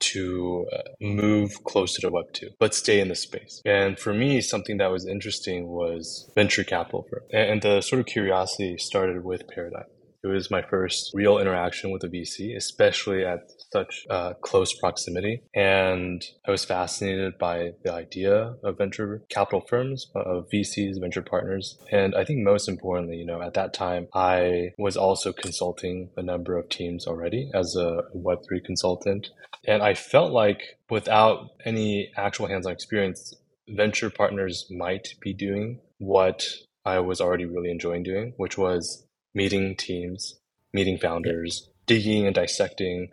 to 0.00 0.66
uh, 0.72 0.78
move 1.00 1.62
closer 1.64 2.00
to 2.00 2.10
Web 2.10 2.32
2, 2.32 2.50
but 2.58 2.74
stay 2.74 2.98
in 2.98 3.08
the 3.08 3.14
space. 3.14 3.62
And 3.64 3.98
for 3.98 4.12
me, 4.12 4.40
something 4.40 4.78
that 4.78 4.90
was 4.90 5.06
interesting 5.06 5.68
was 5.68 6.28
venture 6.34 6.64
capital. 6.64 7.06
And 7.32 7.62
the 7.62 7.80
sort 7.82 8.00
of 8.00 8.06
curiosity 8.06 8.78
started 8.78 9.24
with 9.24 9.46
Paradigm. 9.46 9.84
It 10.24 10.26
was 10.26 10.50
my 10.50 10.62
first 10.62 11.12
real 11.14 11.38
interaction 11.38 11.92
with 11.92 12.02
a 12.02 12.08
VC, 12.08 12.56
especially 12.56 13.24
at 13.24 13.40
such 13.72 14.06
uh, 14.10 14.34
close 14.34 14.72
proximity. 14.74 15.42
And 15.54 16.22
I 16.46 16.50
was 16.50 16.64
fascinated 16.64 17.38
by 17.38 17.72
the 17.82 17.92
idea 17.92 18.54
of 18.62 18.78
venture 18.78 19.22
capital 19.28 19.62
firms, 19.62 20.10
of 20.14 20.48
VCs, 20.52 21.00
venture 21.00 21.22
partners. 21.22 21.78
And 21.90 22.14
I 22.14 22.24
think 22.24 22.40
most 22.40 22.68
importantly, 22.68 23.16
you 23.16 23.26
know, 23.26 23.40
at 23.40 23.54
that 23.54 23.74
time, 23.74 24.08
I 24.14 24.72
was 24.78 24.96
also 24.96 25.32
consulting 25.32 26.10
a 26.16 26.22
number 26.22 26.58
of 26.58 26.68
teams 26.68 27.06
already 27.06 27.50
as 27.54 27.74
a 27.74 28.02
Web3 28.14 28.64
consultant. 28.64 29.30
And 29.66 29.82
I 29.82 29.94
felt 29.94 30.32
like 30.32 30.78
without 30.90 31.48
any 31.64 32.10
actual 32.16 32.48
hands 32.48 32.66
on 32.66 32.72
experience, 32.72 33.34
venture 33.68 34.10
partners 34.10 34.66
might 34.70 35.14
be 35.20 35.32
doing 35.32 35.80
what 35.98 36.44
I 36.84 36.98
was 36.98 37.20
already 37.20 37.46
really 37.46 37.70
enjoying 37.70 38.02
doing, 38.02 38.34
which 38.36 38.58
was 38.58 39.06
meeting 39.34 39.76
teams, 39.76 40.40
meeting 40.72 40.98
founders, 40.98 41.68
digging 41.86 42.26
and 42.26 42.34
dissecting 42.34 43.08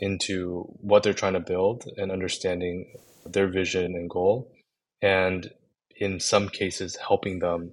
into 0.00 0.66
what 0.80 1.02
they're 1.02 1.12
trying 1.12 1.34
to 1.34 1.40
build 1.40 1.84
and 1.96 2.10
understanding 2.10 2.92
their 3.26 3.48
vision 3.48 3.94
and 3.94 4.08
goal. 4.08 4.50
And 5.02 5.50
in 5.96 6.20
some 6.20 6.48
cases, 6.48 6.96
helping 6.96 7.38
them 7.38 7.72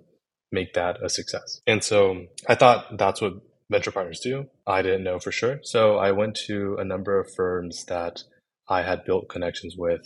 make 0.51 0.73
that 0.73 1.03
a 1.03 1.09
success. 1.09 1.61
And 1.65 1.83
so 1.83 2.27
I 2.47 2.55
thought 2.55 2.97
that's 2.97 3.21
what 3.21 3.33
venture 3.69 3.91
partners 3.91 4.19
do. 4.19 4.47
I 4.67 4.81
didn't 4.81 5.03
know 5.03 5.19
for 5.19 5.31
sure. 5.31 5.59
So 5.63 5.97
I 5.97 6.11
went 6.11 6.35
to 6.47 6.75
a 6.77 6.83
number 6.83 7.19
of 7.19 7.33
firms 7.33 7.85
that 7.85 8.23
I 8.67 8.81
had 8.83 9.05
built 9.05 9.29
connections 9.29 9.75
with, 9.77 10.01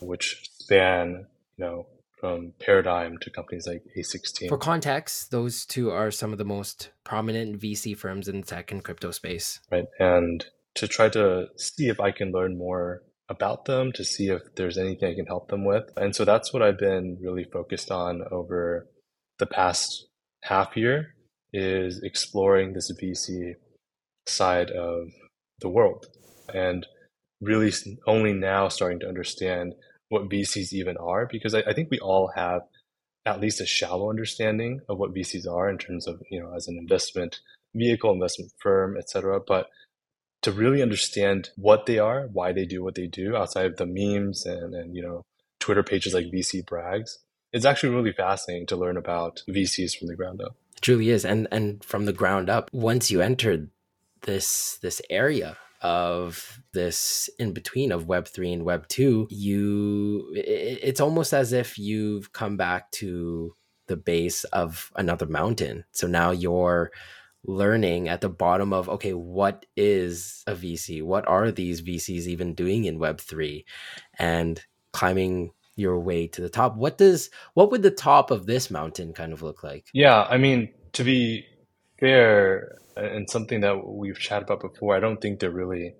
which 0.00 0.48
span, 0.58 1.26
you 1.56 1.64
know, 1.64 1.86
from 2.18 2.52
Paradigm 2.58 3.16
to 3.18 3.30
companies 3.30 3.66
like 3.66 3.82
A16. 3.96 4.48
For 4.48 4.58
context, 4.58 5.30
those 5.30 5.64
two 5.64 5.90
are 5.90 6.10
some 6.10 6.32
of 6.32 6.38
the 6.38 6.44
most 6.44 6.90
prominent 7.04 7.60
VC 7.60 7.96
firms 7.96 8.26
in 8.26 8.40
the 8.40 8.46
tech 8.46 8.72
and 8.72 8.82
crypto 8.82 9.10
space. 9.10 9.60
Right. 9.70 9.86
And 10.00 10.44
to 10.78 10.88
try 10.88 11.08
to 11.10 11.46
see 11.56 11.88
if 11.88 12.00
I 12.00 12.10
can 12.10 12.32
learn 12.32 12.58
more 12.58 13.02
about 13.28 13.66
them 13.66 13.92
to 13.92 14.04
see 14.04 14.28
if 14.28 14.42
there's 14.56 14.78
anything 14.78 15.10
I 15.10 15.14
can 15.14 15.26
help 15.26 15.48
them 15.48 15.64
with. 15.64 15.84
And 15.96 16.14
so 16.14 16.24
that's 16.24 16.52
what 16.52 16.62
I've 16.62 16.78
been 16.78 17.18
really 17.20 17.44
focused 17.44 17.90
on 17.90 18.22
over 18.30 18.88
the 19.38 19.46
past 19.46 20.06
half 20.42 20.76
year 20.76 21.14
is 21.52 22.02
exploring 22.02 22.72
this 22.72 22.90
VC 22.92 23.54
side 24.26 24.70
of 24.70 25.08
the 25.60 25.68
world 25.68 26.06
and 26.54 26.86
really 27.40 27.72
only 28.06 28.32
now 28.32 28.68
starting 28.68 29.00
to 29.00 29.08
understand 29.08 29.74
what 30.08 30.28
VCs 30.28 30.72
even 30.72 30.96
are 30.96 31.28
because 31.30 31.54
I, 31.54 31.60
I 31.66 31.74
think 31.74 31.90
we 31.90 31.98
all 31.98 32.30
have 32.34 32.62
at 33.26 33.40
least 33.40 33.60
a 33.60 33.66
shallow 33.66 34.10
understanding 34.10 34.80
of 34.88 34.98
what 34.98 35.14
VCs 35.14 35.46
are 35.46 35.68
in 35.68 35.78
terms 35.78 36.06
of 36.06 36.20
you 36.30 36.40
know 36.40 36.52
as 36.54 36.66
an 36.66 36.78
investment 36.78 37.40
vehicle, 37.74 38.12
investment 38.12 38.50
firm, 38.58 38.96
etc. 38.96 39.40
But 39.46 39.66
to 40.42 40.52
really 40.52 40.82
understand 40.82 41.50
what 41.56 41.86
they 41.86 41.98
are, 41.98 42.28
why 42.32 42.52
they 42.52 42.64
do 42.64 42.82
what 42.82 42.94
they 42.94 43.06
do, 43.06 43.36
outside 43.36 43.66
of 43.66 43.76
the 43.76 43.86
memes 43.86 44.46
and, 44.46 44.74
and 44.74 44.94
you 44.94 45.02
know 45.02 45.22
Twitter 45.60 45.82
pages 45.82 46.14
like 46.14 46.26
VC 46.26 46.64
brags, 46.64 47.18
it's 47.52 47.64
actually 47.64 47.94
really 47.94 48.12
fascinating 48.12 48.66
to 48.68 48.76
learn 48.76 48.96
about 48.96 49.42
VCs 49.48 49.96
from 49.96 50.08
the 50.08 50.16
ground 50.16 50.40
up. 50.40 50.56
It 50.76 50.82
truly 50.82 51.10
is, 51.10 51.24
and 51.24 51.48
and 51.50 51.82
from 51.84 52.04
the 52.04 52.12
ground 52.12 52.48
up. 52.48 52.70
Once 52.72 53.10
you 53.10 53.20
entered 53.20 53.70
this 54.22 54.78
this 54.82 55.00
area 55.10 55.56
of 55.80 56.60
this 56.72 57.30
in 57.38 57.52
between 57.52 57.92
of 57.92 58.08
web 58.08 58.26
3 58.26 58.52
and 58.52 58.64
web 58.64 58.88
2 58.88 59.28
you 59.30 60.28
it's 60.34 61.00
almost 61.00 61.32
as 61.32 61.52
if 61.52 61.78
you've 61.78 62.32
come 62.32 62.56
back 62.56 62.90
to 62.90 63.54
the 63.86 63.96
base 63.96 64.42
of 64.44 64.90
another 64.96 65.26
mountain 65.26 65.84
so 65.92 66.08
now 66.08 66.32
you're 66.32 66.90
learning 67.44 68.08
at 68.08 68.20
the 68.20 68.28
bottom 68.28 68.72
of 68.72 68.88
okay 68.88 69.14
what 69.14 69.64
is 69.76 70.42
a 70.46 70.54
vc 70.54 71.02
what 71.02 71.26
are 71.28 71.50
these 71.52 71.80
vcs 71.80 72.26
even 72.26 72.52
doing 72.52 72.84
in 72.84 72.98
web 72.98 73.20
3 73.20 73.64
and 74.18 74.64
climbing 74.92 75.52
your 75.78 75.98
way 76.00 76.26
to 76.26 76.42
the 76.42 76.48
top. 76.48 76.76
What 76.76 76.98
does 76.98 77.30
what 77.54 77.70
would 77.70 77.82
the 77.82 77.90
top 77.90 78.30
of 78.30 78.46
this 78.46 78.70
mountain 78.70 79.12
kind 79.12 79.32
of 79.32 79.42
look 79.42 79.62
like? 79.62 79.86
Yeah 79.94 80.22
i 80.22 80.36
mean 80.36 80.70
to 80.92 81.04
be 81.04 81.46
fair 82.00 82.78
uh, 82.96 83.02
and 83.02 83.30
something 83.30 83.60
that 83.60 83.86
we've 83.86 84.18
chatted 84.18 84.48
about 84.48 84.60
before 84.60 84.96
i 84.96 85.00
don't 85.00 85.20
think 85.20 85.40
there 85.40 85.50
really 85.50 85.94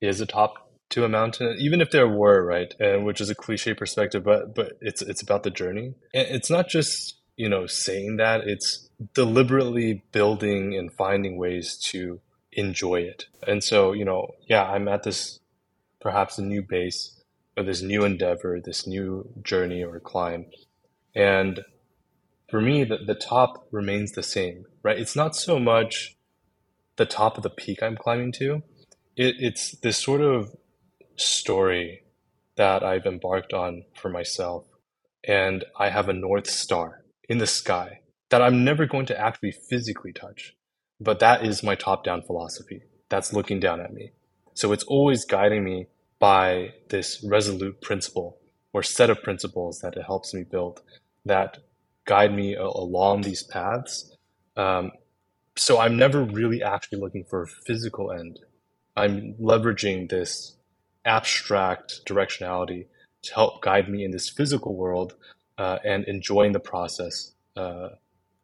is 0.00 0.20
a 0.20 0.26
top 0.26 0.70
to 0.90 1.04
a 1.04 1.08
mountain 1.08 1.56
even 1.58 1.80
if 1.80 1.90
there 1.90 2.08
were 2.08 2.44
right? 2.44 2.72
And 2.78 3.04
which 3.04 3.20
is 3.20 3.30
a 3.30 3.34
cliche 3.34 3.74
perspective 3.74 4.22
but 4.22 4.54
but 4.54 4.74
it's 4.80 5.02
it's 5.02 5.22
about 5.22 5.42
the 5.42 5.50
journey. 5.50 5.94
It's 6.12 6.50
not 6.50 6.68
just 6.68 7.16
you 7.36 7.48
know 7.48 7.66
saying 7.66 8.16
that 8.16 8.42
it's 8.46 8.88
deliberately 9.12 10.04
building 10.12 10.76
and 10.76 10.92
finding 10.92 11.36
ways 11.36 11.76
to 11.76 12.20
enjoy 12.52 13.00
it. 13.00 13.26
And 13.46 13.62
so, 13.62 13.92
you 13.92 14.04
know, 14.04 14.34
yeah, 14.48 14.64
I'm 14.64 14.88
at 14.88 15.02
this 15.02 15.40
perhaps 16.00 16.38
a 16.38 16.42
new 16.42 16.62
base 16.62 17.20
or 17.56 17.64
this 17.64 17.82
new 17.82 18.04
endeavor, 18.04 18.60
this 18.60 18.86
new 18.86 19.28
journey 19.42 19.82
or 19.82 19.98
climb. 20.00 20.46
And 21.14 21.60
for 22.48 22.60
me, 22.60 22.84
the, 22.84 22.98
the 22.98 23.14
top 23.14 23.66
remains 23.70 24.12
the 24.12 24.22
same, 24.22 24.64
right? 24.82 24.98
It's 24.98 25.16
not 25.16 25.34
so 25.34 25.58
much 25.58 26.16
the 26.96 27.06
top 27.06 27.36
of 27.36 27.42
the 27.42 27.50
peak 27.50 27.82
I'm 27.82 27.96
climbing 27.96 28.32
to. 28.32 28.62
It, 29.16 29.36
it's 29.38 29.72
this 29.78 29.98
sort 29.98 30.20
of 30.20 30.54
story 31.16 32.02
that 32.56 32.84
I've 32.84 33.06
embarked 33.06 33.52
on 33.52 33.84
for 33.94 34.08
myself. 34.08 34.66
And 35.26 35.64
I 35.78 35.88
have 35.88 36.08
a 36.08 36.12
North 36.12 36.48
Star 36.48 37.03
in 37.28 37.38
the 37.38 37.46
sky 37.46 38.00
that 38.30 38.42
I'm 38.42 38.64
never 38.64 38.86
going 38.86 39.06
to 39.06 39.20
actually 39.20 39.52
physically 39.52 40.12
touch. 40.12 40.56
But 41.00 41.20
that 41.20 41.44
is 41.44 41.62
my 41.62 41.74
top 41.74 42.04
down 42.04 42.22
philosophy. 42.22 42.82
That's 43.08 43.32
looking 43.32 43.60
down 43.60 43.80
at 43.80 43.92
me. 43.92 44.12
So 44.54 44.72
it's 44.72 44.84
always 44.84 45.24
guiding 45.24 45.64
me 45.64 45.86
by 46.18 46.74
this 46.88 47.22
resolute 47.22 47.80
principle 47.80 48.38
or 48.72 48.82
set 48.82 49.10
of 49.10 49.22
principles 49.22 49.80
that 49.80 49.96
it 49.96 50.04
helps 50.04 50.32
me 50.32 50.44
build 50.44 50.82
that 51.24 51.58
guide 52.06 52.34
me 52.34 52.54
along 52.54 53.22
these 53.22 53.42
paths. 53.42 54.16
Um, 54.56 54.92
so 55.56 55.78
I'm 55.78 55.96
never 55.96 56.22
really 56.22 56.62
actually 56.62 57.00
looking 57.00 57.24
for 57.24 57.42
a 57.42 57.46
physical 57.48 58.10
end. 58.12 58.40
I'm 58.96 59.34
leveraging 59.40 60.10
this 60.10 60.56
abstract 61.04 62.04
directionality 62.06 62.86
to 63.22 63.34
help 63.34 63.62
guide 63.62 63.88
me 63.88 64.04
in 64.04 64.10
this 64.10 64.28
physical 64.28 64.74
world 64.76 65.14
uh, 65.58 65.78
and 65.84 66.04
enjoying 66.04 66.52
the 66.52 66.60
process 66.60 67.32
uh, 67.56 67.90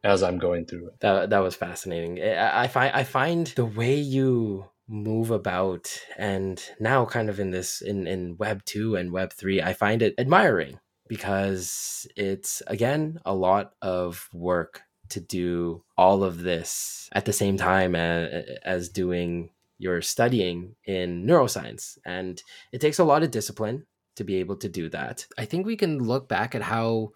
as 0.05 0.23
I'm 0.23 0.39
going 0.39 0.67
through 0.67 0.89
it. 0.89 1.01
That 1.01 1.31
that 1.31 1.41
was 1.41 1.55
fascinating. 1.55 2.21
I, 2.23 2.65
I 2.65 2.69
find 2.69 2.95
I 2.95 3.05
find 3.05 3.47
the 3.49 3.65
way 3.65 3.95
you 3.97 4.67
move 4.91 5.31
about 5.31 6.01
and 6.19 6.61
now 6.81 7.05
kind 7.05 7.31
of 7.31 7.39
in 7.39 7.53
this 7.53 7.81
in 7.81 8.09
in 8.09 8.37
web 8.39 8.65
2 8.65 8.97
and 8.97 9.13
web 9.13 9.33
3 9.33 9.63
i 9.63 9.73
find 9.73 10.03
it 10.03 10.15
admiring 10.19 10.81
because 11.07 12.09
it's 12.17 12.61
again 12.67 13.21
a 13.25 13.33
lot 13.33 13.73
of 13.81 14.29
work 14.33 14.83
to 15.09 15.21
do 15.21 15.85
all 15.97 16.25
of 16.25 16.43
this 16.43 17.09
at 17.13 17.25
the 17.25 17.33
same 17.33 17.57
time 17.57 17.95
as, 17.95 18.45
as 18.65 18.89
doing 18.89 19.51
your 19.79 20.03
studying 20.03 20.75
in 20.85 21.25
neuroscience 21.25 21.97
and 22.05 22.43
it 22.73 22.81
takes 22.81 22.99
a 22.99 23.05
lot 23.05 23.23
of 23.23 23.31
discipline 23.31 23.87
to 24.21 24.25
be 24.25 24.37
able 24.37 24.57
to 24.57 24.69
do 24.69 24.89
that 24.89 25.27
i 25.39 25.45
think 25.45 25.67
we 25.67 25.77
can 25.77 25.99
look 25.99 26.29
back 26.29 26.55
at 26.55 26.63
how 26.63 27.11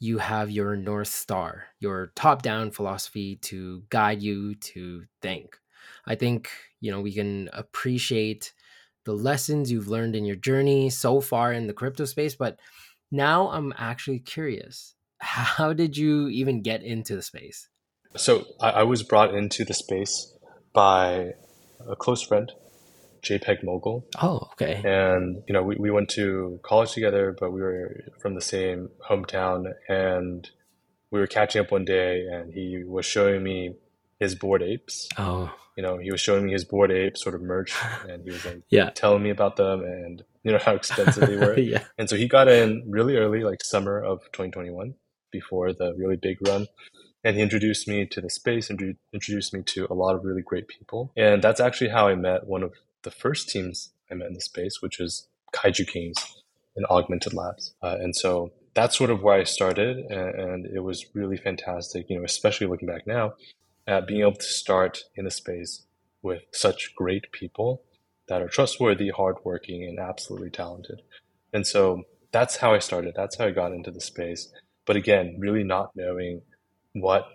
you 0.00 0.16
have 0.16 0.50
your 0.50 0.76
North 0.76 1.08
Star, 1.08 1.66
your 1.78 2.10
top 2.16 2.40
down 2.40 2.70
philosophy 2.70 3.36
to 3.36 3.84
guide 3.90 4.22
you 4.22 4.54
to 4.54 5.04
think. 5.20 5.58
I 6.06 6.14
think, 6.14 6.50
you 6.80 6.90
know, 6.90 7.02
we 7.02 7.12
can 7.12 7.50
appreciate 7.52 8.54
the 9.04 9.12
lessons 9.12 9.70
you've 9.70 9.88
learned 9.88 10.16
in 10.16 10.24
your 10.24 10.36
journey 10.36 10.88
so 10.88 11.20
far 11.20 11.52
in 11.52 11.66
the 11.66 11.74
crypto 11.74 12.06
space, 12.06 12.34
but 12.34 12.58
now 13.12 13.50
I'm 13.50 13.74
actually 13.76 14.18
curious. 14.18 14.94
How 15.18 15.74
did 15.74 15.98
you 15.98 16.28
even 16.28 16.62
get 16.62 16.82
into 16.82 17.14
the 17.14 17.22
space? 17.22 17.68
So 18.16 18.46
I, 18.58 18.70
I 18.70 18.82
was 18.84 19.02
brought 19.02 19.34
into 19.34 19.64
the 19.66 19.74
space 19.74 20.34
by 20.72 21.34
a 21.86 21.94
close 21.94 22.22
friend 22.22 22.50
JPEG 23.22 23.62
Mogul. 23.62 24.06
Oh, 24.20 24.48
okay. 24.52 24.80
And, 24.84 25.42
you 25.46 25.52
know, 25.52 25.62
we, 25.62 25.76
we 25.76 25.90
went 25.90 26.08
to 26.10 26.60
college 26.62 26.92
together, 26.92 27.36
but 27.38 27.52
we 27.52 27.60
were 27.60 28.04
from 28.20 28.34
the 28.34 28.40
same 28.40 28.90
hometown. 29.08 29.72
And 29.88 30.48
we 31.10 31.20
were 31.20 31.26
catching 31.26 31.60
up 31.60 31.72
one 31.72 31.84
day, 31.84 32.26
and 32.26 32.52
he 32.52 32.82
was 32.84 33.06
showing 33.06 33.42
me 33.42 33.74
his 34.18 34.34
Bored 34.34 34.62
Apes. 34.62 35.08
Oh. 35.18 35.52
You 35.76 35.82
know, 35.82 35.98
he 35.98 36.10
was 36.10 36.20
showing 36.20 36.46
me 36.46 36.52
his 36.52 36.64
Bored 36.64 36.90
Ape 36.90 37.16
sort 37.16 37.34
of 37.34 37.42
merch, 37.42 37.74
and 38.08 38.22
he 38.24 38.30
was 38.30 38.44
like 38.44 38.62
yeah. 38.70 38.90
telling 38.90 39.22
me 39.22 39.30
about 39.30 39.56
them 39.56 39.82
and, 39.82 40.22
you 40.42 40.52
know, 40.52 40.58
how 40.58 40.74
expensive 40.74 41.28
they 41.28 41.36
were. 41.36 41.58
yeah. 41.58 41.84
And 41.98 42.08
so 42.08 42.16
he 42.16 42.28
got 42.28 42.48
in 42.48 42.84
really 42.88 43.16
early, 43.16 43.42
like 43.42 43.62
summer 43.62 44.02
of 44.02 44.20
2021, 44.32 44.94
before 45.30 45.72
the 45.72 45.94
really 45.96 46.16
big 46.16 46.38
run 46.46 46.66
and 47.24 47.36
he 47.36 47.42
introduced 47.42 47.86
me 47.86 48.06
to 48.06 48.20
the 48.20 48.30
space 48.30 48.70
and 48.70 48.96
introduced 49.12 49.52
me 49.52 49.62
to 49.62 49.86
a 49.90 49.94
lot 49.94 50.14
of 50.14 50.24
really 50.24 50.42
great 50.42 50.68
people 50.68 51.12
and 51.16 51.42
that's 51.42 51.60
actually 51.60 51.90
how 51.90 52.08
i 52.08 52.14
met 52.14 52.46
one 52.46 52.62
of 52.62 52.72
the 53.02 53.10
first 53.10 53.48
teams 53.48 53.92
I 54.10 54.14
met 54.14 54.28
in 54.28 54.34
the 54.34 54.40
space, 54.40 54.80
which 54.80 54.98
was 54.98 55.28
Kaiju 55.54 55.86
Kings 55.86 56.16
and 56.76 56.86
Augminted 56.86 57.34
Labs. 57.34 57.74
Uh, 57.82 57.96
and 58.00 58.14
so 58.14 58.52
that's 58.74 58.96
sort 58.96 59.10
of 59.10 59.22
where 59.22 59.38
I 59.40 59.44
started, 59.44 59.98
and, 59.98 60.34
and, 60.40 60.66
it 60.66 60.80
was 60.80 61.06
really 61.14 61.36
fantastic. 61.36 62.06
You 62.08 62.18
know, 62.18 62.24
especially 62.24 62.68
looking 62.68 62.88
back 62.88 63.06
now, 63.06 63.34
at 63.86 64.06
being 64.06 64.20
able 64.20 64.34
to 64.34 64.42
start 64.42 65.00
in 65.16 65.24
the 65.24 65.30
space 65.30 65.84
with 66.22 66.42
such 66.52 66.94
great 66.94 67.32
people 67.32 67.82
that 68.28 68.42
are 68.42 68.48
trustworthy, 68.48 69.10
hardworking, 69.10 69.84
and 69.84 69.98
absolutely 69.98 70.50
talented. 70.50 71.02
And 71.52 71.66
so 71.66 72.04
that's 72.30 72.56
how 72.56 72.72
I 72.72 72.78
started. 72.78 73.14
That's 73.16 73.36
how 73.36 73.46
I 73.46 73.50
got 73.50 73.72
into 73.72 73.90
the 73.90 74.00
space. 74.00 74.52
But 74.86 74.96
again, 74.96 75.36
really 75.38 75.64
not 75.64 75.90
knowing 75.96 76.42
what 76.92 77.26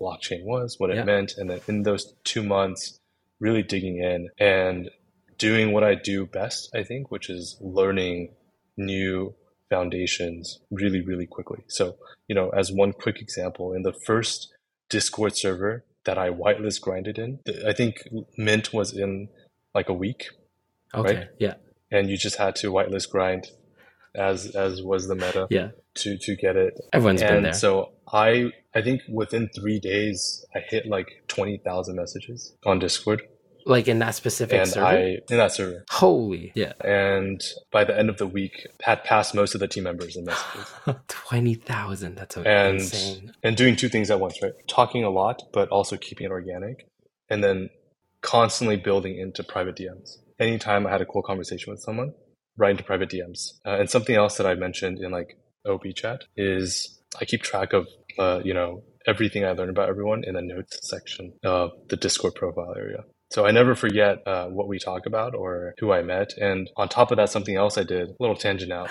blockchain 0.00 0.44
was, 0.44 0.78
what 0.78 0.90
it 0.90 0.96
yeah. 0.96 1.04
meant, 1.04 1.34
and 1.36 1.50
then 1.50 1.60
in 1.66 1.82
those 1.82 2.14
two 2.22 2.42
months, 2.42 3.00
really 3.40 3.62
digging 3.62 3.98
in 3.98 4.28
and 4.38 4.90
doing 5.38 5.72
what 5.72 5.84
I 5.84 5.94
do 5.94 6.26
best, 6.26 6.70
I 6.74 6.82
think, 6.82 7.10
which 7.10 7.28
is 7.30 7.56
learning 7.60 8.34
new 8.76 9.34
foundations 9.68 10.60
really, 10.70 11.00
really 11.00 11.26
quickly. 11.26 11.64
So, 11.68 11.96
you 12.28 12.34
know, 12.34 12.50
as 12.50 12.72
one 12.72 12.92
quick 12.92 13.20
example, 13.20 13.72
in 13.72 13.82
the 13.82 13.92
first 13.92 14.52
Discord 14.88 15.36
server 15.36 15.84
that 16.04 16.18
I 16.18 16.30
whitelist 16.30 16.80
grinded 16.80 17.18
in, 17.18 17.40
I 17.66 17.72
think 17.72 17.96
Mint 18.36 18.72
was 18.72 18.96
in 18.96 19.28
like 19.74 19.88
a 19.88 19.94
week. 19.94 20.26
Okay. 20.94 21.16
Right? 21.16 21.28
Yeah. 21.38 21.54
And 21.90 22.08
you 22.08 22.16
just 22.16 22.36
had 22.36 22.56
to 22.56 22.72
whitelist 22.72 23.10
grind 23.10 23.48
as 24.14 24.46
as 24.56 24.82
was 24.82 25.08
the 25.08 25.14
meta. 25.14 25.46
Yeah. 25.50 25.70
To 25.96 26.18
to 26.18 26.36
get 26.36 26.56
it. 26.56 26.78
Everyone's 26.92 27.22
and 27.22 27.30
been 27.30 27.42
there. 27.44 27.52
So 27.52 27.92
I 28.12 28.50
I 28.74 28.82
think 28.82 29.02
within 29.08 29.48
three 29.48 29.80
days 29.80 30.44
I 30.54 30.60
hit 30.60 30.86
like 30.86 31.08
twenty 31.26 31.58
thousand 31.64 31.96
messages 31.96 32.54
on 32.64 32.78
Discord 32.78 33.22
like 33.66 33.88
in 33.88 33.98
that 33.98 34.14
specific 34.14 34.60
and 34.60 34.68
server? 34.68 34.86
I 34.86 34.96
in 35.28 35.36
that 35.36 35.52
server. 35.52 35.84
Holy, 35.90 36.52
yeah. 36.54 36.72
And 36.80 37.40
by 37.70 37.84
the 37.84 37.98
end 37.98 38.08
of 38.08 38.16
the 38.16 38.26
week, 38.26 38.66
had 38.82 39.04
passed 39.04 39.34
most 39.34 39.54
of 39.54 39.60
the 39.60 39.68
team 39.68 39.84
members 39.84 40.16
in 40.16 40.24
messages. 40.24 40.72
Twenty 41.08 41.54
thousand. 41.54 42.16
That's 42.16 42.36
and, 42.36 42.80
insane. 42.80 43.32
And 43.42 43.56
doing 43.56 43.76
two 43.76 43.88
things 43.88 44.10
at 44.10 44.20
once, 44.20 44.40
right? 44.42 44.52
Talking 44.68 45.04
a 45.04 45.10
lot, 45.10 45.42
but 45.52 45.68
also 45.68 45.96
keeping 45.96 46.26
it 46.26 46.30
organic, 46.30 46.86
and 47.28 47.44
then 47.44 47.68
constantly 48.22 48.76
building 48.76 49.18
into 49.18 49.42
private 49.44 49.76
DMs. 49.76 50.16
Anytime 50.38 50.86
I 50.86 50.90
had 50.90 51.00
a 51.00 51.06
cool 51.06 51.22
conversation 51.22 51.72
with 51.72 51.80
someone, 51.80 52.12
right 52.56 52.70
into 52.70 52.84
private 52.84 53.10
DMs. 53.10 53.52
Uh, 53.64 53.78
and 53.78 53.90
something 53.90 54.14
else 54.14 54.36
that 54.36 54.46
I 54.46 54.54
mentioned 54.54 54.98
in 54.98 55.10
like 55.10 55.38
OB 55.66 55.82
chat 55.94 56.24
is 56.36 57.00
I 57.20 57.24
keep 57.24 57.42
track 57.42 57.72
of, 57.72 57.86
uh, 58.18 58.40
you 58.44 58.54
know, 58.54 58.82
everything 59.06 59.44
I 59.44 59.52
learn 59.52 59.70
about 59.70 59.88
everyone 59.88 60.24
in 60.24 60.34
the 60.34 60.42
notes 60.42 60.78
section 60.82 61.32
of 61.44 61.70
the 61.88 61.96
Discord 61.96 62.34
profile 62.34 62.74
area. 62.76 63.04
So 63.36 63.44
I 63.44 63.50
never 63.50 63.74
forget 63.74 64.26
uh, 64.26 64.46
what 64.46 64.66
we 64.66 64.78
talk 64.78 65.04
about 65.04 65.34
or 65.34 65.74
who 65.78 65.92
I 65.92 66.00
met. 66.00 66.32
And 66.38 66.70
on 66.78 66.88
top 66.88 67.10
of 67.10 67.18
that, 67.18 67.28
something 67.28 67.54
else 67.54 67.76
I 67.76 67.82
did, 67.82 68.08
a 68.08 68.14
little 68.18 68.34
tangent 68.34 68.72
out, 68.72 68.88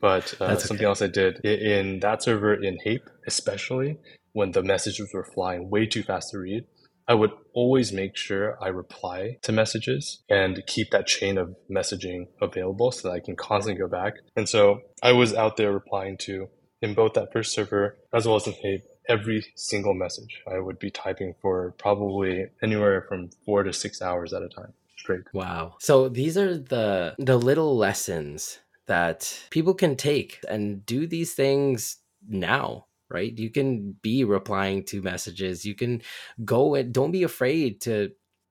but 0.00 0.34
uh, 0.40 0.56
something 0.56 0.78
okay. 0.78 0.84
else 0.84 1.00
I 1.00 1.06
did 1.06 1.44
in 1.44 2.00
that 2.00 2.20
server 2.20 2.54
in 2.60 2.76
Hape, 2.82 3.08
especially 3.28 3.98
when 4.32 4.50
the 4.50 4.64
messages 4.64 5.14
were 5.14 5.22
flying 5.22 5.70
way 5.70 5.86
too 5.86 6.02
fast 6.02 6.32
to 6.32 6.40
read, 6.40 6.64
I 7.06 7.14
would 7.14 7.30
always 7.52 7.92
make 7.92 8.16
sure 8.16 8.58
I 8.60 8.66
reply 8.66 9.38
to 9.42 9.52
messages 9.52 10.24
and 10.28 10.64
keep 10.66 10.90
that 10.90 11.06
chain 11.06 11.38
of 11.38 11.54
messaging 11.70 12.26
available 12.42 12.90
so 12.90 13.06
that 13.06 13.14
I 13.14 13.20
can 13.20 13.36
constantly 13.36 13.80
go 13.80 13.86
back. 13.86 14.14
And 14.34 14.48
so 14.48 14.80
I 15.04 15.12
was 15.12 15.34
out 15.34 15.56
there 15.56 15.70
replying 15.70 16.16
to 16.22 16.48
in 16.82 16.94
both 16.94 17.12
that 17.12 17.32
first 17.32 17.52
server 17.52 17.96
as 18.12 18.26
well 18.26 18.34
as 18.34 18.48
in 18.48 18.54
Hape 18.54 18.82
every 19.08 19.44
single 19.54 19.94
message. 19.94 20.42
I 20.50 20.58
would 20.58 20.78
be 20.78 20.90
typing 20.90 21.34
for 21.40 21.74
probably 21.78 22.46
anywhere 22.62 23.04
from 23.08 23.30
four 23.44 23.62
to 23.62 23.72
six 23.72 24.00
hours 24.02 24.32
at 24.32 24.42
a 24.42 24.48
time 24.48 24.72
straight. 24.96 25.22
Wow. 25.32 25.76
So 25.80 26.08
these 26.08 26.36
are 26.38 26.56
the 26.56 27.14
the 27.18 27.36
little 27.36 27.76
lessons 27.76 28.58
that 28.86 29.46
people 29.50 29.74
can 29.74 29.96
take 29.96 30.40
and 30.48 30.84
do 30.84 31.06
these 31.06 31.34
things 31.34 31.98
now 32.28 32.86
right? 33.10 33.38
You 33.38 33.50
can 33.50 33.92
be 34.02 34.24
replying 34.24 34.82
to 34.86 35.02
messages. 35.02 35.64
You 35.64 35.74
can 35.74 36.02
go 36.44 36.74
and 36.74 36.92
don't 36.92 37.12
be 37.12 37.22
afraid 37.22 37.80
to 37.82 38.10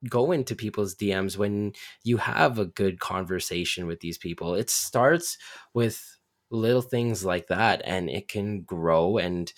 go 0.09 0.31
into 0.31 0.55
people's 0.55 0.95
DMs 0.95 1.37
when 1.37 1.73
you 2.03 2.17
have 2.17 2.59
a 2.59 2.65
good 2.65 2.99
conversation 2.99 3.87
with 3.87 3.99
these 3.99 4.17
people. 4.17 4.55
It 4.55 4.69
starts 4.69 5.37
with 5.73 6.17
little 6.51 6.81
things 6.81 7.25
like 7.25 7.47
that 7.47 7.81
and 7.83 8.09
it 8.09 8.27
can 8.27 8.61
grow 8.61 9.17
and 9.17 9.51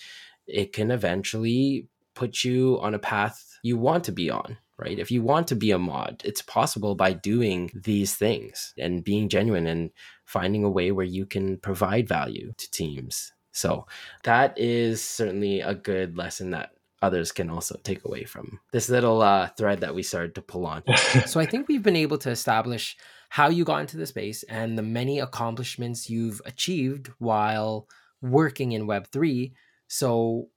it 0.46 0.72
can 0.72 0.90
eventually 0.90 1.88
put 2.14 2.44
you 2.44 2.78
on 2.80 2.94
a 2.94 2.98
path 2.98 3.58
you 3.62 3.76
want 3.76 4.04
to 4.04 4.12
be 4.12 4.30
on 4.30 4.56
right 4.78 4.98
if 4.98 5.10
you 5.10 5.22
want 5.22 5.46
to 5.48 5.56
be 5.56 5.70
a 5.70 5.78
mod 5.78 6.22
it's 6.24 6.42
possible 6.42 6.94
by 6.94 7.12
doing 7.12 7.70
these 7.74 8.14
things 8.14 8.72
and 8.78 9.04
being 9.04 9.28
genuine 9.28 9.66
and 9.66 9.90
finding 10.24 10.64
a 10.64 10.70
way 10.70 10.90
where 10.92 11.06
you 11.06 11.26
can 11.26 11.56
provide 11.58 12.08
value 12.08 12.52
to 12.56 12.70
teams 12.70 13.32
so 13.52 13.86
that 14.24 14.58
is 14.58 15.02
certainly 15.02 15.60
a 15.60 15.74
good 15.74 16.16
lesson 16.16 16.50
that 16.50 16.72
others 17.02 17.32
can 17.32 17.50
also 17.50 17.78
take 17.82 18.04
away 18.04 18.24
from 18.24 18.60
this 18.72 18.88
little 18.88 19.22
uh, 19.22 19.48
thread 19.56 19.80
that 19.80 19.94
we 19.94 20.02
started 20.02 20.34
to 20.34 20.42
pull 20.42 20.66
on. 20.66 20.82
so 21.26 21.40
I 21.40 21.46
think 21.46 21.68
we've 21.68 21.82
been 21.82 21.96
able 21.96 22.18
to 22.18 22.30
establish 22.30 22.96
how 23.28 23.48
you 23.48 23.64
got 23.64 23.80
into 23.80 23.96
the 23.96 24.06
space 24.06 24.42
and 24.44 24.78
the 24.78 24.82
many 24.82 25.18
accomplishments 25.20 26.08
you've 26.08 26.40
achieved 26.44 27.10
while 27.18 27.88
working 28.22 28.72
in 28.72 28.86
Web3. 28.86 29.52
So 29.88 30.48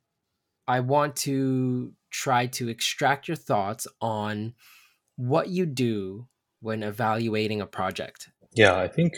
I 0.68 0.80
want 0.82 1.16
to 1.18 1.94
try 2.12 2.48
to 2.48 2.70
extract 2.70 3.28
your 3.28 3.38
thoughts 3.38 3.88
on 4.02 4.54
what 5.16 5.50
you 5.50 5.66
do 5.66 6.28
when 6.62 6.84
evaluating 6.84 7.62
a 7.62 7.66
project. 7.66 8.30
Yeah, 8.54 8.76
I 8.76 8.88
think 8.88 9.14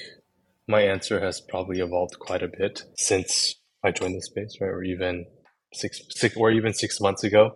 my 0.68 0.82
answer 0.82 1.20
has 1.20 1.41
probably 1.41 1.80
evolved 1.80 2.20
quite 2.20 2.43
a 2.43 2.47
bit 2.47 2.84
since 2.95 3.55
I 3.84 3.91
joined 3.91 4.16
the 4.16 4.22
space, 4.22 4.57
right? 4.59 4.68
Or 4.68 4.84
even 4.84 5.26
six, 5.74 6.01
six, 6.09 6.36
or 6.36 6.51
even 6.51 6.74
six 6.74 6.99
months 6.99 7.24
ago. 7.24 7.55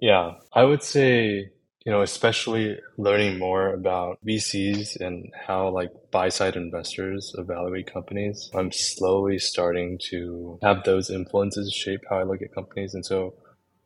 Yeah, 0.00 0.32
I 0.52 0.64
would 0.64 0.82
say, 0.82 1.50
you 1.88 1.94
know, 1.94 2.02
especially 2.02 2.78
learning 2.98 3.38
more 3.38 3.72
about 3.72 4.18
VCs 4.22 5.00
and 5.00 5.32
how 5.46 5.70
like 5.70 5.88
buy 6.10 6.28
side 6.28 6.54
investors 6.54 7.34
evaluate 7.38 7.90
companies. 7.90 8.50
I'm 8.54 8.70
slowly 8.72 9.38
starting 9.38 9.98
to 10.10 10.58
have 10.62 10.84
those 10.84 11.08
influences 11.08 11.72
shape 11.72 12.02
how 12.10 12.18
I 12.18 12.24
look 12.24 12.42
at 12.42 12.54
companies. 12.54 12.92
And 12.92 13.06
so 13.06 13.36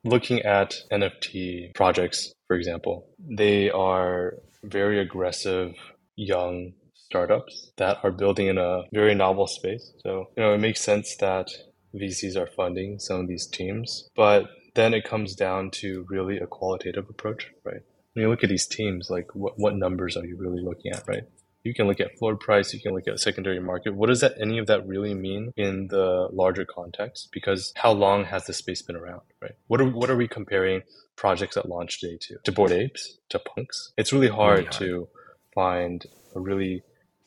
looking 0.03 0.43
at 0.43 0.75
NFT 0.91 1.77
projects, 1.77 2.33
for 2.49 2.57
example, 2.57 3.07
they 3.21 3.71
are 3.71 4.35
very 4.65 4.99
aggressive, 4.99 5.73
young 6.17 6.73
startups 6.97 7.71
that 7.77 7.99
are 8.03 8.11
building 8.11 8.49
in 8.49 8.59
a 8.59 8.83
very 8.93 9.15
novel 9.15 9.47
space. 9.47 9.93
So, 10.03 10.29
you 10.37 10.43
know, 10.43 10.55
it 10.55 10.59
makes 10.59 10.81
sense 10.81 11.15
that 11.21 11.51
VCs 11.95 12.35
are 12.35 12.49
funding 12.49 12.99
some 12.99 13.21
of 13.21 13.29
these 13.29 13.47
teams, 13.47 14.09
but 14.17 14.47
then 14.75 14.93
it 14.93 15.05
comes 15.05 15.37
down 15.37 15.71
to 15.71 16.05
really 16.09 16.39
a 16.39 16.49
qualitative 16.49 17.09
approach, 17.09 17.53
right? 17.63 17.83
When 18.15 18.23
you 18.25 18.29
look 18.29 18.45
at 18.45 18.51
these 18.51 18.67
teams, 18.67 19.09
like 19.11 19.35
what, 19.35 19.55
what 19.57 19.77
numbers 19.77 20.17
are 20.17 20.25
you 20.25 20.37
really 20.37 20.63
looking 20.63 20.93
at, 20.93 21.07
right? 21.07 21.25
You 21.65 21.73
can 21.73 21.87
look 21.87 22.01
at 22.01 22.19
floor 22.19 22.37
price, 22.37 22.75
you 22.75 22.81
can 22.81 22.93
look 22.93 23.07
at 23.07 23.21
secondary 23.21 23.61
market. 23.61 23.95
What 23.95 24.09
does 24.09 24.21
that 24.21 24.35
any 24.41 24.59
of 24.59 24.67
that 24.67 24.87
really 24.87 25.15
mean 25.15 25.53
in 25.57 25.87
the 25.89 26.29
larger 26.33 26.65
context? 26.65 27.29
Because 27.33 27.73
how 27.77 27.93
long 27.93 28.25
has 28.25 28.47
the 28.47 28.53
space 28.53 28.83
been 28.83 28.97
around, 28.97 29.23
right? 29.41 29.53
What 29.69 29.81
are 29.81 29.89
what 29.89 30.11
are 30.11 30.17
we 30.17 30.27
comparing 30.27 30.83
projects 31.17 31.57
at 31.57 31.69
launch 31.69 32.01
day 32.01 32.19
to? 32.21 32.37
To 32.45 32.53
bored 32.53 32.73
apes? 32.73 33.19
To 33.31 33.39
punks? 33.39 33.93
It's 33.97 34.13
really 34.13 34.29
hard, 34.29 34.59
really 34.59 34.65
hard. 34.65 34.73
to 34.79 35.09
find 35.55 36.07
a 36.35 36.41
really 36.41 36.83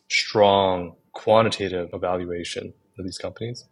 strong 0.10 0.96
quantitative 1.14 1.90
evaluation 1.94 2.74
of 3.00 3.06
these 3.06 3.18
companies. 3.18 3.66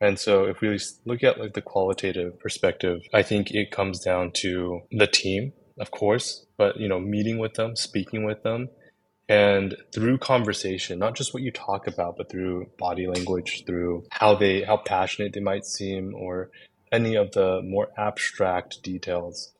And 0.00 0.18
so 0.18 0.44
if 0.44 0.60
we 0.60 0.78
look 1.06 1.24
at 1.24 1.40
like 1.40 1.54
the 1.54 1.62
qualitative 1.62 2.38
perspective, 2.38 3.00
I 3.12 3.22
think 3.22 3.50
it 3.50 3.70
comes 3.70 4.00
down 4.00 4.32
to 4.36 4.80
the 4.92 5.06
team, 5.06 5.52
of 5.78 5.90
course, 5.90 6.46
but 6.56 6.78
you 6.78 6.88
know, 6.88 7.00
meeting 7.00 7.38
with 7.38 7.54
them, 7.54 7.76
speaking 7.76 8.24
with 8.24 8.42
them, 8.42 8.68
and 9.28 9.76
through 9.92 10.18
conversation, 10.18 10.98
not 10.98 11.14
just 11.14 11.34
what 11.34 11.42
you 11.42 11.50
talk 11.50 11.86
about, 11.86 12.16
but 12.16 12.30
through 12.30 12.70
body 12.78 13.06
language, 13.06 13.64
through 13.66 14.04
how 14.10 14.34
they 14.34 14.62
how 14.62 14.78
passionate 14.78 15.32
they 15.32 15.40
might 15.40 15.64
seem 15.64 16.14
or 16.14 16.50
any 16.90 17.14
of 17.14 17.32
the 17.32 17.60
more 17.62 17.88
abstract 17.96 18.82
details. 18.82 19.52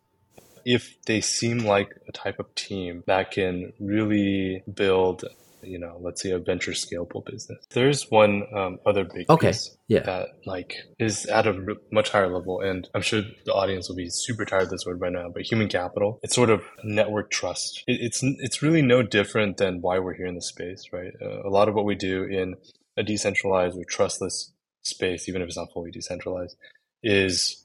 If 0.65 1.01
they 1.07 1.21
seem 1.21 1.59
like 1.59 1.95
a 2.09 2.13
type 2.13 2.39
of 2.39 2.55
team 2.55 3.05
that 3.07 3.31
can 3.31 3.73
really 3.79 4.63
build 4.73 5.25
you 5.63 5.79
know, 5.79 5.99
let's 6.01 6.23
say 6.23 6.31
a 6.31 6.39
venture 6.39 6.73
scalable 6.73 7.25
business. 7.25 7.65
There's 7.71 8.11
one 8.11 8.45
um, 8.55 8.79
other 8.87 9.05
big 9.05 9.29
okay. 9.31 9.49
piece 9.49 9.77
yeah. 9.89 10.01
that 10.01 10.29
like 10.47 10.75
is 10.99 11.27
at 11.27 11.47
a 11.47 11.77
much 11.93 12.11
higher 12.11 12.29
level, 12.29 12.61
and 12.61 12.89
I'm 12.95 13.03
sure 13.03 13.23
the 13.45 13.53
audience 13.53 13.89
will 13.89 13.97
be 13.97 14.11
super 14.11 14.45
tired 14.45 14.65
of 14.65 14.71
this 14.71 14.87
word 14.87 15.01
by 15.01 15.09
now. 15.09 15.29
But 15.33 15.43
human 15.43 15.69
capital, 15.69 16.21
it's 16.23 16.35
sort 16.35 16.51
of 16.51 16.63
network 16.85 17.31
trust. 17.31 17.85
It, 17.87 17.99
it's 18.01 18.21
it's 18.23 18.63
really 18.63 18.83
no 18.83 19.03
different 19.03 19.57
than 19.57 19.81
why 19.81 19.99
we're 19.99 20.15
here 20.15 20.27
in 20.27 20.35
the 20.35 20.43
space, 20.43 20.87
right? 20.93 21.13
Uh, 21.21 21.47
a 21.47 21.51
lot 21.51 21.69
of 21.69 21.75
what 21.75 21.85
we 21.85 21.95
do 21.95 22.25
in 22.25 22.57
a 22.97 23.03
decentralized 23.03 23.77
or 23.77 23.85
trustless 23.85 24.53
space, 24.83 25.29
even 25.29 25.43
if 25.43 25.49
it's 25.49 25.57
not 25.57 25.73
fully 25.73 25.91
decentralized, 25.91 26.57
is 27.03 27.65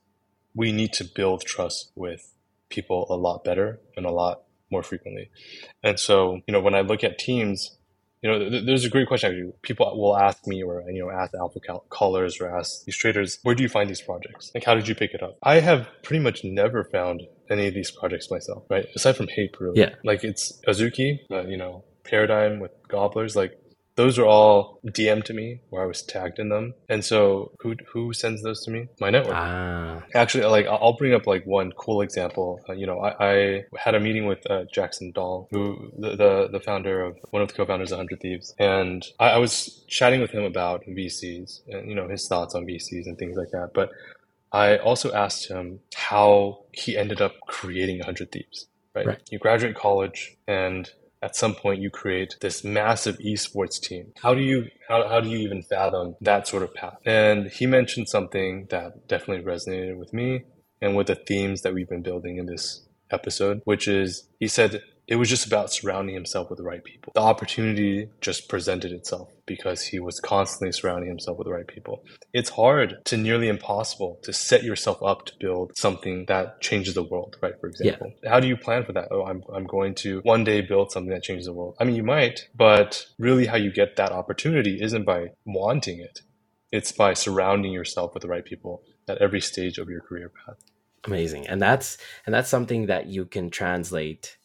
we 0.56 0.72
need 0.72 0.94
to 0.94 1.04
build 1.04 1.41
trust 1.44 1.91
with 1.96 2.34
people 2.70 3.08
a 3.10 3.16
lot 3.16 3.44
better 3.44 3.80
and 3.96 4.06
a 4.06 4.12
lot 4.12 4.44
more 4.72 4.84
frequently. 4.84 5.30
And 5.84 6.00
so, 6.00 6.41
you 6.48 6.52
know, 6.52 6.60
when 6.60 6.76
I 6.76 6.82
look 6.82 7.04
at 7.04 7.18
teams, 7.18 7.78
you 8.24 8.32
know, 8.32 8.49
th- 8.49 8.65
there's 8.65 8.86
a 8.86 8.89
great 8.89 9.07
question. 9.07 9.32
Actually. 9.32 9.53
People 9.61 9.99
will 9.99 10.17
ask 10.17 10.47
me, 10.47 10.63
or 10.63 10.84
you 10.89 11.03
know, 11.03 11.11
ask 11.11 11.34
alpha 11.36 11.59
callers 11.89 12.39
or 12.39 12.57
ask 12.57 12.86
these 12.86 12.97
traders, 12.97 13.39
where 13.43 13.53
do 13.53 13.61
you 13.61 13.69
find 13.69 13.89
these 13.89 14.01
projects? 14.01 14.51
Like, 14.55 14.63
how 14.63 14.74
did 14.76 14.88
you 14.88 14.95
pick 14.95 15.13
it 15.13 15.21
up? 15.21 15.38
I 15.43 15.59
have 15.59 15.88
pretty 16.03 16.24
much 16.24 16.43
never 16.43 16.86
found 16.86 17.21
any 17.49 17.67
of 17.67 17.74
these 17.74 17.91
projects 17.91 18.32
myself, 18.32 18.63
right? 18.69 18.86
Aside 18.95 19.17
from 19.17 19.28
Hape, 19.28 19.57
really. 19.59 19.80
Yeah. 19.80 19.95
Like 20.03 20.24
it's 20.24 20.59
Azuki, 20.67 21.19
uh, 21.30 21.43
you 21.43 21.57
know, 21.57 21.84
Paradigm 22.05 22.59
with 22.59 22.71
Gobblers. 22.88 23.36
Like 23.36 23.59
those 23.96 24.18
are 24.18 24.26
all 24.26 24.80
DM 24.86 25.24
to 25.26 25.34
me 25.34 25.60
where 25.70 25.84
I 25.84 25.86
was 25.86 26.02
tagged 26.02 26.39
in 26.39 26.50
them. 26.50 26.74
And 26.89 27.04
so 27.06 27.52
who 27.60 27.76
who 27.91 28.14
sends 28.14 28.41
those 28.41 28.64
to 28.66 28.72
me? 28.72 28.88
My 29.00 29.10
network. 29.10 29.36
Ah. 29.36 30.04
Actually, 30.16 30.46
like 30.46 30.66
I'll 30.66 30.98
bring 30.98 31.14
up 31.14 31.28
like 31.28 31.46
one 31.46 31.72
cool 31.74 32.02
example. 32.02 32.60
Uh, 32.68 32.74
you 32.74 32.88
know, 32.88 33.00
I, 33.00 33.16
I, 33.20 33.64
had 33.78 33.96
a 33.96 34.00
meeting 34.00 34.26
with 34.26 34.50
uh, 34.50 34.64
Jackson 34.72 35.12
Dahl, 35.12 35.48
who 35.52 35.91
the, 35.98 36.16
the, 36.16 36.50
the 36.52 36.60
founder 36.60 37.04
of 37.04 37.18
one 37.30 37.41
of 37.41 37.50
the 37.50 37.54
co-founders 37.54 37.91
of 37.91 37.98
Hundred 37.98 38.22
Thieves, 38.22 38.54
and 38.58 39.06
I, 39.20 39.32
I 39.32 39.38
was 39.38 39.84
chatting 39.88 40.22
with 40.22 40.32
him 40.32 40.44
about 40.44 40.84
VCs 40.86 41.62
and 41.68 41.88
you 41.88 41.96
know 41.96 42.08
his 42.08 42.28
thoughts 42.28 42.56
on 42.56 42.66
VCs 42.66 43.06
and 43.06 43.18
things 43.18 43.38
like 43.38 43.52
that. 43.52 43.72
But 43.74 43.91
I 44.52 44.78
also 44.78 45.12
asked 45.14 45.50
him 45.50 45.80
how 45.96 46.66
he 46.72 46.98
ended 46.98 47.22
up 47.22 47.34
creating 47.48 48.00
Hundred 48.00 48.32
Thieves. 48.32 48.68
Right? 48.96 49.08
right. 49.08 49.22
You 49.32 49.39
graduate 49.39 49.76
college 49.76 50.38
and 50.48 50.89
at 51.24 51.38
some 51.38 51.55
point 51.55 51.82
you 51.82 51.89
create 51.89 52.36
this 52.41 52.63
massive 52.63 53.17
esports 53.19 53.80
team. 53.80 54.11
How 54.21 54.34
do 54.34 54.41
you 54.41 54.67
how, 54.89 55.07
how 55.07 55.21
do 55.21 55.30
you 55.30 55.38
even 55.38 55.63
fathom 55.63 56.15
that 56.19 56.47
sort 56.47 56.63
of 56.63 56.74
path? 56.74 56.97
And 57.05 57.47
he 57.47 57.65
mentioned 57.65 58.09
something 58.09 58.67
that 58.69 59.07
definitely 59.07 59.45
resonated 59.45 59.97
with 59.97 60.13
me 60.13 60.43
and 60.82 60.97
with 60.97 61.07
the 61.07 61.15
themes 61.15 61.61
that 61.61 61.74
we've 61.74 61.88
been 61.88 62.03
building 62.03 62.38
in 62.38 62.45
this 62.45 62.86
episode, 63.09 63.61
which 63.63 63.88
is 63.88 64.28
he 64.39 64.49
said 64.49 64.82
it 65.08 65.18
was 65.18 65.30
just 65.30 65.45
about 65.45 65.72
surrounding 65.72 66.16
himself 66.16 66.49
with 66.49 66.58
the 66.58 66.64
right 66.64 66.84
people. 66.84 67.12
The 67.14 67.22
opportunity 67.22 68.10
just 68.22 68.47
presented 68.47 68.91
itself 68.91 69.30
because 69.45 69.82
he 69.82 69.99
was 69.99 70.20
constantly 70.20 70.72
surrounding 70.72 71.10
himself 71.10 71.38
with 71.38 71.45
the 71.45 71.54
right 71.54 71.68
people. 71.68 72.06
It's 72.34 72.51
hard 72.51 73.04
to 73.06 73.18
nearly 73.18 73.49
impossible 73.49 74.20
to 74.24 74.32
set 74.32 74.64
yourself 74.64 75.04
up 75.04 75.26
to 75.26 75.34
build 75.39 75.74
something 75.78 76.26
that 76.28 76.62
changes 76.62 76.93
the 76.93 77.04
world, 77.04 77.36
right? 77.41 77.60
For 77.60 77.68
example, 77.68 78.14
yeah. 78.24 78.30
how 78.30 78.39
do 78.39 78.47
you 78.47 78.56
plan 78.56 78.86
for 78.86 78.93
that? 78.93 79.10
Oh, 79.12 79.26
I'm, 79.26 79.43
I'm 79.54 79.66
going 79.66 79.95
to 79.95 80.22
one 80.22 80.45
day 80.45 80.62
build 80.62 80.91
something 80.91 81.12
that 81.12 81.24
changes 81.24 81.47
the 81.47 81.54
world. 81.54 81.76
I 81.80 81.84
mean, 81.84 81.95
you 81.95 82.04
might, 82.04 82.47
but 82.56 83.06
really 83.20 83.45
how 83.45 83.58
you 83.58 83.72
get 83.72 83.97
that 83.97 84.12
opportunity 84.12 84.82
isn't 84.82 85.06
by 85.06 85.32
wanting 85.45 85.99
it. 85.99 86.22
It's 86.72 86.91
by 86.91 87.14
surrounding 87.14 87.74
yourself 87.74 88.14
with 88.14 88.22
the 88.22 88.30
right 88.30 88.45
people 88.45 88.84
at 89.08 89.18
every 89.18 89.41
stage 89.41 89.78
of 89.78 89.89
your 89.89 90.01
career 90.01 90.32
path 90.45 90.58
amazing 91.06 91.45
and 91.47 91.62
that's 91.62 91.97
and 92.26 92.34
that's 92.34 92.49
something 92.49 92.86
that 92.86 93.08
you 93.08 93.26
can 93.26 93.49
translate 93.49 94.38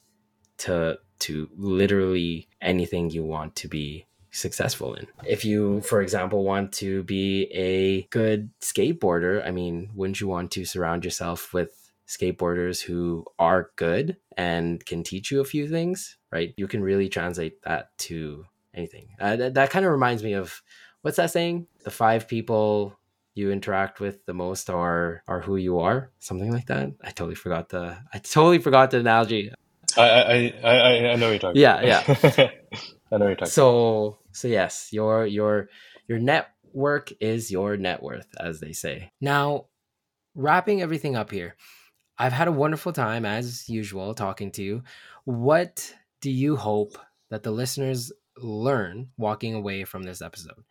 to 0.58 0.98
to 1.20 1.48
literally 1.56 2.48
anything 2.60 3.10
you 3.10 3.24
want 3.24 3.56
to 3.56 3.68
be 3.68 4.06
successful 4.30 4.94
in. 4.94 5.06
If 5.26 5.44
you, 5.44 5.80
for 5.80 6.00
example, 6.00 6.44
want 6.44 6.72
to 6.74 7.02
be 7.02 7.44
a 7.52 8.02
good 8.10 8.50
skateboarder, 8.60 9.44
I 9.44 9.50
mean, 9.50 9.90
wouldn't 9.94 10.20
you 10.20 10.28
want 10.28 10.52
to 10.52 10.64
surround 10.64 11.04
yourself 11.04 11.52
with 11.52 11.90
skateboarders 12.06 12.80
who 12.80 13.24
are 13.38 13.70
good 13.76 14.16
and 14.36 14.84
can 14.86 15.02
teach 15.02 15.30
you 15.30 15.40
a 15.40 15.44
few 15.44 15.68
things, 15.68 16.16
right? 16.32 16.54
You 16.56 16.68
can 16.68 16.82
really 16.82 17.08
translate 17.08 17.60
that 17.62 17.96
to 17.98 18.44
anything. 18.74 19.08
Uh, 19.20 19.36
that, 19.36 19.54
that 19.54 19.70
kind 19.70 19.84
of 19.84 19.92
reminds 19.92 20.22
me 20.22 20.34
of 20.34 20.62
what's 21.02 21.16
that 21.16 21.30
saying? 21.30 21.66
The 21.84 21.90
five 21.90 22.28
people 22.28 22.98
you 23.34 23.52
interact 23.52 24.00
with 24.00 24.24
the 24.26 24.34
most 24.34 24.68
are 24.68 25.22
are 25.28 25.40
who 25.40 25.56
you 25.56 25.78
are, 25.78 26.10
something 26.18 26.50
like 26.50 26.66
that. 26.66 26.90
I 27.02 27.10
totally 27.10 27.36
forgot 27.36 27.68
the 27.68 27.96
I 28.12 28.18
totally 28.18 28.58
forgot 28.58 28.90
the 28.90 28.98
analogy. 28.98 29.52
I 29.96 30.08
I 30.08 30.54
I, 30.62 31.10
I 31.12 31.16
know 31.16 31.30
you're 31.30 31.38
talking. 31.38 31.60
Yeah, 31.60 31.82
yeah. 31.82 32.02
I 33.12 33.16
know 33.16 33.26
you're 33.26 33.36
talking. 33.36 33.50
So 33.50 34.18
so 34.32 34.48
yes, 34.48 34.88
your 34.92 35.26
your 35.26 35.68
your 36.06 36.18
network 36.18 37.12
is 37.20 37.50
your 37.50 37.76
net 37.76 38.02
worth, 38.02 38.28
as 38.38 38.60
they 38.60 38.72
say. 38.72 39.12
Now, 39.20 39.66
wrapping 40.34 40.82
everything 40.82 41.16
up 41.16 41.30
here, 41.30 41.56
I've 42.18 42.32
had 42.32 42.48
a 42.48 42.52
wonderful 42.52 42.92
time 42.92 43.24
as 43.24 43.68
usual 43.68 44.14
talking 44.14 44.50
to 44.52 44.62
you. 44.62 44.82
What 45.24 45.94
do 46.20 46.30
you 46.30 46.56
hope 46.56 46.98
that 47.30 47.42
the 47.42 47.50
listeners 47.50 48.12
learn 48.36 49.08
walking 49.16 49.54
away 49.54 49.84
from 49.84 50.02
this 50.02 50.22
episode? 50.22 50.64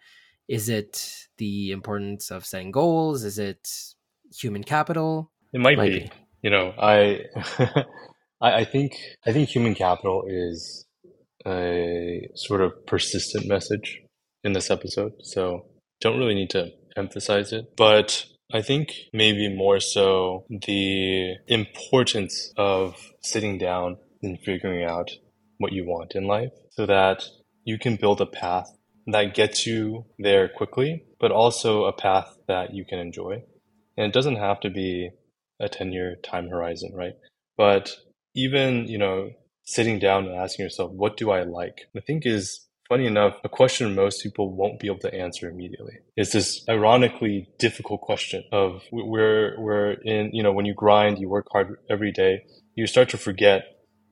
Is 0.47 0.69
it 0.69 1.27
the 1.37 1.71
importance 1.71 2.31
of 2.31 2.45
setting 2.45 2.71
goals? 2.71 3.23
Is 3.23 3.39
it 3.39 3.69
human 4.33 4.63
capital? 4.63 5.31
It 5.53 5.59
might, 5.59 5.77
might 5.77 5.91
be. 5.91 5.99
be. 5.99 6.11
You 6.41 6.49
know, 6.49 6.73
I 6.77 7.25
I, 8.41 8.61
I 8.61 8.65
think 8.65 8.93
I 9.25 9.31
think 9.33 9.49
human 9.49 9.75
capital 9.75 10.23
is 10.27 10.85
a 11.45 12.29
sort 12.35 12.61
of 12.61 12.85
persistent 12.85 13.47
message 13.47 14.01
in 14.43 14.53
this 14.53 14.69
episode. 14.69 15.13
So 15.23 15.65
don't 16.01 16.17
really 16.17 16.35
need 16.35 16.49
to 16.51 16.71
emphasize 16.95 17.53
it. 17.53 17.75
But 17.77 18.25
I 18.53 18.61
think 18.61 18.93
maybe 19.13 19.53
more 19.53 19.79
so 19.79 20.45
the 20.49 21.35
importance 21.47 22.53
of 22.57 22.95
sitting 23.21 23.57
down 23.57 23.97
and 24.23 24.39
figuring 24.39 24.83
out 24.83 25.09
what 25.57 25.73
you 25.73 25.85
want 25.85 26.13
in 26.15 26.27
life 26.27 26.51
so 26.71 26.85
that 26.85 27.23
you 27.65 27.77
can 27.77 27.97
build 27.97 28.21
a 28.21 28.25
path 28.25 28.69
that 29.07 29.33
gets 29.33 29.65
you 29.65 30.05
there 30.19 30.49
quickly, 30.49 31.03
but 31.19 31.31
also 31.31 31.85
a 31.85 31.93
path 31.93 32.37
that 32.47 32.73
you 32.73 32.85
can 32.85 32.99
enjoy. 32.99 33.43
And 33.97 34.05
it 34.05 34.13
doesn't 34.13 34.35
have 34.35 34.59
to 34.61 34.69
be 34.69 35.11
a 35.59 35.67
10 35.67 35.91
year 35.91 36.15
time 36.23 36.49
horizon, 36.49 36.91
right? 36.93 37.13
But 37.57 37.95
even, 38.37 38.87
you 38.87 38.97
know, 38.97 39.31
sitting 39.63 39.99
down 39.99 40.27
and 40.27 40.35
asking 40.35 40.63
yourself, 40.63 40.91
what 40.91 41.17
do 41.17 41.31
I 41.31 41.43
like? 41.43 41.87
I 41.95 41.99
think 41.99 42.25
is 42.25 42.67
funny 42.87 43.05
enough, 43.05 43.35
a 43.43 43.49
question 43.49 43.93
most 43.95 44.23
people 44.23 44.55
won't 44.55 44.79
be 44.79 44.87
able 44.87 44.99
to 44.99 45.13
answer 45.13 45.49
immediately. 45.49 45.95
It's 46.15 46.31
this 46.31 46.63
ironically 46.69 47.49
difficult 47.59 47.99
question 48.01 48.43
of 48.51 48.83
where 48.91 49.55
we're 49.57 49.93
in, 50.03 50.29
you 50.31 50.41
know, 50.41 50.53
when 50.53 50.65
you 50.65 50.73
grind, 50.73 51.19
you 51.19 51.27
work 51.27 51.47
hard 51.51 51.75
every 51.89 52.11
day, 52.11 52.45
you 52.75 52.87
start 52.87 53.09
to 53.09 53.17
forget 53.17 53.63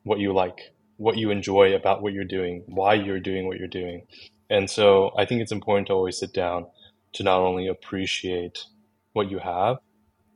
what 0.03 0.19
you 0.19 0.34
like, 0.34 0.59
what 0.97 1.17
you 1.17 1.30
enjoy 1.30 1.73
about 1.73 2.01
what 2.01 2.11
you're 2.11 2.26
doing, 2.26 2.63
why 2.65 2.95
you're 2.95 3.19
doing 3.19 3.47
what 3.47 3.57
you're 3.57 3.67
doing. 3.67 4.05
And 4.49 4.69
so 4.69 5.11
I 5.17 5.26
think 5.26 5.41
it's 5.41 5.51
important 5.51 5.88
to 5.88 5.93
always 5.93 6.17
sit 6.17 6.34
down 6.34 6.65
to 7.13 7.23
not 7.23 7.39
only 7.39 7.67
appreciate 7.67 8.65
what 9.13 9.32
you 9.32 9.39
have, 9.39 9.78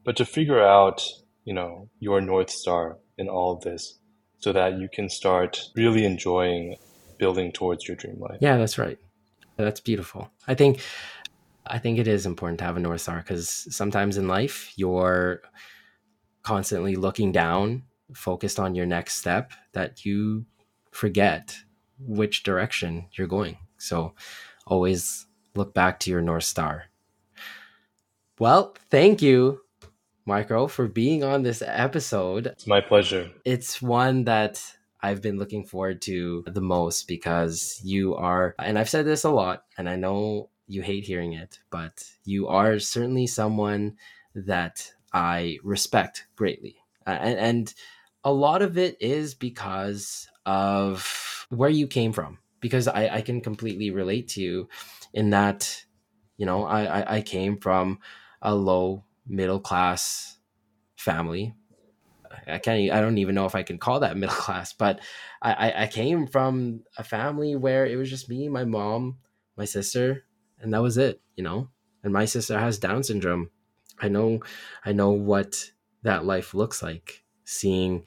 but 0.06 0.16
to 0.16 0.26
figure 0.26 0.64
out, 0.64 1.04
you 1.44 1.54
know, 1.54 1.90
your 2.00 2.22
North 2.22 2.50
Star 2.50 2.98
in 3.20 3.30
all 3.30 3.54
of 3.54 3.62
this 3.62 4.00
so 4.40 4.52
that 4.54 4.80
you 4.80 4.90
can 4.92 5.10
start 5.10 5.70
really 5.76 6.06
enjoying 6.06 6.78
building 7.18 7.52
towards 7.52 7.88
your 7.88 7.98
dream 7.98 8.20
life. 8.20 8.38
Yeah, 8.40 8.58
that's 8.58 8.78
right. 8.78 8.98
That's 9.58 9.82
beautiful. 9.82 10.32
I 10.48 10.56
think 10.56 10.80
I 11.68 11.78
think 11.78 12.00
it 12.00 12.08
is 12.08 12.26
important 12.26 12.60
to 12.60 12.66
have 12.66 12.78
a 12.78 12.80
north 12.80 13.02
star 13.02 13.18
because 13.18 13.68
sometimes 13.70 14.18
in 14.18 14.28
life 14.28 14.74
you're 14.78 15.42
constantly 16.42 16.96
looking 16.96 17.32
down, 17.32 17.84
focused 18.14 18.60
on 18.60 18.74
your 18.74 18.86
next 18.86 19.16
step, 19.16 19.52
that 19.74 20.06
you 20.06 20.46
forget 20.92 21.56
which 22.00 22.44
direction 22.44 23.08
you're 23.12 23.28
going. 23.28 23.58
So 23.78 24.16
always 24.66 25.28
look 25.56 25.74
back 25.74 26.00
to 26.00 26.10
your 26.10 26.22
north 26.22 26.46
star. 26.46 26.86
Well, 28.40 28.76
thank 28.90 29.22
you 29.22 29.62
Micro, 30.30 30.68
for 30.68 30.88
being 30.88 31.24
on 31.24 31.42
this 31.42 31.64
episode. 31.66 32.46
It's 32.46 32.68
my 32.68 32.82
pleasure. 32.82 33.32
It's 33.44 33.82
one 33.82 34.26
that 34.26 34.64
I've 35.02 35.24
been 35.24 35.40
looking 35.40 35.66
forward 35.66 36.04
to 36.04 36.44
the 36.46 36.62
most 36.62 37.08
because 37.08 37.82
you 37.84 38.16
are, 38.16 38.54
and 38.60 38.78
I've 38.78 38.90
said 38.90 39.06
this 39.06 39.24
a 39.24 39.32
lot, 39.32 39.64
and 39.76 39.90
I 39.90 39.96
know 39.96 40.52
you 40.68 40.84
hate 40.84 41.04
hearing 41.04 41.34
it, 41.34 41.60
but 41.72 42.04
you 42.26 42.48
are 42.48 42.78
certainly 42.78 43.26
someone 43.26 43.98
that 44.36 44.94
I 45.12 45.58
respect 45.64 46.28
greatly. 46.36 46.76
Uh, 47.08 47.18
and, 47.20 47.40
and 47.40 47.74
a 48.24 48.32
lot 48.32 48.62
of 48.62 48.78
it 48.78 48.98
is 49.02 49.34
because 49.34 50.30
of 50.46 51.48
where 51.50 51.72
you 51.72 51.88
came 51.88 52.14
from, 52.14 52.38
because 52.60 52.88
I, 52.88 53.08
I 53.08 53.22
can 53.22 53.42
completely 53.42 53.90
relate 53.90 54.28
to 54.30 54.42
you 54.42 54.70
in 55.12 55.32
that, 55.32 55.86
you 56.38 56.46
know, 56.46 56.66
I, 56.66 57.00
I, 57.00 57.16
I 57.16 57.22
came 57.22 57.58
from 57.58 57.98
a 58.44 58.54
low 58.54 59.06
middle 59.30 59.60
class 59.60 60.38
family. 60.96 61.56
I 62.48 62.58
can't. 62.58 62.92
I 62.92 63.00
don't 63.00 63.20
even 63.20 63.36
know 63.36 63.46
if 63.46 63.56
I 63.56 63.64
can 63.64 63.78
call 63.78 64.02
that 64.02 64.18
middle 64.18 64.36
class, 64.46 64.74
but 64.74 65.00
I, 65.42 65.84
I 65.84 65.88
came 65.88 66.28
from 66.28 66.82
a 66.98 67.04
family 67.04 67.56
where 67.56 67.86
it 67.86 67.96
was 67.96 68.10
just 68.10 68.30
me, 68.30 68.50
my 68.50 68.66
mom, 68.66 69.20
my 69.56 69.66
sister, 69.66 70.26
and 70.60 70.74
that 70.74 70.82
was 70.82 70.98
it. 70.98 71.22
You 71.36 71.44
know, 71.44 71.70
and 72.04 72.12
my 72.12 72.26
sister 72.26 72.60
has 72.60 72.80
Down 72.80 73.04
syndrome. 73.04 73.52
I 74.02 74.08
know, 74.08 74.40
I 74.86 74.94
know 74.94 75.12
what 75.12 75.72
that 76.04 76.26
life 76.26 76.54
looks 76.54 76.82
like. 76.82 77.24
Seeing, 77.44 78.04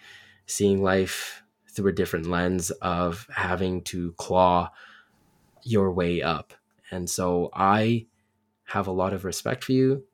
seeing 0.47 0.83
life 0.83 1.43
through 1.71 1.91
a 1.91 1.95
different 1.95 2.27
lens 2.27 2.71
of 2.71 3.27
having 3.35 3.83
to 3.83 4.13
claw 4.13 4.71
your 5.65 5.93
way 5.93 6.23
up, 6.23 6.53
and 6.91 7.09
so 7.09 7.51
I 7.55 8.07
have 8.65 8.87
a 8.87 8.93
lot 8.93 9.13
of 9.13 9.25
respect 9.25 9.65
for 9.65 9.73
you 9.73 10.05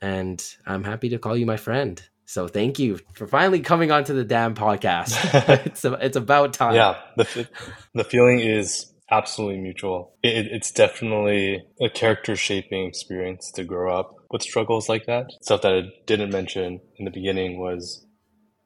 and 0.00 0.42
I'm 0.66 0.84
happy 0.84 1.10
to 1.10 1.18
call 1.18 1.36
you 1.36 1.46
my 1.46 1.56
friend. 1.56 2.02
So 2.26 2.46
thank 2.46 2.78
you 2.78 3.00
for 3.14 3.26
finally 3.26 3.60
coming 3.60 3.90
onto 3.90 4.14
the 4.14 4.24
damn 4.24 4.54
podcast. 4.54 5.18
it's 5.66 5.84
a, 5.84 5.94
it's 5.94 6.16
about 6.16 6.52
time. 6.52 6.74
Yeah, 6.74 6.96
the 7.16 7.48
the 7.94 8.04
feeling 8.04 8.40
is 8.40 8.92
absolutely 9.10 9.58
mutual. 9.58 10.14
It, 10.22 10.46
it's 10.46 10.70
definitely 10.70 11.64
a 11.80 11.90
character 11.90 12.36
shaping 12.36 12.86
experience 12.86 13.50
to 13.52 13.64
grow 13.64 13.98
up 13.98 14.14
with 14.30 14.42
struggles 14.42 14.88
like 14.88 15.06
that. 15.06 15.26
Stuff 15.42 15.62
that 15.62 15.72
I 15.72 15.82
didn't 16.06 16.30
mention 16.30 16.80
in 16.98 17.04
the 17.04 17.10
beginning 17.10 17.58
was 17.58 18.06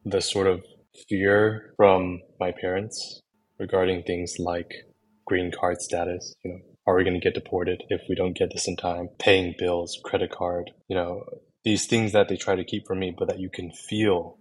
the 0.04 0.20
sort 0.20 0.46
of 0.46 0.62
fear 1.08 1.72
from 1.76 2.20
my 2.38 2.52
parents 2.60 3.20
regarding 3.58 4.02
things 4.02 4.36
like 4.38 4.70
green 5.24 5.50
card 5.50 5.80
status. 5.80 6.34
You 6.44 6.52
know, 6.52 6.58
are 6.86 6.96
we 6.96 7.04
going 7.04 7.18
to 7.18 7.24
get 7.24 7.34
deported 7.34 7.82
if 7.88 8.02
we 8.08 8.14
don't 8.14 8.36
get 8.36 8.52
this 8.52 8.68
in 8.68 8.76
time? 8.76 9.08
Paying 9.18 9.54
bills, 9.58 9.98
credit 10.04 10.30
card, 10.30 10.70
you 10.88 10.96
know, 10.96 11.24
these 11.64 11.86
things 11.86 12.12
that 12.12 12.28
they 12.28 12.36
try 12.36 12.54
to 12.54 12.64
keep 12.64 12.86
from 12.86 12.98
me, 12.98 13.14
but 13.16 13.28
that 13.28 13.40
you 13.40 13.48
can 13.48 13.70
feel 13.70 14.38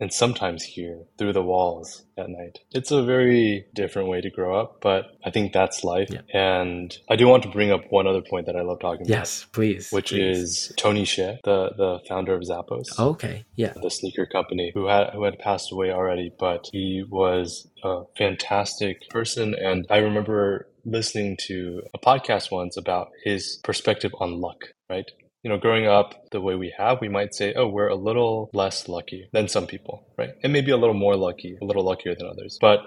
and 0.00 0.12
sometimes 0.12 0.62
hear 0.62 1.04
through 1.18 1.32
the 1.32 1.42
walls 1.42 2.04
at 2.18 2.28
night. 2.28 2.58
It's 2.72 2.90
a 2.90 3.02
very 3.02 3.66
different 3.74 4.08
way 4.08 4.20
to 4.20 4.30
grow 4.30 4.58
up, 4.60 4.80
but 4.82 5.06
I 5.24 5.30
think 5.30 5.52
that's 5.52 5.84
life. 5.84 6.10
Yeah. 6.10 6.20
And 6.32 6.96
I 7.08 7.16
do 7.16 7.26
want 7.26 7.42
to 7.44 7.48
bring 7.48 7.70
up 7.70 7.90
one 7.90 8.06
other 8.06 8.20
point 8.20 8.46
that 8.46 8.56
I 8.56 8.62
love 8.62 8.80
talking 8.80 9.06
yes, 9.06 9.08
about. 9.08 9.18
Yes, 9.18 9.46
please. 9.52 9.90
Which 9.90 10.10
please. 10.10 10.38
is 10.38 10.72
Tony 10.76 11.04
Hsieh, 11.04 11.38
the, 11.44 11.70
the 11.76 12.00
founder 12.08 12.34
of 12.34 12.42
Zappos. 12.42 12.98
Okay, 12.98 13.46
yeah. 13.54 13.72
The 13.80 13.90
sneaker 13.90 14.26
company 14.26 14.70
who 14.74 14.86
had 14.86 15.10
who 15.14 15.24
had 15.24 15.38
passed 15.38 15.72
away 15.72 15.90
already, 15.90 16.30
but 16.38 16.68
he 16.72 17.04
was 17.08 17.68
a 17.82 18.02
fantastic 18.18 19.08
person 19.08 19.54
and 19.54 19.86
I 19.88 19.98
remember 19.98 20.68
listening 20.86 21.36
to 21.48 21.82
a 21.92 21.98
podcast 21.98 22.50
once 22.50 22.76
about 22.78 23.10
his 23.24 23.58
perspective 23.62 24.12
on 24.18 24.40
luck, 24.40 24.68
right? 24.88 25.10
you 25.46 25.50
know, 25.50 25.58
growing 25.58 25.86
up 25.86 26.28
the 26.32 26.40
way 26.40 26.56
we 26.56 26.74
have, 26.76 27.00
we 27.00 27.08
might 27.08 27.32
say, 27.32 27.54
oh, 27.54 27.68
we're 27.68 27.86
a 27.86 27.94
little 27.94 28.50
less 28.52 28.88
lucky 28.88 29.28
than 29.32 29.46
some 29.46 29.64
people, 29.64 30.04
right? 30.18 30.30
And 30.42 30.52
maybe 30.52 30.72
a 30.72 30.76
little 30.76 30.92
more 30.92 31.14
lucky, 31.14 31.56
a 31.62 31.64
little 31.64 31.84
luckier 31.84 32.16
than 32.16 32.26
others. 32.26 32.58
But 32.60 32.80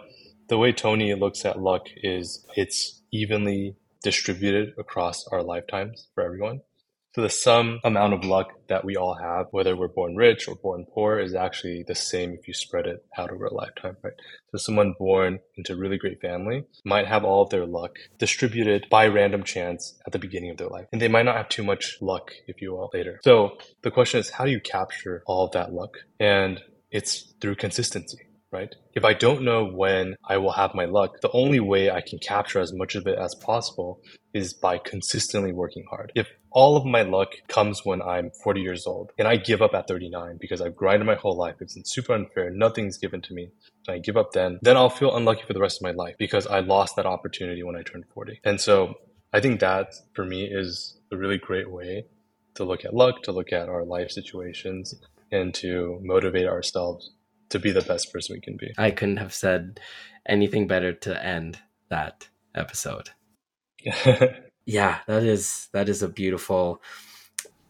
the 0.50 0.58
way 0.58 0.74
Tony 0.74 1.14
looks 1.14 1.46
at 1.46 1.62
luck 1.62 1.84
is 2.04 2.46
it's 2.58 3.02
evenly 3.14 3.78
distributed 4.04 4.74
across 4.78 5.26
our 5.28 5.42
lifetimes 5.42 6.10
for 6.14 6.22
everyone. 6.22 6.60
The 7.20 7.30
sum 7.30 7.82
amount 7.84 8.14
of 8.14 8.24
luck 8.24 8.54
that 8.70 8.86
we 8.86 8.96
all 8.96 9.14
have, 9.14 9.48
whether 9.52 9.76
we're 9.76 9.90
born 9.90 10.16
rich 10.16 10.48
or 10.48 10.56
born 10.56 10.86
poor, 10.94 11.20
is 11.20 11.36
actually 11.36 11.84
the 11.86 11.94
same 11.94 12.34
if 12.34 12.48
you 12.48 12.54
spread 12.54 12.88
it 12.88 13.04
out 13.18 13.30
over 13.30 13.46
a 13.46 13.54
lifetime, 13.54 13.98
right? 14.02 14.14
So 14.52 14.58
someone 14.58 14.96
born 14.98 15.40
into 15.58 15.74
a 15.74 15.76
really 15.76 15.98
great 15.98 16.22
family 16.22 16.64
might 16.86 17.08
have 17.08 17.26
all 17.26 17.42
of 17.42 17.50
their 17.50 17.66
luck 17.66 17.98
distributed 18.20 18.88
by 18.90 19.08
random 19.08 19.44
chance 19.44 20.00
at 20.08 20.14
the 20.14 20.20
beginning 20.20 20.50
of 20.50 20.58
their 20.58 20.70
life. 20.70 20.88
And 20.94 21.02
they 21.02 21.10
might 21.10 21.26
not 21.26 21.36
have 21.36 21.50
too 21.50 21.64
much 21.64 21.98
luck, 22.00 22.32
if 22.48 22.62
you 22.62 22.72
will, 22.72 22.90
later. 22.94 23.20
So 23.24 23.58
the 23.82 23.92
question 23.92 24.22
is, 24.22 24.30
how 24.30 24.46
do 24.46 24.52
you 24.52 24.62
capture 24.62 25.22
all 25.28 25.46
of 25.46 25.52
that 25.52 25.74
luck? 25.74 25.98
And 26.22 26.62
it's 26.90 27.34
through 27.42 27.56
consistency 27.56 28.29
right? 28.52 28.74
If 28.94 29.06
I 29.06 29.14
don't 29.14 29.44
know 29.44 29.66
when 29.66 30.16
I 30.28 30.38
will 30.38 30.52
have 30.52 30.74
my 30.74 30.86
luck, 30.86 31.22
the 31.22 31.32
only 31.32 31.60
way 31.60 31.92
I 31.92 32.02
can 32.02 32.20
capture 32.20 32.60
as 32.60 32.74
much 32.74 32.96
of 32.96 33.08
it 33.08 33.18
as 33.18 33.36
possible 33.36 34.02
is 34.34 34.54
by 34.54 34.78
consistently 34.78 35.52
working 35.52 35.86
hard. 35.90 36.12
If 36.16 36.28
all 36.52 36.76
of 36.76 36.86
my 36.86 37.04
luck 37.04 37.34
comes 37.48 37.86
when 37.86 38.02
I'm 38.02 38.32
40 38.32 38.62
years 38.62 38.88
old 38.88 39.12
and 39.18 39.28
I 39.28 39.36
give 39.36 39.62
up 39.62 39.74
at 39.74 39.88
39 39.88 40.38
because 40.40 40.62
I've 40.62 40.76
grinded 40.76 41.06
my 41.06 41.16
whole 41.16 41.38
life, 41.38 41.56
it's 41.60 41.78
super 41.86 42.14
unfair, 42.14 42.50
nothing's 42.50 42.98
given 42.98 43.22
to 43.22 43.34
me, 43.34 43.50
and 43.88 43.96
I 43.96 44.00
give 44.00 44.18
up 44.18 44.32
then, 44.32 44.60
then 44.62 44.78
I'll 44.78 44.90
feel 44.90 45.16
unlucky 45.16 45.44
for 45.46 45.54
the 45.54 45.62
rest 45.62 45.78
of 45.78 45.84
my 45.84 45.92
life 45.92 46.16
because 46.18 46.48
I 46.48 46.60
lost 46.60 46.96
that 46.96 47.06
opportunity 47.06 47.64
when 47.64 47.76
I 47.76 47.84
turned 47.84 48.06
40. 48.14 48.40
And 48.44 48.60
so 48.60 48.96
I 49.32 49.42
think 49.42 49.60
that 49.60 49.94
for 50.14 50.26
me 50.26 50.46
is 50.46 50.98
a 51.12 51.18
really 51.18 51.38
great 51.38 51.70
way 51.70 52.06
to 52.56 52.64
look 52.64 52.84
at 52.84 52.94
luck, 52.96 53.22
to 53.24 53.32
look 53.32 53.54
at 53.54 53.70
our 53.70 53.86
life 53.86 54.10
situations, 54.10 54.96
and 55.32 55.54
to 55.54 56.00
motivate 56.02 56.48
ourselves 56.48 57.12
to 57.50 57.60
be 57.60 57.72
the 57.72 57.82
best 57.82 58.14
person 58.14 58.36
we 58.36 58.42
can 58.42 58.58
be. 58.58 58.74
I 58.78 58.92
couldn't 58.92 59.18
have 59.18 59.34
said 59.34 59.80
anything 60.26 60.68
better 60.68 60.94
to 60.94 61.24
end 61.24 61.60
that 61.90 62.28
episode. 62.56 63.10
yeah, 64.66 65.00
that 65.08 65.24
is 65.24 65.70
that 65.74 65.90
is 65.90 66.04
a 66.04 66.10
beautiful 66.10 66.82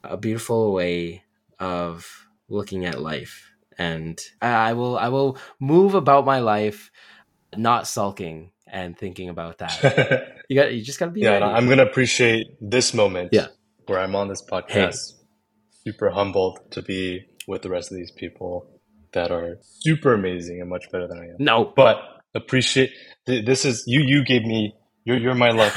a 0.03 0.17
beautiful 0.17 0.73
way 0.73 1.23
of 1.59 2.27
looking 2.47 2.85
at 2.85 3.01
life. 3.01 3.51
And 3.77 4.19
I 4.41 4.73
will 4.73 4.97
I 4.97 5.07
will 5.07 5.37
move 5.59 5.95
about 5.95 6.25
my 6.25 6.39
life 6.39 6.91
not 7.55 7.87
sulking 7.87 8.51
and 8.67 8.97
thinking 8.97 9.29
about 9.29 9.59
that. 9.59 10.35
you 10.49 10.55
got 10.55 10.73
you 10.73 10.83
just 10.83 10.99
got 10.99 11.05
to 11.05 11.11
be 11.11 11.21
Yeah. 11.21 11.45
I'm 11.45 11.65
going 11.65 11.77
to 11.77 11.87
appreciate 11.87 12.47
this 12.59 12.93
moment 12.93 13.29
yeah. 13.31 13.47
where 13.85 13.99
I'm 13.99 14.15
on 14.15 14.27
this 14.27 14.43
podcast. 14.43 15.13
Hey. 15.13 15.91
Super 15.91 16.09
humbled 16.09 16.59
to 16.71 16.81
be 16.81 17.25
with 17.47 17.61
the 17.61 17.69
rest 17.69 17.91
of 17.91 17.97
these 17.97 18.11
people 18.11 18.78
that 19.13 19.31
are 19.31 19.57
super 19.79 20.13
amazing 20.13 20.61
and 20.61 20.69
much 20.69 20.89
better 20.91 21.07
than 21.07 21.19
I 21.19 21.25
am. 21.25 21.35
No, 21.39 21.73
but 21.75 22.21
appreciate 22.35 22.91
this 23.25 23.65
is 23.65 23.83
you. 23.87 24.01
You 24.01 24.23
gave 24.23 24.43
me 24.43 24.75
you're 25.05 25.17
you're 25.17 25.35
my 25.35 25.49
luck 25.51 25.73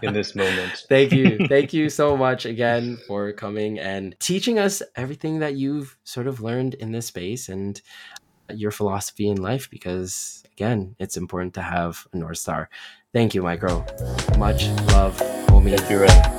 in 0.02 0.12
this 0.12 0.34
moment. 0.34 0.84
Thank 0.88 1.12
you, 1.12 1.46
thank 1.48 1.72
you 1.72 1.88
so 1.88 2.16
much 2.16 2.46
again 2.46 2.98
for 3.06 3.32
coming 3.32 3.78
and 3.78 4.18
teaching 4.18 4.58
us 4.58 4.82
everything 4.96 5.40
that 5.40 5.54
you've 5.54 5.96
sort 6.04 6.26
of 6.26 6.40
learned 6.40 6.74
in 6.74 6.92
this 6.92 7.06
space 7.06 7.48
and 7.48 7.80
your 8.52 8.70
philosophy 8.70 9.28
in 9.28 9.36
life. 9.36 9.70
Because 9.70 10.42
again, 10.52 10.96
it's 10.98 11.16
important 11.16 11.54
to 11.54 11.62
have 11.62 12.06
a 12.12 12.16
north 12.16 12.38
star. 12.38 12.68
Thank 13.12 13.34
you, 13.34 13.42
Micro. 13.42 13.84
Much 14.36 14.68
love, 14.92 15.16
homie. 15.48 15.76
Thank 15.76 15.90
you, 15.90 16.00
Ren. 16.00 16.35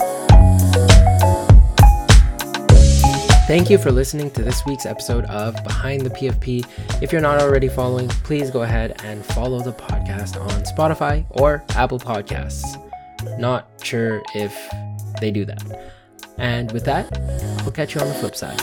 Thank 3.47 3.69
you 3.69 3.77
for 3.77 3.93
listening 3.93 4.29
to 4.31 4.43
this 4.43 4.65
week's 4.65 4.85
episode 4.85 5.23
of 5.25 5.53
Behind 5.63 6.01
the 6.01 6.09
PFP. 6.09 6.67
If 7.01 7.13
you're 7.13 7.21
not 7.21 7.39
already 7.39 7.69
following, 7.69 8.09
please 8.09 8.51
go 8.51 8.63
ahead 8.63 9.01
and 9.05 9.25
follow 9.25 9.61
the 9.61 9.71
podcast 9.71 10.37
on 10.37 10.63
Spotify 10.63 11.25
or 11.29 11.63
Apple 11.69 11.97
Podcasts. 11.97 12.75
Not 13.39 13.69
sure 13.81 14.21
if 14.35 14.53
they 15.21 15.31
do 15.31 15.45
that. 15.45 15.63
And 16.37 16.73
with 16.73 16.83
that, 16.83 17.09
we'll 17.63 17.71
catch 17.71 17.95
you 17.95 18.01
on 18.01 18.09
the 18.09 18.15
flip 18.15 18.35
side. 18.35 18.61